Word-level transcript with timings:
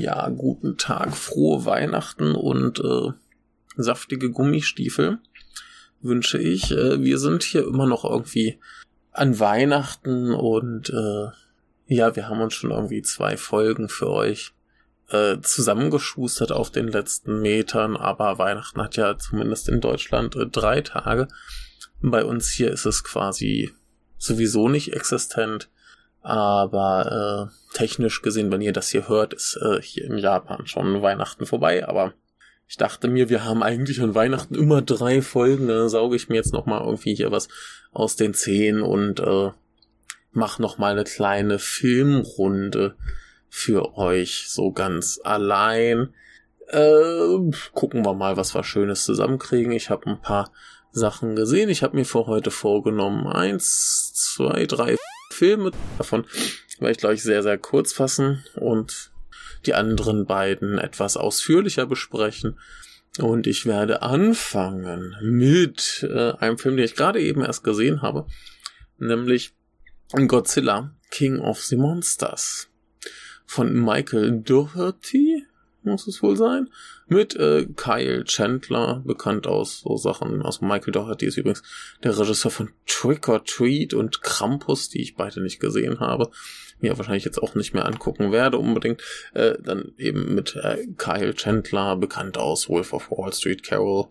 Ja, 0.00 0.30
guten 0.30 0.78
Tag, 0.78 1.14
frohe 1.14 1.66
Weihnachten 1.66 2.34
und 2.34 2.80
äh, 2.80 3.12
saftige 3.76 4.30
Gummistiefel 4.30 5.18
wünsche 6.00 6.38
ich. 6.38 6.70
Äh, 6.70 7.02
wir 7.02 7.18
sind 7.18 7.42
hier 7.42 7.66
immer 7.66 7.86
noch 7.86 8.06
irgendwie 8.06 8.58
an 9.12 9.38
Weihnachten 9.38 10.32
und 10.32 10.88
äh, 10.88 11.26
ja, 11.94 12.16
wir 12.16 12.30
haben 12.30 12.40
uns 12.40 12.54
schon 12.54 12.70
irgendwie 12.70 13.02
zwei 13.02 13.36
Folgen 13.36 13.90
für 13.90 14.08
euch 14.08 14.54
äh, 15.10 15.36
zusammengeschustert 15.42 16.50
auf 16.50 16.70
den 16.70 16.88
letzten 16.88 17.42
Metern, 17.42 17.98
aber 17.98 18.38
Weihnachten 18.38 18.80
hat 18.80 18.96
ja 18.96 19.18
zumindest 19.18 19.68
in 19.68 19.82
Deutschland 19.82 20.34
äh, 20.34 20.46
drei 20.46 20.80
Tage. 20.80 21.28
Bei 22.00 22.24
uns 22.24 22.48
hier 22.48 22.70
ist 22.70 22.86
es 22.86 23.04
quasi 23.04 23.70
sowieso 24.16 24.70
nicht 24.70 24.94
existent. 24.94 25.68
Aber 26.22 27.50
äh, 27.50 27.76
technisch 27.76 28.20
gesehen, 28.22 28.52
wenn 28.52 28.60
ihr 28.60 28.72
das 28.72 28.88
hier 28.88 29.08
hört, 29.08 29.32
ist 29.32 29.58
äh, 29.62 29.80
hier 29.80 30.04
in 30.04 30.18
Japan 30.18 30.66
schon 30.66 31.02
Weihnachten 31.02 31.46
vorbei. 31.46 31.88
Aber 31.88 32.12
ich 32.68 32.76
dachte 32.76 33.08
mir, 33.08 33.28
wir 33.28 33.44
haben 33.44 33.62
eigentlich 33.62 34.00
an 34.00 34.14
Weihnachten 34.14 34.54
immer 34.54 34.82
drei 34.82 35.22
Folgen. 35.22 35.68
Da 35.68 35.88
sauge 35.88 36.16
ich 36.16 36.28
mir 36.28 36.36
jetzt 36.36 36.52
nochmal 36.52 36.82
irgendwie 36.84 37.14
hier 37.14 37.32
was 37.32 37.48
aus 37.92 38.16
den 38.16 38.34
Zehen 38.34 38.82
und 38.82 39.20
äh, 39.20 39.50
mach 40.32 40.58
nochmal 40.58 40.92
eine 40.92 41.04
kleine 41.04 41.58
Filmrunde 41.58 42.94
für 43.48 43.96
euch 43.96 44.46
so 44.48 44.72
ganz 44.72 45.20
allein. 45.24 46.14
Äh, 46.68 47.50
gucken 47.72 48.04
wir 48.04 48.14
mal, 48.14 48.36
was 48.36 48.54
wir 48.54 48.62
Schönes 48.62 49.04
zusammenkriegen. 49.04 49.72
Ich 49.72 49.90
habe 49.90 50.08
ein 50.08 50.20
paar 50.20 50.52
Sachen 50.92 51.34
gesehen. 51.34 51.68
Ich 51.68 51.82
habe 51.82 51.96
mir 51.96 52.04
für 52.04 52.26
heute 52.26 52.50
vorgenommen, 52.50 53.26
eins, 53.26 54.12
zwei, 54.14 54.66
drei 54.66 54.96
Filme 55.30 55.70
davon 55.98 56.26
werde 56.78 56.92
ich 56.92 56.98
gleich 56.98 57.22
sehr, 57.22 57.42
sehr 57.42 57.58
kurz 57.58 57.92
fassen 57.92 58.44
und 58.56 59.12
die 59.66 59.74
anderen 59.74 60.26
beiden 60.26 60.78
etwas 60.78 61.16
ausführlicher 61.16 61.86
besprechen. 61.86 62.58
Und 63.18 63.46
ich 63.46 63.66
werde 63.66 64.02
anfangen 64.02 65.16
mit 65.20 66.06
äh, 66.08 66.32
einem 66.32 66.58
Film, 66.58 66.76
den 66.76 66.84
ich 66.84 66.94
gerade 66.94 67.20
eben 67.20 67.44
erst 67.44 67.64
gesehen 67.64 68.02
habe, 68.02 68.26
nämlich 68.98 69.52
Godzilla, 70.12 70.94
King 71.10 71.38
of 71.38 71.60
the 71.62 71.76
Monsters 71.76 72.68
von 73.46 73.72
Michael 73.72 74.42
Doherty, 74.42 75.44
muss 75.90 76.06
es 76.06 76.22
wohl 76.22 76.36
sein, 76.36 76.70
mit 77.06 77.34
äh, 77.36 77.66
Kyle 77.76 78.24
Chandler, 78.24 79.02
bekannt 79.04 79.46
aus 79.46 79.80
so 79.80 79.96
Sachen, 79.96 80.42
aus 80.42 80.60
Michael 80.60 80.92
Doherty 80.92 81.26
ist 81.26 81.36
übrigens 81.36 81.62
der 82.02 82.18
Regisseur 82.18 82.50
von 82.50 82.70
Trick 82.86 83.28
or 83.28 83.44
Treat 83.44 83.94
und 83.94 84.22
Krampus, 84.22 84.88
die 84.88 85.02
ich 85.02 85.16
beide 85.16 85.42
nicht 85.42 85.60
gesehen 85.60 86.00
habe, 86.00 86.30
mir 86.80 86.96
wahrscheinlich 86.96 87.24
jetzt 87.24 87.42
auch 87.42 87.54
nicht 87.54 87.74
mehr 87.74 87.86
angucken 87.86 88.32
werde 88.32 88.58
unbedingt, 88.58 89.02
äh, 89.34 89.54
dann 89.60 89.92
eben 89.98 90.34
mit 90.34 90.56
äh, 90.56 90.86
Kyle 90.96 91.34
Chandler, 91.34 91.96
bekannt 91.96 92.38
aus 92.38 92.68
Wolf 92.68 92.92
of 92.92 93.10
Wall 93.10 93.32
Street, 93.32 93.62
Carol, 93.62 94.06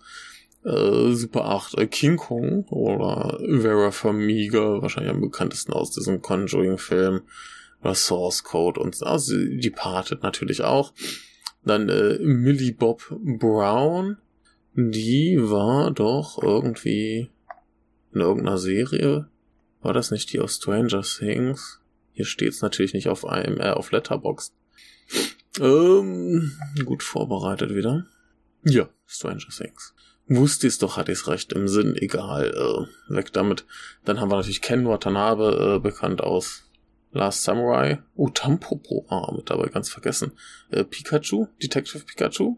äh, 0.66 1.12
Super 1.14 1.46
8, 1.46 1.78
äh, 1.78 1.88
King 1.88 2.18
Kong 2.18 2.66
oder 2.66 3.40
Vera 3.40 3.92
Farmiga, 3.92 4.82
wahrscheinlich 4.82 5.14
am 5.14 5.22
bekanntesten 5.22 5.74
aus 5.74 5.92
diesem 5.92 6.22
Conjuring-Film, 6.22 7.22
oder 7.82 7.96
Source 7.96 8.44
Code 8.44 8.80
und 8.80 9.02
also 9.04 9.36
Departed 9.36 10.24
natürlich 10.24 10.64
auch. 10.64 10.94
Dann 11.64 11.90
äh, 11.90 12.18
Millie 12.20 12.74
Bob 12.74 13.04
Brown, 13.10 14.18
die 14.74 15.38
war 15.40 15.92
doch 15.92 16.42
irgendwie 16.42 17.30
in 18.14 18.22
irgendeiner 18.22 18.58
Serie. 18.58 19.28
War 19.82 19.94
das 19.94 20.12
nicht 20.12 20.32
die 20.34 20.40
aus 20.40 20.56
Stranger 20.56 21.02
Things? 21.02 21.82
Hier 22.12 22.26
steht's 22.26 22.62
natürlich 22.62 22.94
nicht 22.94 23.10
auf 23.10 23.26
einem, 23.26 23.60
äh, 23.60 23.72
auf 23.72 23.92
Letterboxd. 23.92 24.54
Ähm, 25.60 26.52
gut 26.86 27.04
vorbereitet 27.04 27.76
wieder. 27.76 28.06
Ja, 28.64 28.90
Stranger 29.06 29.50
Things. 29.56 29.94
Wusste 30.28 30.68
ich's 30.68 30.78
doch, 30.78 30.96
hatte 30.96 31.12
ich's 31.12 31.28
recht 31.28 31.54
im 31.54 31.68
Sinn, 31.68 31.96
egal, 31.96 32.54
äh, 32.54 33.14
weg 33.14 33.34
damit. 33.34 33.66
Dann 34.06 34.20
haben 34.20 34.30
wir 34.30 34.36
natürlich 34.36 34.62
Ken 34.62 34.88
Watanabe, 34.88 35.76
äh, 35.76 35.80
bekannt 35.80 36.22
aus 36.22 36.69
Last 37.12 37.44
Samurai. 37.44 38.00
Oh, 38.16 38.30
Tampopo. 38.30 39.06
Ah, 39.10 39.32
mit 39.36 39.50
dabei 39.50 39.68
ganz 39.68 39.90
vergessen. 39.90 40.34
Äh, 40.72 40.84
Pikachu, 40.84 41.48
Detective 41.62 42.04
Pikachu. 42.06 42.58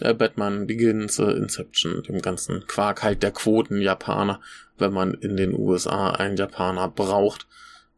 Äh, 0.00 0.14
Batman 0.14 0.66
Begins, 0.66 1.18
äh, 1.18 1.30
Inception, 1.30 2.02
dem 2.02 2.20
ganzen 2.20 2.66
Quark 2.66 3.02
halt 3.02 3.22
der 3.22 3.30
Quoten 3.30 3.80
Japaner. 3.80 4.40
Wenn 4.76 4.92
man 4.92 5.14
in 5.14 5.36
den 5.36 5.54
USA 5.54 6.10
einen 6.10 6.36
Japaner 6.36 6.88
braucht, 6.88 7.46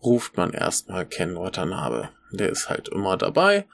ruft 0.03 0.37
man 0.37 0.53
erstmal 0.53 1.07
Ken 1.07 1.34
Watanabe. 1.34 2.11
Der 2.31 2.51
ist 2.51 2.69
halt 2.69 2.89
immer 2.89 3.17
dabei. 3.17 3.67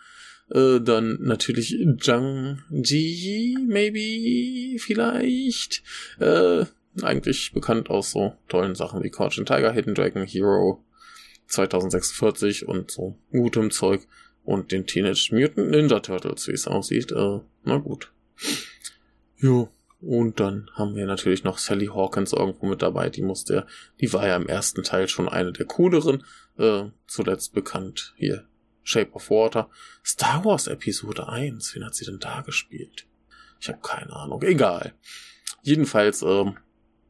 Äh, 0.51 0.81
dann 0.81 1.19
natürlich 1.21 1.77
Zhang 2.01 2.63
Ji, 2.71 3.59
maybe, 3.67 4.79
vielleicht. 4.79 5.83
Äh, 6.21 6.67
eigentlich 7.03 7.53
bekannt 7.53 7.91
aus 7.91 8.11
so 8.11 8.35
tollen 8.49 8.75
Sachen 8.75 9.03
wie 9.03 9.11
Crouching 9.11 9.47
Tiger, 9.47 9.73
Hidden 9.73 9.95
Dragon, 9.95 10.25
Hero, 10.25 10.85
2046 11.53 12.67
und 12.67 12.91
so 12.91 13.19
gutem 13.31 13.71
Zeug 13.71 14.07
und 14.45 14.73
den 14.73 14.87
Teenage 14.87 15.31
Mutant 15.33 15.71
Ninja 15.71 16.01
Turtles, 16.01 16.49
wie 16.49 16.53
es 16.53 16.67
aussieht. 16.67 17.13
Äh, 17.13 17.41
na 17.65 17.77
gut. 17.79 18.13
Jo. 19.37 19.69
Und 20.01 20.41
dann 20.41 20.69
haben 20.75 20.97
wir 20.97 21.07
natürlich 21.07 21.45
noch 21.45 21.59
Sally 21.59 21.87
Hawkins 21.87 22.33
irgendwo 22.33 22.67
mit 22.67 22.83
dabei. 22.83 23.09
Die 23.09 23.23
musste, 23.23 23.67
die 24.01 24.13
war 24.13 24.27
ja 24.27 24.35
im 24.35 24.49
ersten 24.49 24.83
Teil 24.83 25.07
schon 25.07 25.29
eine 25.29 25.53
der 25.53 25.67
cooleren. 25.67 26.25
Äh, 26.59 26.87
zuletzt 27.07 27.53
bekannt 27.53 28.13
hier 28.17 28.49
Shape 28.83 29.13
of 29.13 29.31
Water. 29.31 29.71
Star 30.05 30.45
Wars 30.45 30.67
Episode 30.67 31.29
1. 31.29 31.77
Wen 31.77 31.85
hat 31.85 31.95
sie 31.95 32.05
denn 32.05 32.19
da 32.19 32.41
gespielt? 32.41 33.07
Ich 33.61 33.69
habe 33.69 33.79
keine 33.81 34.13
Ahnung. 34.13 34.43
Egal. 34.43 34.93
Jedenfalls 35.63 36.23
ähm, 36.23 36.57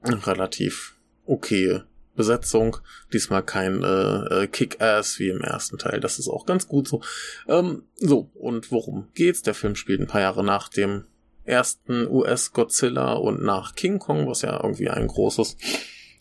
relativ 0.05 0.99
okay 1.25 1.83
Besetzung. 2.15 2.79
Diesmal 3.13 3.43
kein 3.43 3.83
äh, 3.83 4.43
äh, 4.43 4.47
Kick-Ass 4.47 5.19
wie 5.19 5.29
im 5.29 5.41
ersten 5.41 5.79
Teil. 5.79 6.01
Das 6.01 6.19
ist 6.19 6.29
auch 6.29 6.47
ganz 6.47 6.69
gut 6.69 6.89
so. 6.89 7.03
Ähm, 7.49 7.85
so, 7.97 8.31
und 8.35 8.71
worum 8.71 9.09
geht's? 9.15 9.43
Der 9.43 9.55
Film 9.55 9.75
spielt 9.75 10.01
ein 10.01 10.07
paar 10.07 10.21
Jahre 10.21 10.45
nach 10.45 10.69
dem 10.69 11.05
ersten 11.45 12.07
US-Godzilla 12.07 13.15
und 13.15 13.43
nach 13.43 13.75
King 13.75 13.99
Kong, 13.99 14.29
was 14.29 14.43
ja 14.43 14.63
irgendwie 14.63 14.89
ein 14.89 15.07
großes 15.07 15.57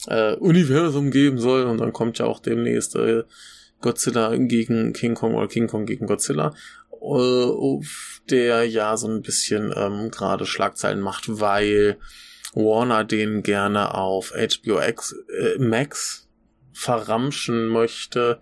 äh, 0.08 0.36
Universum 0.36 1.12
geben 1.12 1.38
soll. 1.38 1.64
Und 1.64 1.80
dann 1.80 1.94
kommt 1.94 2.20
ja 2.20 2.26
auch 2.26 2.40
demnächst 2.40 2.96
äh, 2.96 3.24
Godzilla 3.82 4.36
gegen 4.36 4.94
King 4.94 5.16
Kong 5.16 5.36
oder 5.36 5.48
King 5.48 5.68
Kong 5.68 5.86
gegen 5.86 6.08
Godzilla. 6.08 6.54
Äh, 7.02 7.80
der 8.30 8.66
ja 8.66 8.96
so 8.96 9.08
ein 9.08 9.22
bisschen 9.22 9.74
ähm, 9.76 10.12
gerade 10.12 10.46
Schlagzeilen 10.46 11.02
macht, 11.02 11.40
weil 11.40 11.98
Warner 12.54 13.04
den 13.04 13.44
gerne 13.44 13.94
auf 13.94 14.32
HBO 14.32 14.82
X, 14.82 15.16
äh, 15.40 15.58
Max 15.58 16.28
verramschen 16.74 17.68
möchte, 17.68 18.42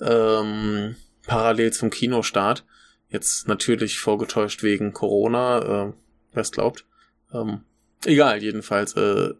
ähm, 0.00 0.96
parallel 1.26 1.72
zum 1.72 1.90
Kinostart. 1.90 2.64
Jetzt 3.08 3.46
natürlich 3.46 3.98
vorgetäuscht 3.98 4.62
wegen 4.62 4.92
Corona, 4.92 5.58
äh, 5.58 5.92
wer 6.32 6.42
es 6.42 6.50
glaubt. 6.50 6.86
Ähm, 7.32 7.60
egal, 8.04 8.42
jedenfalls 8.42 8.96
äh, 8.96 9.34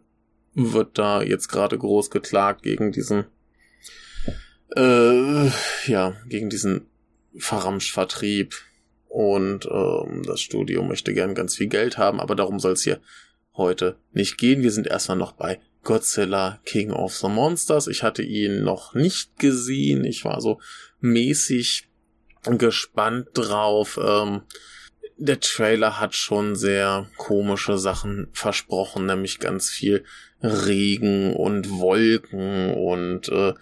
wird 0.53 0.97
da 0.97 1.21
jetzt 1.21 1.49
gerade 1.49 1.77
groß 1.77 2.09
geklagt 2.09 2.63
gegen 2.63 2.91
diesen, 2.91 3.25
äh, 4.75 5.49
ja, 5.87 6.15
gegen 6.27 6.49
diesen 6.49 6.87
Verramsch-Vertrieb. 7.37 8.55
Und 9.07 9.65
ähm, 9.71 10.23
das 10.23 10.41
Studio 10.41 10.83
möchte 10.83 11.13
gern 11.13 11.35
ganz 11.35 11.55
viel 11.55 11.67
Geld 11.67 11.97
haben, 11.97 12.19
aber 12.19 12.35
darum 12.35 12.59
soll 12.59 12.73
es 12.73 12.83
hier 12.83 12.99
heute 13.57 13.97
nicht 14.11 14.37
gehen. 14.37 14.61
Wir 14.61 14.71
sind 14.71 14.87
erstmal 14.87 15.17
noch 15.17 15.33
bei 15.33 15.59
Godzilla 15.83 16.59
King 16.65 16.91
of 16.91 17.15
the 17.15 17.27
Monsters. 17.27 17.87
Ich 17.87 18.03
hatte 18.03 18.23
ihn 18.23 18.63
noch 18.63 18.93
nicht 18.93 19.37
gesehen. 19.37 20.03
Ich 20.03 20.25
war 20.25 20.41
so 20.41 20.59
mäßig 20.99 21.89
gespannt 22.43 23.29
drauf. 23.33 23.99
Ähm, 24.03 24.41
der 25.17 25.39
Trailer 25.39 25.99
hat 25.99 26.15
schon 26.15 26.55
sehr 26.55 27.07
komische 27.17 27.77
Sachen 27.77 28.27
versprochen, 28.33 29.05
nämlich 29.05 29.39
ganz 29.39 29.69
viel 29.69 30.03
Regen 30.41 31.33
und 31.33 31.69
Wolken 31.69 32.73
und 32.73 33.29
äh, 33.29 33.53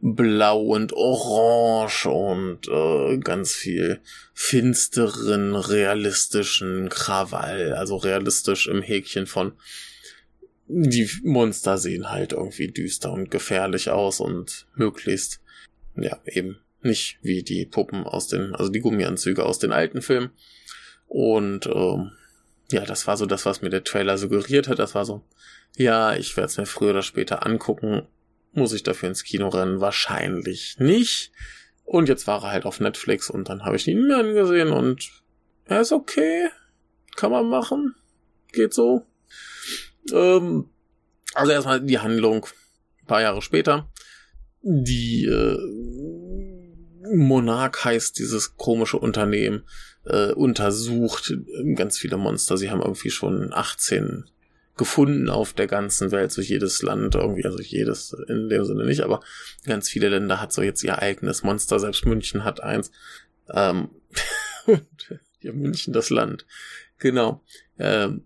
Blau 0.00 0.60
und 0.60 0.92
Orange 0.92 2.06
und 2.06 2.68
äh, 2.68 3.18
ganz 3.18 3.52
viel 3.52 4.00
finsteren, 4.32 5.56
realistischen 5.56 6.88
Krawall, 6.88 7.72
also 7.72 7.96
realistisch 7.96 8.68
im 8.68 8.82
Häkchen 8.82 9.26
von 9.26 9.52
die 10.68 11.08
Monster 11.22 11.78
sehen 11.78 12.10
halt 12.10 12.32
irgendwie 12.32 12.68
düster 12.68 13.10
und 13.10 13.30
gefährlich 13.30 13.90
aus 13.90 14.20
und 14.20 14.66
möglichst, 14.74 15.40
ja, 15.96 16.20
eben 16.26 16.58
nicht 16.82 17.18
wie 17.22 17.42
die 17.42 17.64
Puppen 17.64 18.04
aus 18.04 18.28
den, 18.28 18.54
also 18.54 18.70
die 18.70 18.80
Gummianzüge 18.80 19.44
aus 19.44 19.58
den 19.58 19.72
alten 19.72 20.02
Filmen. 20.02 20.30
Und 21.08 21.66
ähm, 21.66 22.12
ja, 22.70 22.84
das 22.84 23.06
war 23.06 23.16
so 23.16 23.26
das, 23.26 23.46
was 23.46 23.62
mir 23.62 23.70
der 23.70 23.84
Trailer 23.84 24.18
suggeriert 24.18 24.68
hat. 24.68 24.78
Das 24.78 24.94
war 24.94 25.04
so, 25.04 25.24
ja, 25.76 26.14
ich 26.14 26.36
werde 26.36 26.48
es 26.48 26.56
mir 26.58 26.66
früher 26.66 26.90
oder 26.90 27.02
später 27.02 27.46
angucken 27.46 28.06
Muss 28.52 28.72
ich 28.72 28.82
dafür 28.82 29.08
ins 29.08 29.24
Kino 29.24 29.48
rennen? 29.48 29.80
Wahrscheinlich 29.80 30.76
nicht. 30.78 31.32
Und 31.84 32.08
jetzt 32.08 32.26
war 32.26 32.42
er 32.42 32.50
halt 32.50 32.66
auf 32.66 32.80
Netflix 32.80 33.30
und 33.30 33.48
dann 33.48 33.64
habe 33.64 33.76
ich 33.76 33.88
ihn 33.88 34.06
mir 34.06 34.18
angesehen 34.18 34.70
und 34.70 35.10
er 35.64 35.80
ist 35.80 35.92
okay. 35.92 36.48
Kann 37.16 37.30
man 37.30 37.48
machen. 37.48 37.94
Geht 38.52 38.74
so. 38.74 39.06
Ähm, 40.12 40.68
also 41.34 41.52
erstmal 41.52 41.80
die 41.80 41.98
Handlung. 41.98 42.46
Ein 43.02 43.06
paar 43.06 43.22
Jahre 43.22 43.42
später. 43.42 43.90
Die 44.62 45.24
äh, 45.24 45.56
Monarch 47.14 47.84
heißt 47.84 48.18
dieses 48.18 48.56
komische 48.56 48.98
Unternehmen, 48.98 49.64
äh, 50.08 50.32
untersucht 50.32 51.34
ganz 51.74 51.98
viele 51.98 52.16
Monster. 52.16 52.56
Sie 52.56 52.70
haben 52.70 52.82
irgendwie 52.82 53.10
schon 53.10 53.52
18 53.52 54.24
gefunden 54.76 55.28
auf 55.28 55.52
der 55.52 55.66
ganzen 55.66 56.10
Welt, 56.12 56.32
so 56.32 56.40
jedes 56.40 56.82
Land 56.82 57.14
irgendwie, 57.16 57.44
also 57.44 57.60
jedes 57.60 58.16
in 58.28 58.48
dem 58.48 58.64
Sinne 58.64 58.86
nicht, 58.86 59.02
aber 59.02 59.20
ganz 59.66 59.88
viele 59.88 60.08
Länder 60.08 60.40
hat 60.40 60.52
so 60.52 60.62
jetzt 60.62 60.82
ihr 60.84 61.02
eigenes 61.02 61.42
Monster, 61.42 61.78
selbst 61.78 62.06
München 62.06 62.44
hat 62.44 62.62
eins. 62.62 62.90
Ähm, 63.52 63.88
ja, 65.40 65.52
München 65.52 65.92
das 65.92 66.10
Land. 66.10 66.46
Genau. 66.98 67.42
Ähm, 67.78 68.22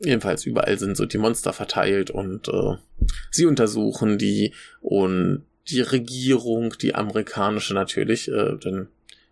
jedenfalls 0.00 0.46
überall 0.46 0.78
sind 0.78 0.96
so 0.96 1.04
die 1.04 1.18
Monster 1.18 1.52
verteilt 1.52 2.10
und 2.10 2.48
äh, 2.48 2.76
sie 3.30 3.46
untersuchen 3.46 4.18
die 4.18 4.54
und 4.80 5.44
die 5.68 5.80
Regierung, 5.80 6.74
die 6.80 6.94
amerikanische 6.94 7.74
natürlich, 7.74 8.28
äh, 8.28 8.56
denn 8.56 8.88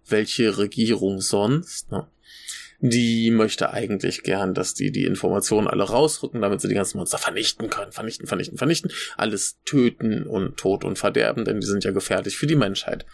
welche 0.09 0.59
Regierung 0.59 1.21
sonst, 1.21 1.91
ne? 1.91 2.07
die 2.81 3.31
möchte 3.31 3.73
eigentlich 3.73 4.23
gern, 4.23 4.55
dass 4.55 4.75
die 4.75 4.93
die 4.93 5.05
Informationen 5.05 5.67
alle 5.67 5.85
rausrücken, 5.85 6.43
damit 6.43 6.61
sie 6.61 6.69
die 6.69 6.75
ganzen 6.75 6.99
Monster 6.99 7.19
vernichten 7.19 7.71
können. 7.71 7.93
Vernichten, 7.93 8.27
vernichten, 8.27 8.59
vernichten. 8.59 8.93
Alles 9.17 9.59
töten 9.65 10.25
und 10.25 10.57
Tod 10.57 10.85
und 10.85 10.99
Verderben, 10.99 11.45
denn 11.45 11.61
die 11.61 11.67
sind 11.67 11.85
ja 11.85 11.93
gefährlich 11.93 12.37
für 12.37 12.47
die 12.47 12.57
Menschheit. 12.57 13.07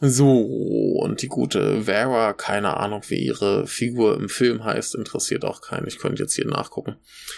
So, 0.00 0.40
und 0.40 1.22
die 1.22 1.28
gute 1.28 1.82
Vera, 1.82 2.32
keine 2.32 2.78
Ahnung, 2.78 3.02
wie 3.08 3.24
ihre 3.24 3.66
Figur 3.66 4.16
im 4.16 4.28
Film 4.28 4.64
heißt, 4.64 4.94
interessiert 4.96 5.44
auch 5.44 5.60
keinen. 5.60 5.86
Ich 5.86 5.98
könnte 5.98 6.22
jetzt 6.22 6.34
hier 6.34 6.46
nachgucken. 6.46 6.96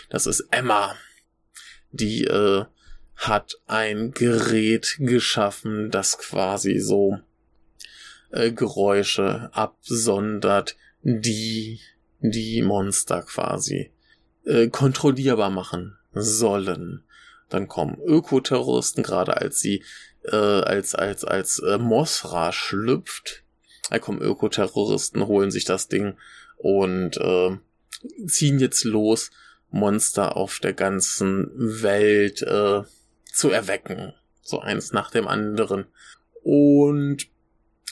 Das 0.08 0.26
ist 0.26 0.49
Emma. 0.50 0.94
Die 1.90 2.25
äh, 2.25 2.64
hat 3.16 3.58
ein 3.66 4.12
Gerät 4.12 4.96
geschaffen, 4.99 5.90
das 5.90 6.19
quasi 6.19 6.78
so 6.78 7.20
äh, 8.31 8.52
Geräusche 8.52 9.50
absondert, 9.52 10.76
die 11.02 11.81
die 12.20 12.62
Monster 12.62 13.23
quasi 13.23 13.90
äh, 14.44 14.69
kontrollierbar 14.69 15.50
machen 15.50 15.96
sollen. 16.12 17.02
Dann 17.49 17.69
kommen 17.69 17.99
Ökoterroristen, 18.05 19.02
gerade 19.02 19.37
als 19.37 19.61
sie 19.61 19.84
äh, 20.25 20.37
als 20.37 20.94
als 20.94 21.25
als 21.25 21.58
äh, 21.61 21.78
Mosra 21.78 22.52
schlüpft. 22.52 23.44
Da 23.90 23.99
kommen 23.99 24.20
Ökoterroristen, 24.20 25.26
holen 25.26 25.50
sich 25.50 25.64
das 25.64 25.88
Ding 25.88 26.17
und 26.56 27.17
äh, 27.19 27.56
ziehen 28.26 28.58
jetzt 28.58 28.84
los, 28.84 29.31
Monster 29.70 30.37
auf 30.37 30.58
der 30.58 30.73
ganzen 30.73 31.50
Welt 31.55 32.43
äh, 32.43 32.82
zu 33.32 33.50
erwecken. 33.50 34.12
So 34.43 34.61
eins 34.61 34.93
nach 34.93 35.11
dem 35.11 35.28
anderen. 35.28 35.87
Und 36.43 37.28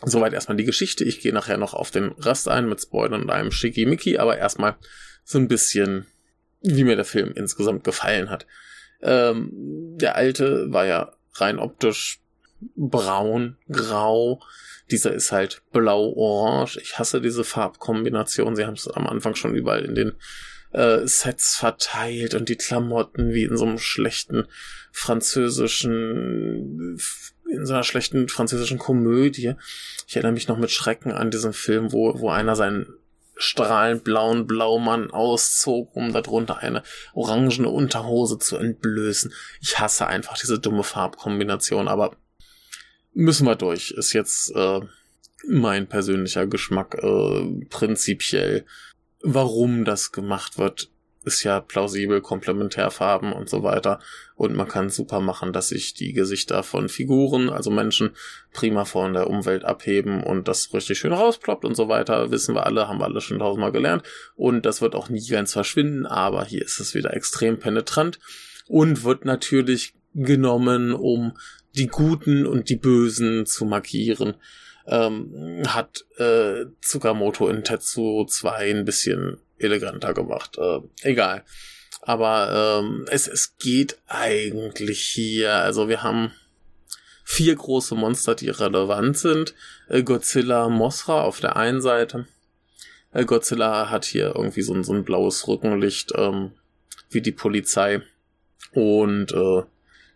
Soweit 0.03 0.33
erstmal 0.33 0.57
die 0.57 0.65
Geschichte. 0.65 1.05
Ich 1.05 1.21
gehe 1.21 1.33
nachher 1.33 1.57
noch 1.57 1.75
auf 1.75 1.91
den 1.91 2.13
Rest 2.13 2.49
ein 2.49 2.69
mit 2.69 2.81
Spoilern 2.81 3.23
und 3.23 3.31
einem 3.31 3.53
Schickimicki, 3.53 4.19
aber 4.19 4.37
erstmal 4.37 4.77
so 5.25 5.39
ein 5.39 5.49
bisschen, 5.49 6.07
wie 6.61 6.85
mir 6.85 6.97
der 6.97 7.05
Film 7.05 7.33
insgesamt 7.35 7.85
gefallen 7.85 8.31
hat. 8.31 8.47
Ähm, 9.03 9.51
der 9.53 10.17
alte 10.17 10.73
war 10.73 10.87
ja 10.87 11.13
rein 11.35 11.59
optisch 11.59 12.21
braun, 12.77 13.57
grau. 13.71 14.43
Dieser 14.91 15.13
ist 15.13 15.33
halt 15.33 15.63
blau-orange. 15.73 16.79
Ich 16.81 16.99
hasse 16.99 17.21
diese 17.21 17.45
Farbkombination. 17.45 18.57
Sie 18.57 18.67
haben 18.67 18.75
es 18.75 18.89
am 18.89 19.07
Anfang 19.07 19.35
schon 19.35 19.55
überall 19.55 19.85
in 19.85 19.95
den 19.95 20.13
äh, 20.73 21.07
Sets 21.07 21.57
verteilt 21.57 22.35
und 22.35 22.49
die 22.49 22.57
Klamotten 22.57 23.33
wie 23.33 23.45
in 23.45 23.57
so 23.57 23.65
einem 23.65 23.79
schlechten 23.79 24.47
französischen 24.93 26.99
in 27.55 27.67
so 27.67 27.75
einer 27.75 27.85
schlechten 27.85 28.29
französischen 28.29 28.79
Komödie. 28.79 29.55
Ich 30.07 30.17
erinnere 30.17 30.33
mich 30.33 30.49
noch 30.49 30.59
mit 30.59 30.71
Schrecken 30.71 31.13
an 31.13 31.31
diesen 31.31 31.53
Film, 31.53 31.93
wo, 31.93 32.19
wo 32.21 32.31
einer 32.31 32.57
seinen 32.57 32.87
strahlend 33.37 34.05
blauen 34.05 34.47
Blaumann 34.47 35.11
auszog, 35.11 35.95
um 35.97 36.13
darunter 36.13 36.59
eine 36.59 36.83
orangene 37.15 37.69
Unterhose 37.69 38.39
zu 38.39 38.57
entblößen. 38.57 39.33
Ich 39.61 39.79
hasse 39.79 40.07
einfach 40.07 40.39
diese 40.39 40.59
dumme 40.59 40.85
Farbkombination, 40.85 41.89
aber 41.89 42.17
müssen 43.13 43.47
wir 43.47 43.57
durch. 43.57 43.91
Ist 43.93 44.13
jetzt 44.13 44.55
äh, 44.55 44.81
mein 45.49 45.89
persönlicher 45.89 46.47
Geschmack 46.47 46.95
äh, 47.03 47.67
prinzipiell. 47.71 48.65
Warum 49.21 49.85
das 49.85 50.13
gemacht 50.13 50.59
wird, 50.59 50.91
ist 51.25 51.43
ja 51.43 51.61
plausibel, 51.61 52.21
Komplementärfarben 52.21 53.33
und 53.33 53.49
so 53.49 53.63
weiter. 53.63 54.01
Und 54.37 54.55
man 54.55 54.69
kann 54.69 54.91
super 54.91 55.21
machen, 55.21 55.53
dass 55.53 55.69
sich 55.69 55.95
die 55.95 56.13
Gesichter 56.13 56.63
von 56.63 56.89
Figuren, 56.89 57.51
also 57.51 57.71
Menschen, 57.71 58.11
prima 58.53 58.85
von 58.85 59.13
der 59.13 59.29
Umwelt 59.29 59.65
abheben 59.65 60.23
und 60.23 60.49
das 60.49 60.73
richtig 60.75 60.99
schön 60.99 61.13
rausploppt 61.13 61.65
und 61.65 61.77
so 61.77 61.89
weiter. 61.89 62.31
Wissen 62.31 62.55
wir 62.55 62.67
alle, 62.67 62.89
haben 62.89 62.99
wir 62.99 63.05
alle 63.05 63.21
schon 63.21 63.39
tausendmal 63.39 63.73
gelernt. 63.73 64.03
Und 64.37 64.67
das 64.67 64.83
wird 64.83 64.95
auch 64.95 65.09
nie 65.09 65.27
ganz 65.27 65.53
verschwinden, 65.53 66.07
aber 66.07 66.45
hier 66.45 66.63
ist 66.63 66.81
es 66.81 66.95
wieder 66.95 67.15
extrem 67.15 67.59
penetrant 67.59 68.19
und 68.67 69.05
wird 69.05 69.25
natürlich 69.25 69.95
genommen, 70.15 70.93
um 70.93 71.37
die 71.75 71.89
Guten 71.89 72.47
und 72.47 72.69
die 72.69 72.77
Bösen 72.77 73.47
zu 73.47 73.65
markieren. 73.65 74.35
Ähm, 74.87 75.63
hat 75.67 76.05
äh, 76.19 76.67
Tsukamoto 76.83 77.49
in 77.49 77.65
Tetsu 77.65 78.27
2 78.27 78.71
ein 78.71 78.85
bisschen 78.85 79.39
eleganter 79.59 80.15
gemacht. 80.15 80.59
Äh, 80.59 80.81
egal. 81.03 81.45
Aber 82.03 82.81
ähm, 82.83 83.07
es, 83.09 83.27
es 83.29 83.57
geht 83.57 83.99
eigentlich 84.07 85.01
hier. 85.01 85.55
Also 85.55 85.89
wir 85.89 86.03
haben 86.03 86.33
vier 87.25 87.55
große 87.55 87.95
Monster, 87.95 88.35
die 88.35 88.51
relevant 88.51 89.17
sind. 89.17 89.55
Äh, 89.89 90.03
Godzilla, 90.03 90.69
Mothra 90.69 91.23
auf 91.23 91.41
der 91.41 91.57
einen 91.57 91.81
Seite. 91.81 92.27
Äh, 93.13 93.25
Godzilla 93.25 93.91
hat 93.91 94.05
hier 94.05 94.35
irgendwie 94.35 94.63
so 94.63 94.75
ein, 94.75 94.85
so 94.85 94.93
ein 94.93 95.05
blaues 95.05 95.49
Rückenlicht, 95.49 96.13
ähm, 96.17 96.53
wie 97.11 97.23
die 97.23 97.33
Polizei. 97.33 98.03
Und 98.73 99.33
äh, 99.33 99.63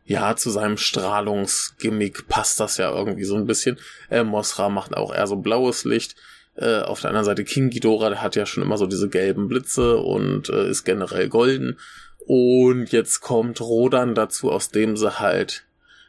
ja, 0.04 0.36
zu 0.36 0.50
seinem 0.50 0.76
Strahlungsgimmick 0.76 2.28
passt 2.28 2.60
das 2.60 2.76
ja 2.76 2.90
irgendwie 2.90 3.24
so 3.24 3.36
ein 3.36 3.46
bisschen. 3.46 3.78
Äh, 4.10 4.24
Mosra 4.24 4.68
macht 4.68 4.96
auch 4.96 5.14
eher 5.14 5.26
so 5.26 5.36
blaues 5.36 5.84
Licht. 5.84 6.16
Äh, 6.58 6.80
auf 6.80 7.00
der 7.00 7.10
anderen 7.10 7.24
Seite 7.24 7.44
King 7.44 7.70
Ghidorah, 7.70 8.08
der 8.10 8.22
hat 8.22 8.34
ja 8.34 8.44
schon 8.44 8.64
immer 8.64 8.78
so 8.78 8.86
diese 8.86 9.08
gelben 9.08 9.46
Blitze 9.46 9.98
und 9.98 10.48
äh, 10.48 10.68
ist 10.68 10.84
generell 10.84 11.28
golden. 11.28 11.78
Und 12.26 12.90
jetzt 12.90 13.20
kommt 13.20 13.60
Rodan 13.60 14.16
dazu, 14.16 14.50
aus 14.50 14.70
dem 14.70 14.96
sie 14.96 15.20
halt 15.20 15.66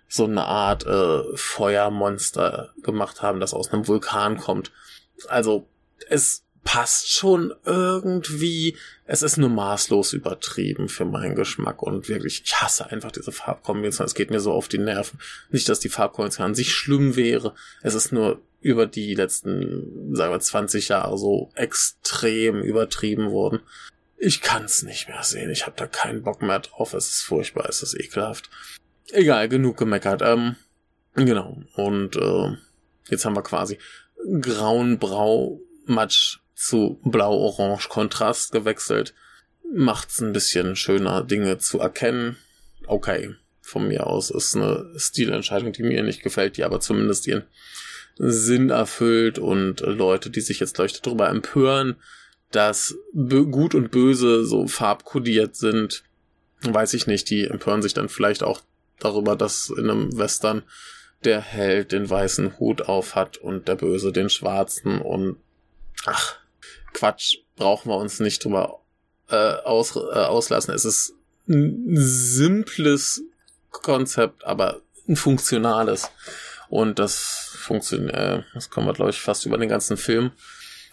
so 0.08 0.25
eine 0.25 0.46
Art 0.46 0.88
äh, 0.88 1.22
Feuermonster 1.36 2.74
gemacht 2.82 3.22
haben, 3.22 3.39
das 3.39 3.53
aus 3.53 3.72
einem 3.72 3.88
Vulkan 3.88 4.38
kommt. 4.38 4.72
Also 5.27 5.68
es 6.10 6.44
passt 6.63 7.12
schon 7.12 7.54
irgendwie. 7.66 8.78
Es 9.06 9.22
ist 9.22 9.38
nur 9.38 9.50
maßlos 9.50 10.13
übertrieben 10.13 10.88
für 10.88 11.06
meinen 11.06 11.36
Geschmack 11.36 11.82
und 11.82 12.10
wirklich, 12.10 12.44
ich 12.46 12.56
hasse 12.56 12.92
einfach 12.92 13.12
diese 13.12 13.32
Farbkombination. 13.32 14.06
Es 14.06 14.16
geht 14.16 14.30
mir 14.30 14.39
so 14.39 14.51
auf 14.51 14.68
die 14.68 14.78
Nerven. 14.78 15.20
Nicht, 15.50 15.68
dass 15.70 15.80
die 15.80 15.89
Farbkombination 15.89 16.46
an 16.46 16.56
sich 16.56 16.74
schlimm 16.74 17.16
wäre. 17.16 17.56
Es 17.82 17.96
ist 17.96 18.12
nur 18.12 18.42
über 18.62 18.86
die 18.86 19.16
letzten, 19.16 20.16
sagen 20.16 20.34
wir, 20.34 20.39
20 20.39 20.89
Jahre 20.89 21.18
so 21.18 21.50
extrem 21.56 22.62
übertrieben 22.62 23.32
worden. 23.32 23.62
Ich 24.18 24.42
kann's 24.42 24.84
nicht 24.84 25.08
mehr 25.08 25.24
sehen. 25.24 25.50
Ich 25.50 25.66
habe 25.66 25.78
da 25.78 25.88
keinen 25.88 26.24
Bock 26.24 26.42
mehr 26.42 26.60
drauf. 26.60 26.94
Es 26.94 27.08
ist 27.08 27.22
furchtbar, 27.22 27.68
es 27.70 27.82
ist 27.82 27.98
ekelhaft. 27.98 28.50
Egal, 29.12 29.48
genug 29.48 29.78
gemeckert. 29.78 30.22
Ähm, 30.22 30.56
genau. 31.16 31.63
Und 31.75 32.18
äh, 32.18 32.58
jetzt 33.10 33.24
haben 33.24 33.36
wir 33.36 33.44
quasi 33.44 33.80
grauen 34.42 35.00
Brau 35.00 35.62
Matsch 35.86 36.39
zu 36.60 37.00
blau-orange 37.06 37.88
Kontrast 37.88 38.51
gewechselt. 38.51 39.13
Macht's 39.74 40.20
ein 40.20 40.34
bisschen 40.34 40.75
schöner, 40.75 41.24
Dinge 41.24 41.58
zu 41.58 41.80
erkennen. 41.80 42.36
Okay, 42.86 43.34
von 43.62 43.88
mir 43.88 44.08
aus 44.08 44.30
ist 44.30 44.58
eine 44.58 44.92
Stilentscheidung, 44.98 45.72
die 45.72 45.84
mir 45.84 46.04
nicht 46.04 46.22
gefällt, 46.22 46.58
die 46.58 46.66
aber 46.66 46.82
zumindest 46.82 47.28
ihren 47.28 47.44
Sinn 48.18 48.72
erfüllt 48.72 49.39
und 49.39 49.80
Leute, 49.80 50.30
die 50.30 50.42
sich 50.42 50.60
jetzt 50.60 50.78
leuchtet 50.78 51.08
darüber 51.08 51.30
empören, 51.30 51.96
dass 52.51 52.96
gut 53.13 53.74
und 53.74 53.92
böse 53.92 54.44
so 54.44 54.68
farbkodiert 54.68 55.56
sind, 55.56 56.04
weiß 56.63 56.94
ich 56.94 57.08
nicht, 57.08 57.30
die 57.30 57.46
empören 57.46 57.82
sich 57.82 57.94
dann 57.94 58.10
vielleicht 58.10 58.44
auch 58.44 58.60
darüber, 59.00 59.38
dass 59.38 59.70
in 59.70 59.89
einem 59.89 60.18
Western 60.18 60.63
der 61.24 61.39
Held 61.39 61.94
den 61.94 62.10
weißen 62.10 62.60
Hut 62.60 62.82
auf 62.82 63.16
hat 63.16 63.38
und 63.38 63.70
der 63.70 63.75
Böse 63.75 64.12
den 64.12 64.30
schwarzen 64.30 65.00
und 65.00 65.38
ach, 66.06 66.39
Quatsch, 66.93 67.38
brauchen 67.55 67.89
wir 67.89 67.98
uns 67.98 68.19
nicht 68.19 68.43
drüber 68.43 68.79
äh, 69.29 69.36
aus, 69.36 69.96
äh, 69.96 70.00
auslassen. 70.00 70.74
Es 70.74 70.86
ist 70.86 71.13
ein 71.48 71.96
simples 71.96 73.24
Konzept, 73.72 74.46
aber 74.46 74.81
ein 75.08 75.15
funktionales. 75.15 76.10
Und 76.69 77.00
das 77.00 77.55
funktioniert, 77.58 78.15
äh, 78.15 78.43
das 78.53 78.69
können 78.69 78.88
wir, 78.88 78.93
glaube 78.93 79.12
ich, 79.12 79.22
fast 79.22 79.46
über 79.46 79.58
den 79.58 79.69
ganzen 79.69 79.98
Film 79.98 80.31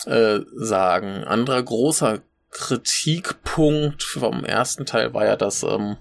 äh, 0.06 0.40
sagen. 0.54 1.24
Anderer 1.24 1.62
großer 1.62 2.22
Kritikpunkt 2.50 4.02
vom 4.02 4.44
ersten 4.44 4.86
Teil 4.86 5.12
war 5.12 5.26
ja, 5.26 5.36
dass 5.36 5.62
ähm, 5.62 5.96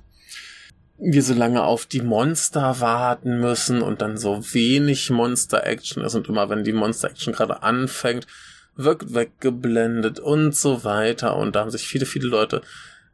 wir 0.97 1.23
so 1.23 1.33
lange 1.33 1.63
auf 1.63 1.85
die 1.85 2.01
Monster 2.01 2.79
warten 2.79 3.39
müssen 3.41 3.81
und 3.81 4.01
dann 4.01 4.17
so 4.17 4.53
wenig 4.53 5.09
Monster-Action 5.09 6.03
ist 6.03 6.15
und 6.15 6.29
immer 6.29 6.49
wenn 6.49 6.63
die 6.63 6.71
Monster-Action 6.71 7.33
gerade 7.33 7.63
anfängt, 7.63 8.27
wirkt 8.75 9.13
weggeblendet 9.13 10.19
und 10.19 10.55
so 10.55 10.83
weiter. 10.83 11.37
Und 11.37 11.55
da 11.55 11.61
haben 11.61 11.71
sich 11.71 11.87
viele, 11.87 12.05
viele 12.05 12.27
Leute 12.27 12.61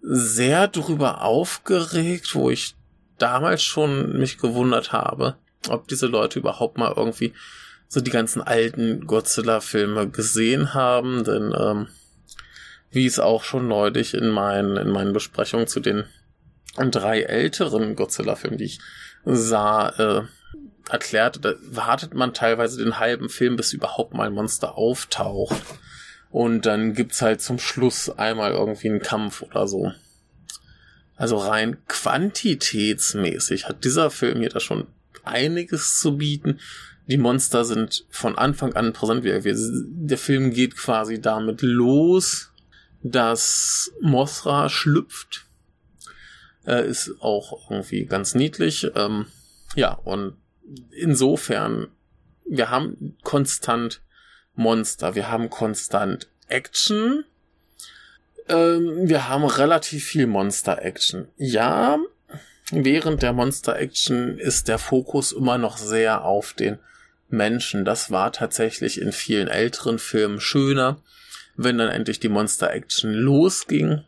sehr 0.01 0.67
drüber 0.67 1.21
aufgeregt, 1.21 2.33
wo 2.33 2.49
ich 2.49 2.75
damals 3.17 3.61
schon 3.61 4.17
mich 4.17 4.37
gewundert 4.37 4.91
habe, 4.91 5.35
ob 5.69 5.87
diese 5.87 6.07
Leute 6.07 6.39
überhaupt 6.39 6.77
mal 6.77 6.93
irgendwie 6.95 7.33
so 7.87 8.01
die 8.01 8.11
ganzen 8.11 8.41
alten 8.41 9.05
Godzilla-Filme 9.05 10.09
gesehen 10.09 10.73
haben, 10.73 11.23
denn 11.23 11.53
ähm, 11.55 11.87
wie 12.89 13.05
es 13.05 13.19
auch 13.19 13.43
schon 13.43 13.67
neulich 13.67 14.13
in 14.13 14.29
meinen, 14.29 14.77
in 14.77 14.89
meinen 14.89 15.13
Besprechungen 15.13 15.67
zu 15.67 15.79
den 15.79 16.05
drei 16.77 17.21
älteren 17.21 17.95
Godzilla-Filmen, 17.95 18.57
die 18.57 18.65
ich 18.65 18.79
sah, 19.25 19.89
äh, 19.89 20.23
erklärte, 20.91 21.39
da 21.39 21.53
wartet 21.61 22.13
man 22.13 22.33
teilweise 22.33 22.83
den 22.83 22.99
halben 22.99 23.29
Film, 23.29 23.55
bis 23.55 23.73
überhaupt 23.73 24.13
mal 24.13 24.27
ein 24.27 24.33
Monster 24.33 24.77
auftaucht. 24.77 25.61
Und 26.29 26.65
dann 26.65 26.93
gibt's 26.93 27.21
halt 27.21 27.41
zum 27.41 27.59
Schluss 27.59 28.09
einmal 28.09 28.51
irgendwie 28.51 28.89
einen 28.89 29.01
Kampf 29.01 29.41
oder 29.41 29.67
so. 29.67 29.91
Also 31.15 31.37
rein 31.37 31.77
quantitätsmäßig 31.87 33.67
hat 33.67 33.83
dieser 33.83 34.09
Film 34.09 34.39
hier 34.39 34.49
da 34.49 34.59
schon 34.59 34.87
einiges 35.23 35.99
zu 35.99 36.17
bieten. 36.17 36.59
Die 37.07 37.17
Monster 37.17 37.65
sind 37.65 38.05
von 38.09 38.37
Anfang 38.37 38.73
an 38.73 38.93
präsent. 38.93 39.23
Der 39.25 40.17
Film 40.17 40.51
geht 40.51 40.77
quasi 40.77 41.19
damit 41.19 41.61
los, 41.61 42.51
dass 43.03 43.91
Mothra 44.01 44.69
schlüpft. 44.69 45.45
Äh, 46.65 46.87
ist 46.87 47.11
auch 47.19 47.69
irgendwie 47.69 48.05
ganz 48.05 48.35
niedlich. 48.35 48.87
Ähm, 48.95 49.25
ja, 49.75 49.93
und 49.93 50.35
insofern, 50.91 51.87
wir 52.45 52.69
haben 52.69 53.17
konstant 53.23 54.01
Monster, 54.55 55.15
wir 55.15 55.29
haben 55.29 55.49
konstant 55.49 56.29
Action, 56.47 57.23
ähm, 58.47 59.07
wir 59.07 59.29
haben 59.29 59.45
relativ 59.45 60.05
viel 60.05 60.27
Monster-Action. 60.27 61.27
Ja, 61.37 61.99
während 62.71 63.21
der 63.21 63.33
Monster-Action 63.33 64.37
ist 64.37 64.67
der 64.67 64.77
Fokus 64.77 65.31
immer 65.31 65.57
noch 65.57 65.77
sehr 65.77 66.25
auf 66.25 66.53
den 66.53 66.79
Menschen. 67.29 67.85
Das 67.85 68.11
war 68.11 68.31
tatsächlich 68.33 69.01
in 69.01 69.11
vielen 69.11 69.47
älteren 69.47 69.99
Filmen 69.99 70.41
schöner. 70.41 71.01
Wenn 71.55 71.77
dann 71.77 71.89
endlich 71.89 72.19
die 72.19 72.29
Monster-Action 72.29 73.13
losging, 73.13 74.03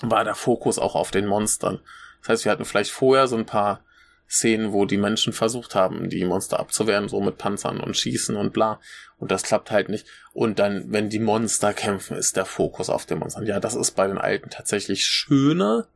war 0.00 0.24
der 0.24 0.34
Fokus 0.34 0.78
auch 0.78 0.94
auf 0.94 1.10
den 1.10 1.26
Monstern. 1.26 1.80
Das 2.20 2.28
heißt, 2.30 2.44
wir 2.44 2.52
hatten 2.52 2.64
vielleicht 2.64 2.90
vorher 2.90 3.26
so 3.28 3.36
ein 3.36 3.46
paar 3.46 3.83
Szenen, 4.28 4.72
wo 4.72 4.86
die 4.86 4.96
Menschen 4.96 5.32
versucht 5.32 5.74
haben, 5.74 6.08
die 6.08 6.24
Monster 6.24 6.58
abzuwehren, 6.58 7.08
so 7.08 7.20
mit 7.20 7.38
Panzern 7.38 7.80
und 7.80 7.96
Schießen 7.96 8.36
und 8.36 8.52
bla. 8.52 8.80
Und 9.18 9.30
das 9.30 9.42
klappt 9.42 9.70
halt 9.70 9.88
nicht. 9.88 10.06
Und 10.32 10.58
dann, 10.58 10.92
wenn 10.92 11.08
die 11.08 11.18
Monster 11.18 11.72
kämpfen, 11.72 12.16
ist 12.16 12.36
der 12.36 12.44
Fokus 12.46 12.90
auf 12.90 13.06
den 13.06 13.18
Monstern. 13.18 13.46
Ja, 13.46 13.60
das 13.60 13.74
ist 13.74 13.92
bei 13.92 14.06
den 14.06 14.18
alten 14.18 14.50
tatsächlich 14.50 15.06
schöner, 15.06 15.88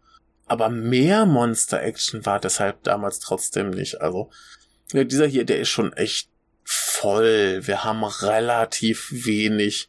aber 0.47 0.69
mehr 0.69 1.27
Monster-Action 1.27 2.25
war 2.25 2.41
deshalb 2.41 2.83
damals 2.85 3.19
trotzdem 3.19 3.71
nicht. 3.71 4.01
Also, 4.01 4.31
ja, 4.93 5.05
dieser 5.05 5.27
hier, 5.27 5.45
der 5.45 5.61
ist 5.61 5.69
schon 5.69 5.93
echt 5.93 6.31
voll. 6.65 7.61
Wir 7.67 7.85
haben 7.85 8.05
relativ 8.05 9.09
wenig 9.11 9.89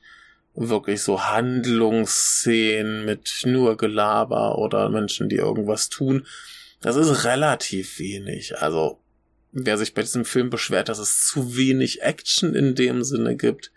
wirklich 0.55 1.01
so 1.01 1.23
Handlungsszenen 1.23 3.05
mit 3.05 3.43
nur 3.45 3.77
Gelaber 3.77 4.57
oder 4.57 4.89
Menschen, 4.89 5.29
die 5.29 5.37
irgendwas 5.37 5.89
tun. 5.89 6.25
Das 6.81 6.95
ist 6.95 7.25
relativ 7.25 7.99
wenig. 7.99 8.57
Also, 8.59 8.99
wer 9.51 9.77
sich 9.77 9.93
bei 9.93 10.01
diesem 10.01 10.25
Film 10.25 10.49
beschwert, 10.49 10.89
dass 10.89 10.99
es 10.99 11.25
zu 11.25 11.55
wenig 11.57 12.01
Action 12.01 12.55
in 12.55 12.75
dem 12.75 13.03
Sinne 13.03 13.35
gibt, 13.35 13.71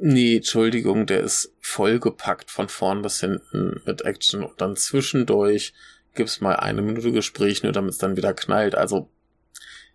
nee, 0.00 0.36
Entschuldigung, 0.36 1.06
der 1.06 1.20
ist 1.20 1.54
vollgepackt 1.60 2.50
von 2.50 2.68
vorn 2.68 3.02
bis 3.02 3.20
hinten 3.20 3.80
mit 3.86 4.02
Action 4.02 4.42
und 4.42 4.60
dann 4.60 4.76
zwischendurch 4.76 5.72
gibt's 6.14 6.40
mal 6.40 6.56
eine 6.56 6.82
Minute 6.82 7.12
Gespräch, 7.12 7.62
nur 7.62 7.72
damit 7.72 7.92
es 7.92 7.98
dann 7.98 8.16
wieder 8.16 8.34
knallt. 8.34 8.74
Also, 8.74 9.08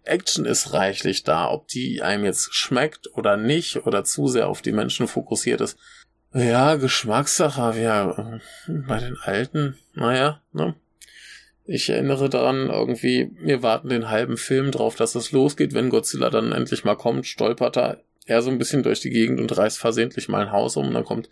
Action 0.03 0.45
ist 0.45 0.73
reichlich 0.73 1.23
da. 1.23 1.51
Ob 1.51 1.67
die 1.67 2.01
einem 2.01 2.23
jetzt 2.23 2.55
schmeckt 2.55 3.13
oder 3.15 3.37
nicht 3.37 3.85
oder 3.85 4.03
zu 4.03 4.27
sehr 4.27 4.47
auf 4.47 4.61
die 4.61 4.71
Menschen 4.71 5.07
fokussiert 5.07 5.61
ist. 5.61 5.77
Ja, 6.33 6.75
Geschmackssache, 6.75 7.79
ja, 7.79 8.39
bei 8.67 8.99
den 8.99 9.17
Alten, 9.17 9.77
naja, 9.93 10.41
ne? 10.51 10.75
Ich 11.67 11.89
erinnere 11.89 12.29
daran, 12.29 12.69
irgendwie, 12.69 13.31
wir 13.41 13.61
warten 13.61 13.89
den 13.89 14.09
halben 14.09 14.37
Film 14.37 14.71
drauf, 14.71 14.95
dass 14.95 15.15
es 15.15 15.31
losgeht. 15.31 15.73
Wenn 15.73 15.89
Godzilla 15.89 16.29
dann 16.29 16.53
endlich 16.53 16.85
mal 16.85 16.95
kommt, 16.95 17.27
stolpert 17.27 17.77
er 17.77 18.01
er 18.27 18.41
so 18.41 18.51
ein 18.51 18.57
bisschen 18.57 18.83
durch 18.83 18.99
die 18.99 19.09
Gegend 19.09 19.39
und 19.39 19.57
reißt 19.57 19.79
versehentlich 19.79 20.27
mal 20.27 20.41
ein 20.41 20.51
Haus 20.51 20.75
um. 20.75 20.87
Und 20.87 20.93
dann 20.93 21.05
kommt 21.05 21.29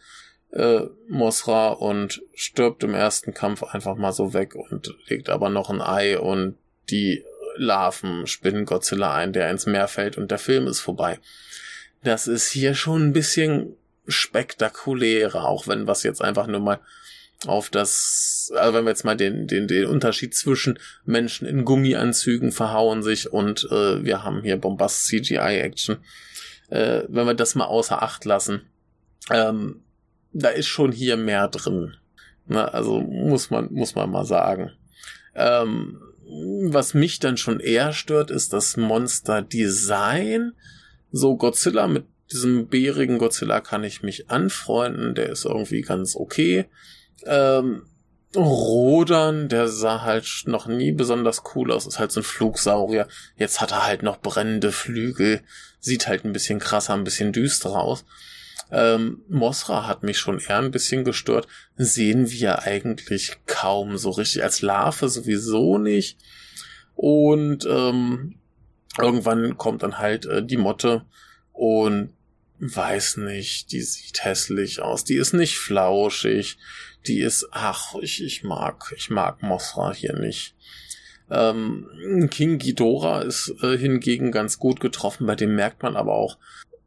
äh, 0.52 0.82
Mosra 1.08 1.70
und 1.70 2.24
stirbt 2.34 2.84
im 2.84 2.94
ersten 2.94 3.34
Kampf 3.34 3.64
einfach 3.64 3.96
mal 3.96 4.14
so 4.14 4.34
weg 4.34 4.56
und 4.56 4.96
legt 5.08 5.30
aber 5.30 5.50
noch 5.50 5.70
ein 5.70 5.82
Ei 5.82 6.18
und 6.18 6.58
die 6.90 7.24
Larven 7.58 8.28
spinnen 8.28 8.66
Godzilla 8.66 9.14
ein, 9.14 9.34
der 9.34 9.50
ins 9.50 9.66
Meer 9.66 9.88
fällt 9.88 10.18
und 10.18 10.32
der 10.32 10.40
Film 10.40 10.68
ist 10.68 10.80
vorbei. 10.80 11.20
Das 12.04 12.28
ist 12.28 12.50
hier 12.50 12.76
schon 12.76 13.08
ein 13.08 13.14
bisschen 13.14 13.76
spektakulärer, 14.08 15.46
auch 15.46 15.68
wenn 15.68 15.88
was 15.88 16.04
jetzt 16.04 16.22
einfach 16.22 16.48
nur 16.48 16.60
mal 16.60 16.80
auf 17.46 17.70
das, 17.70 18.52
also 18.56 18.74
wenn 18.74 18.86
wir 18.86 18.92
jetzt 18.92 19.06
mal 19.06 19.16
den, 19.16 19.48
den, 19.48 19.68
den 19.68 19.86
Unterschied 19.86 20.34
zwischen 20.34 20.80
Menschen 21.06 21.48
in 21.48 21.66
Gummianzügen 21.66 22.52
verhauen 22.52 23.04
sich 23.04 23.32
und 23.32 23.68
äh, 23.72 24.04
wir 24.04 24.24
haben 24.24 24.42
hier 24.42 24.58
Bombast 24.58 25.06
CGI 25.06 25.60
Action, 25.60 25.98
äh, 26.70 27.04
wenn 27.08 27.28
wir 27.28 27.34
das 27.34 27.56
mal 27.56 27.66
außer 27.66 28.02
Acht 28.02 28.26
lassen, 28.26 28.62
ähm, 29.30 29.82
da 30.34 30.50
ist 30.50 30.68
schon 30.68 30.92
hier 30.92 31.18
mehr 31.18 31.48
drin. 31.48 31.96
Ne? 32.48 32.74
Also 32.74 33.02
muss 33.02 33.50
man, 33.50 33.72
muss 33.72 33.96
man 33.96 34.10
mal 34.10 34.26
sagen. 34.26 34.72
Ähm, 35.36 36.02
was 36.28 36.94
mich 36.94 37.20
dann 37.20 37.38
schon 37.38 37.60
eher 37.60 37.94
stört, 37.94 38.32
ist 38.32 38.54
das 38.54 38.78
Monster-Design. 38.78 40.54
So 41.12 41.38
Godzilla 41.38 41.88
mit 41.88 42.06
diesem 42.32 42.68
bärigen 42.68 43.20
Godzilla 43.20 43.62
kann 43.62 43.84
ich 43.84 44.02
mich 44.02 44.30
anfreunden, 44.30 45.14
der 45.14 45.30
ist 45.30 45.46
irgendwie 45.46 45.82
ganz 45.82 46.16
okay. 46.16 46.66
Ähm, 47.26 47.84
Rodern, 48.36 49.48
der 49.48 49.68
sah 49.68 50.02
halt 50.02 50.44
noch 50.46 50.68
nie 50.68 50.92
besonders 50.92 51.44
cool 51.56 51.72
aus, 51.72 51.86
ist 51.86 52.00
halt 52.00 52.12
so 52.12 52.20
ein 52.20 52.24
Flugsaurier. 52.24 53.08
Jetzt 53.38 53.62
hat 53.62 53.72
er 53.72 53.86
halt 53.86 54.04
noch 54.04 54.20
brennende 54.20 54.72
Flügel, 54.72 55.42
sieht 55.80 56.08
halt 56.08 56.26
ein 56.26 56.34
bisschen 56.34 56.60
krasser, 56.60 56.94
ein 56.94 57.04
bisschen 57.04 57.32
düsterer 57.32 57.82
aus. 57.82 58.06
Ähm, 58.72 59.22
Mosra 59.30 59.88
hat 59.88 60.04
mich 60.04 60.18
schon 60.18 60.40
eher 60.40 60.58
ein 60.58 60.72
bisschen 60.72 61.04
gestört. 61.04 61.48
Sehen 61.78 62.32
wir 62.32 62.64
eigentlich 62.64 63.38
kaum 63.46 63.98
so 63.98 64.10
richtig. 64.10 64.44
Als 64.44 64.62
Larve 64.62 65.08
sowieso 65.08 65.78
nicht. 65.78 66.18
Und 66.96 67.66
ähm, 67.70 68.40
irgendwann 68.98 69.58
kommt 69.58 69.84
dann 69.84 70.00
halt 70.00 70.26
äh, 70.26 70.44
die 70.44 70.58
Motte 70.58 71.06
und 71.54 72.10
weiß 72.60 73.18
nicht, 73.18 73.72
die 73.72 73.82
sieht 73.82 74.24
hässlich 74.24 74.82
aus. 74.82 75.04
Die 75.04 75.16
ist 75.16 75.34
nicht 75.34 75.58
flauschig 75.58 76.58
die 77.08 77.22
ist, 77.22 77.48
ach, 77.52 77.96
ich, 78.02 78.24
ich 78.24 78.44
mag, 78.44 78.94
ich 78.96 79.10
mag 79.10 79.42
Mothra 79.42 79.94
hier 79.94 80.14
nicht. 80.14 80.56
Ähm, 81.30 82.28
King 82.30 82.60
Ghidorah 82.60 83.22
ist 83.22 83.54
äh, 83.62 83.78
hingegen 83.78 84.32
ganz 84.32 84.60
gut 84.60 84.80
getroffen, 84.80 85.26
bei 85.26 85.36
dem 85.36 85.56
merkt 85.56 85.82
man 85.82 85.96
aber 85.96 86.14
auch 86.14 86.38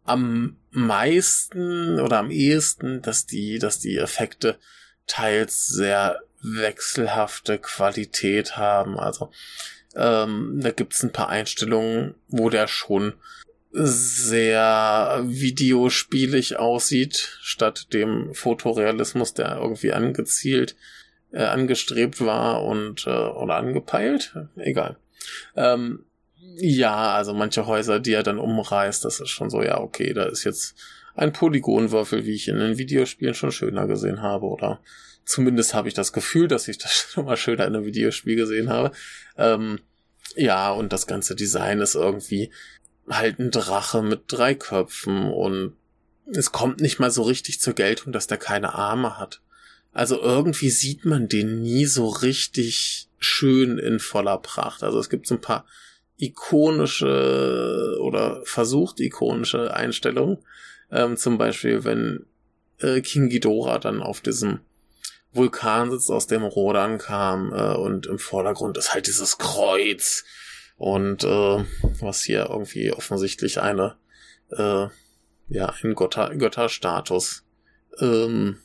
am 0.05 0.57
meisten 0.71 2.01
oder 2.01 2.19
am 2.19 2.31
ehesten, 2.31 3.03
dass 3.03 3.27
die, 3.27 3.59
dass 3.59 3.81
die 3.81 3.97
Effekte 3.97 4.59
teils 5.07 5.67
sehr 5.67 6.21
wechselhafte 6.41 7.59
Qualität 7.59 8.57
haben. 8.57 8.99
Also 8.99 9.31
ähm, 9.97 10.61
da 10.63 10.71
gibt's 10.71 11.03
ein 11.03 11.13
paar 11.13 11.29
Einstellungen, 11.29 12.15
wo 12.29 12.49
der 12.49 12.69
schon 12.69 13.15
sehr 13.71 15.23
videospielig 15.27 16.59
aussieht, 16.59 17.39
statt 17.41 17.93
dem 17.93 18.35
Fotorealismus, 18.35 19.35
der 19.35 19.57
irgendwie 19.57 19.93
angezielt, 19.93 20.77
äh, 21.33 21.45
angestrebt 21.45 22.21
war 22.21 22.65
und 22.65 23.07
äh, 23.07 23.11
oder 23.11 23.57
angepeilt. 23.57 24.35
Egal. 24.57 24.97
Ähm, 25.57 26.05
ja, 26.61 27.13
also 27.13 27.35
manche 27.35 27.67
Häuser, 27.67 28.01
die 28.01 28.13
er 28.13 28.23
dann 28.23 28.39
umreißt, 28.39 29.05
das 29.05 29.21
ist 29.21 29.31
schon 29.31 29.51
so, 29.51 29.63
ja, 29.63 29.79
okay, 29.79 30.13
da 30.13 30.25
ist 30.25 30.45
jetzt 30.45 30.75
ein 31.15 31.33
Polygonwürfel, 31.33 32.25
wie 32.25 32.35
ich 32.35 32.49
in 32.49 32.59
den 32.59 32.79
Videospielen 32.79 33.35
schon 33.35 33.53
schöner 33.53 33.87
gesehen 33.87 34.23
habe, 34.23 34.47
oder 34.47 34.81
zumindest 35.25 35.75
habe 35.75 35.89
ich 35.89 35.95
das 35.95 36.13
Gefühl, 36.13 36.49
dass 36.49 36.69
ich 36.69 36.79
das 36.79 36.93
schon 37.13 37.27
mal 37.27 37.37
schöner 37.37 37.67
in 37.67 37.77
einem 37.77 37.85
Videospiel 37.85 38.37
gesehen 38.37 38.71
habe. 38.71 38.93
Ähm, 39.37 39.81
ja, 40.37 40.71
und 40.71 40.93
das 40.93 41.07
ganze 41.07 41.35
Design 41.35 41.81
ist 41.81 41.95
irgendwie 41.95 42.53
halt 43.11 43.39
ein 43.39 43.51
Drache 43.51 44.03
mit 44.03 44.25
drei 44.29 44.55
Köpfen 44.55 45.31
und 45.31 45.75
es 46.27 46.53
kommt 46.53 46.81
nicht 46.81 46.99
mal 46.99 47.11
so 47.11 47.23
richtig 47.23 47.61
zur 47.61 47.75
Geltung, 47.75 48.13
dass 48.13 48.27
der 48.27 48.39
keine 48.39 48.75
Arme 48.75 49.19
hat. 49.19 49.41
Also 49.93 50.21
irgendwie 50.21 50.71
sieht 50.71 51.05
man 51.05 51.29
den 51.29 51.63
nie 51.63 51.87
so 51.87 52.09
richtig 52.09 53.09
schön 53.19 53.79
in 53.79 53.99
voller 53.99 54.39
Pracht. 54.39 54.83
Also 54.83 54.99
es 54.99 55.09
gibt 55.09 55.27
so 55.27 55.35
ein 55.37 55.41
paar 55.41 55.65
ikonische 56.19 57.97
oder 58.01 58.43
versucht 58.45 59.01
ikonische 59.01 59.75
Einstellungen. 59.75 60.39
Ähm, 60.91 61.17
zum 61.17 61.39
Beispiel, 61.39 61.85
wenn 61.85 62.27
äh, 62.81 63.01
King 63.01 63.29
Ghidorah 63.29 63.79
dann 63.79 64.03
auf 64.03 64.21
diesem 64.21 64.61
Vulkan 65.33 65.91
sitzt, 65.91 66.11
aus 66.11 66.27
dem 66.27 66.43
Rodan 66.43 66.99
kam 66.99 67.53
äh, 67.53 67.75
und 67.75 68.07
im 68.07 68.19
Vordergrund 68.19 68.77
ist 68.77 68.95
halt 68.95 69.07
dieses 69.07 69.39
Kreuz 69.39 70.25
und 70.79 71.25
äh, 71.25 71.65
was 72.01 72.23
hier 72.23 72.47
irgendwie 72.49 72.93
offensichtlich 72.93 73.61
eine 73.61 73.97
äh, 74.51 74.87
ja 75.49 75.75
ein 75.83 75.95
Götter 75.95 76.35
Götterstatus 76.37 77.45
ähm, 78.01 78.59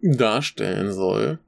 darstellen 0.00 0.92
soll. 0.92 1.38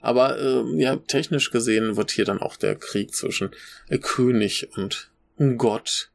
Aber 0.00 0.38
äh, 0.38 0.80
ja, 0.80 0.96
technisch 0.96 1.50
gesehen 1.50 1.96
wird 1.96 2.10
hier 2.10 2.24
dann 2.24 2.40
auch 2.40 2.56
der 2.56 2.74
Krieg 2.74 3.14
zwischen 3.14 3.50
äh, 3.88 3.98
König 3.98 4.68
und 4.76 5.10
Gott 5.56 6.10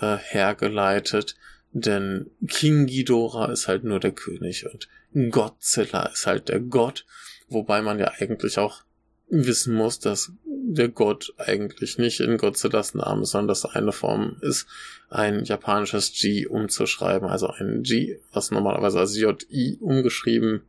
äh, 0.00 0.16
hergeleitet, 0.16 1.36
denn 1.72 2.30
King 2.48 2.86
Ghidorah 2.86 3.52
ist 3.52 3.68
halt 3.68 3.84
nur 3.84 4.00
der 4.00 4.12
König 4.12 4.66
und 4.66 4.88
Godzilla 5.30 6.06
ist 6.06 6.26
halt 6.26 6.48
der 6.48 6.60
Gott, 6.60 7.06
wobei 7.48 7.82
man 7.82 7.98
ja 7.98 8.12
eigentlich 8.18 8.58
auch 8.58 8.85
wissen 9.28 9.74
muss, 9.74 9.98
dass 9.98 10.32
der 10.44 10.88
Gott 10.88 11.32
eigentlich 11.38 11.98
nicht 11.98 12.20
in 12.20 12.38
Godzillas 12.38 12.94
Namen, 12.94 13.24
sondern 13.24 13.48
dass 13.48 13.64
eine 13.64 13.92
Form 13.92 14.36
ist, 14.40 14.66
ein 15.08 15.44
japanisches 15.44 16.12
G 16.12 16.46
umzuschreiben, 16.46 17.28
also 17.28 17.48
ein 17.48 17.82
G, 17.82 18.18
was 18.32 18.50
normalerweise 18.50 18.98
als 18.98 19.16
JI 19.16 19.78
umgeschrieben 19.80 20.62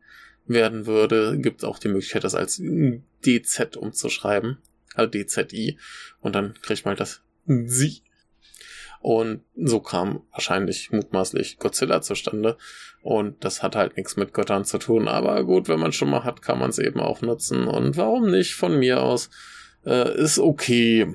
werden 0.46 0.86
würde, 0.86 1.38
gibt 1.38 1.64
auch 1.64 1.78
die 1.78 1.88
Möglichkeit, 1.88 2.24
das 2.24 2.34
als 2.34 2.62
DZ 3.26 3.76
umzuschreiben, 3.76 4.58
also 4.94 5.10
DZI, 5.10 5.78
und 6.20 6.34
dann 6.34 6.54
kriegt 6.62 6.84
man 6.84 6.96
das 6.96 7.22
Sie. 7.46 8.02
Und 9.00 9.42
so 9.56 9.80
kam 9.80 10.22
wahrscheinlich 10.32 10.90
mutmaßlich 10.90 11.58
Godzilla 11.58 12.02
zustande. 12.02 12.56
Und 13.02 13.44
das 13.44 13.62
hat 13.62 13.76
halt 13.76 13.96
nichts 13.96 14.16
mit 14.16 14.34
Göttern 14.34 14.64
zu 14.64 14.78
tun. 14.78 15.08
Aber 15.08 15.44
gut, 15.44 15.68
wenn 15.68 15.80
man 15.80 15.92
schon 15.92 16.10
mal 16.10 16.24
hat, 16.24 16.42
kann 16.42 16.58
man 16.58 16.70
es 16.70 16.78
eben 16.78 17.00
auch 17.00 17.22
nutzen. 17.22 17.66
Und 17.66 17.96
warum 17.96 18.30
nicht 18.30 18.54
von 18.54 18.78
mir 18.78 19.02
aus? 19.02 19.30
Äh, 19.86 20.16
ist 20.16 20.38
okay. 20.38 21.14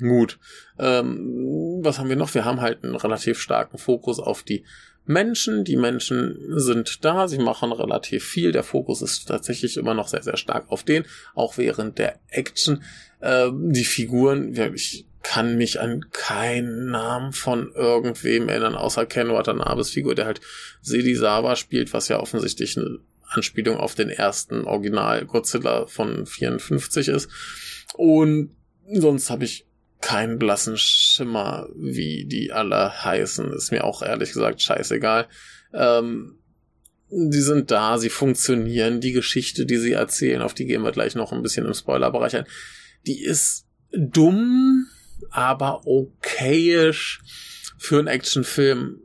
Gut. 0.00 0.38
Ähm, 0.78 1.80
was 1.82 1.98
haben 1.98 2.08
wir 2.08 2.16
noch? 2.16 2.34
Wir 2.34 2.44
haben 2.44 2.60
halt 2.60 2.82
einen 2.82 2.96
relativ 2.96 3.38
starken 3.38 3.78
Fokus 3.78 4.18
auf 4.18 4.42
die 4.42 4.64
Menschen. 5.04 5.64
Die 5.64 5.76
Menschen 5.76 6.36
sind 6.58 7.04
da, 7.04 7.28
sie 7.28 7.38
machen 7.38 7.72
relativ 7.72 8.24
viel. 8.24 8.52
Der 8.52 8.62
Fokus 8.62 9.02
ist 9.02 9.26
tatsächlich 9.26 9.76
immer 9.76 9.94
noch 9.94 10.08
sehr, 10.08 10.22
sehr 10.22 10.36
stark 10.36 10.70
auf 10.70 10.82
den, 10.82 11.04
auch 11.34 11.58
während 11.58 11.98
der 11.98 12.18
Action. 12.28 12.82
Äh, 13.20 13.50
die 13.52 13.84
Figuren, 13.84 14.54
ich 14.74 15.06
kann 15.22 15.56
mich 15.56 15.80
an 15.80 16.10
keinen 16.10 16.90
Namen 16.90 17.32
von 17.32 17.72
irgendwem 17.74 18.48
erinnern, 18.48 18.74
außer 18.74 19.06
Ken 19.06 19.28
Watanabes 19.28 19.90
Figur, 19.90 20.14
der 20.14 20.26
halt 20.26 20.40
Sedi 20.80 21.14
Sawa 21.14 21.56
spielt, 21.56 21.92
was 21.92 22.08
ja 22.08 22.20
offensichtlich 22.20 22.76
eine 22.76 22.98
Anspielung 23.22 23.76
auf 23.76 23.94
den 23.94 24.10
ersten 24.10 24.64
Original 24.64 25.24
Godzilla 25.24 25.86
von 25.86 26.26
54 26.26 27.08
ist. 27.08 27.30
Und 27.94 28.54
sonst 28.92 29.30
habe 29.30 29.44
ich 29.44 29.66
keinen 30.00 30.38
blassen 30.38 30.76
Schimmer, 30.76 31.68
wie 31.76 32.24
die 32.26 32.52
alle 32.52 33.04
heißen. 33.04 33.52
Ist 33.52 33.70
mir 33.70 33.84
auch 33.84 34.02
ehrlich 34.02 34.32
gesagt 34.32 34.60
scheißegal. 34.60 35.28
Ähm, 35.72 36.38
die 37.08 37.40
sind 37.40 37.70
da, 37.70 37.98
sie 37.98 38.10
funktionieren. 38.10 39.00
Die 39.00 39.12
Geschichte, 39.12 39.64
die 39.64 39.76
sie 39.76 39.92
erzählen, 39.92 40.42
auf 40.42 40.54
die 40.54 40.66
gehen 40.66 40.82
wir 40.82 40.92
gleich 40.92 41.14
noch 41.14 41.32
ein 41.32 41.42
bisschen 41.42 41.66
im 41.66 41.74
Spoilerbereich 41.74 42.36
ein, 42.36 42.46
die 43.06 43.22
ist 43.22 43.66
dumm, 43.92 44.86
aber 45.30 45.86
okayisch 45.86 47.20
für 47.78 47.98
einen 47.98 48.08
Actionfilm 48.08 49.00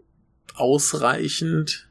ausreichend. 0.56 1.89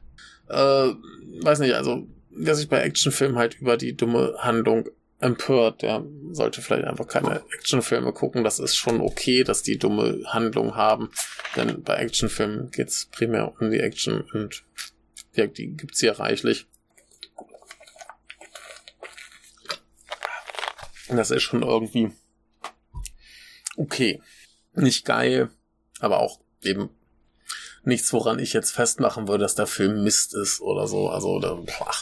Äh, 0.49 0.93
weiß 1.41 1.59
nicht, 1.59 1.73
also 1.73 2.07
wer 2.29 2.55
sich 2.55 2.69
bei 2.69 2.81
Actionfilmen 2.81 3.37
halt 3.37 3.59
über 3.59 3.77
die 3.77 3.95
dumme 3.95 4.35
Handlung 4.39 4.89
empört. 5.19 5.81
Der 5.81 6.05
sollte 6.31 6.61
vielleicht 6.61 6.85
einfach 6.85 7.07
keine 7.07 7.43
Actionfilme 7.53 8.13
gucken. 8.13 8.43
Das 8.43 8.59
ist 8.59 8.75
schon 8.75 9.01
okay, 9.01 9.43
dass 9.43 9.63
die 9.63 9.77
dumme 9.77 10.21
Handlung 10.27 10.75
haben. 10.75 11.09
Denn 11.55 11.81
bei 11.83 11.95
Actionfilmen 11.95 12.71
geht's 12.71 13.07
primär 13.07 13.53
um 13.59 13.71
die 13.71 13.79
Action 13.79 14.21
und 14.33 14.63
ja, 15.33 15.47
die 15.47 15.75
gibt's 15.75 15.99
hier 15.99 16.19
reichlich. 16.19 16.67
Das 21.09 21.31
ist 21.31 21.43
schon 21.43 21.63
irgendwie 21.63 22.11
okay. 23.77 24.21
Nicht 24.73 25.05
geil, 25.05 25.49
aber 25.99 26.19
auch 26.19 26.39
eben 26.61 26.89
nichts, 27.83 28.11
woran 28.13 28.37
ich 28.37 28.53
jetzt 28.53 28.71
festmachen 28.71 29.27
würde, 29.27 29.43
dass 29.43 29.55
der 29.55 29.65
Film 29.65 30.03
Mist 30.03 30.35
ist 30.35 30.61
oder 30.61 30.87
so. 30.87 31.09
Also, 31.09 31.29
oder, 31.29 31.55
boah, 31.55 31.93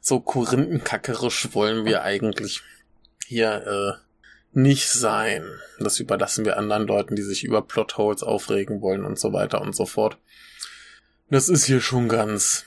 so 0.00 0.20
korinthenkackerisch 0.20 1.54
wollen 1.54 1.84
wir 1.84 2.02
eigentlich 2.02 2.62
hier 3.26 3.66
äh, 3.66 4.08
nicht 4.52 4.90
sein. 4.90 5.44
Das 5.78 6.00
überlassen 6.00 6.44
wir 6.44 6.56
anderen 6.56 6.86
Leuten, 6.86 7.14
die 7.14 7.22
sich 7.22 7.44
über 7.44 7.62
Plotholes 7.62 8.22
aufregen 8.22 8.80
wollen 8.80 9.04
und 9.04 9.18
so 9.18 9.32
weiter 9.32 9.60
und 9.60 9.76
so 9.76 9.86
fort. 9.86 10.18
Das 11.30 11.48
ist 11.48 11.64
hier 11.64 11.80
schon 11.80 12.08
ganz 12.08 12.64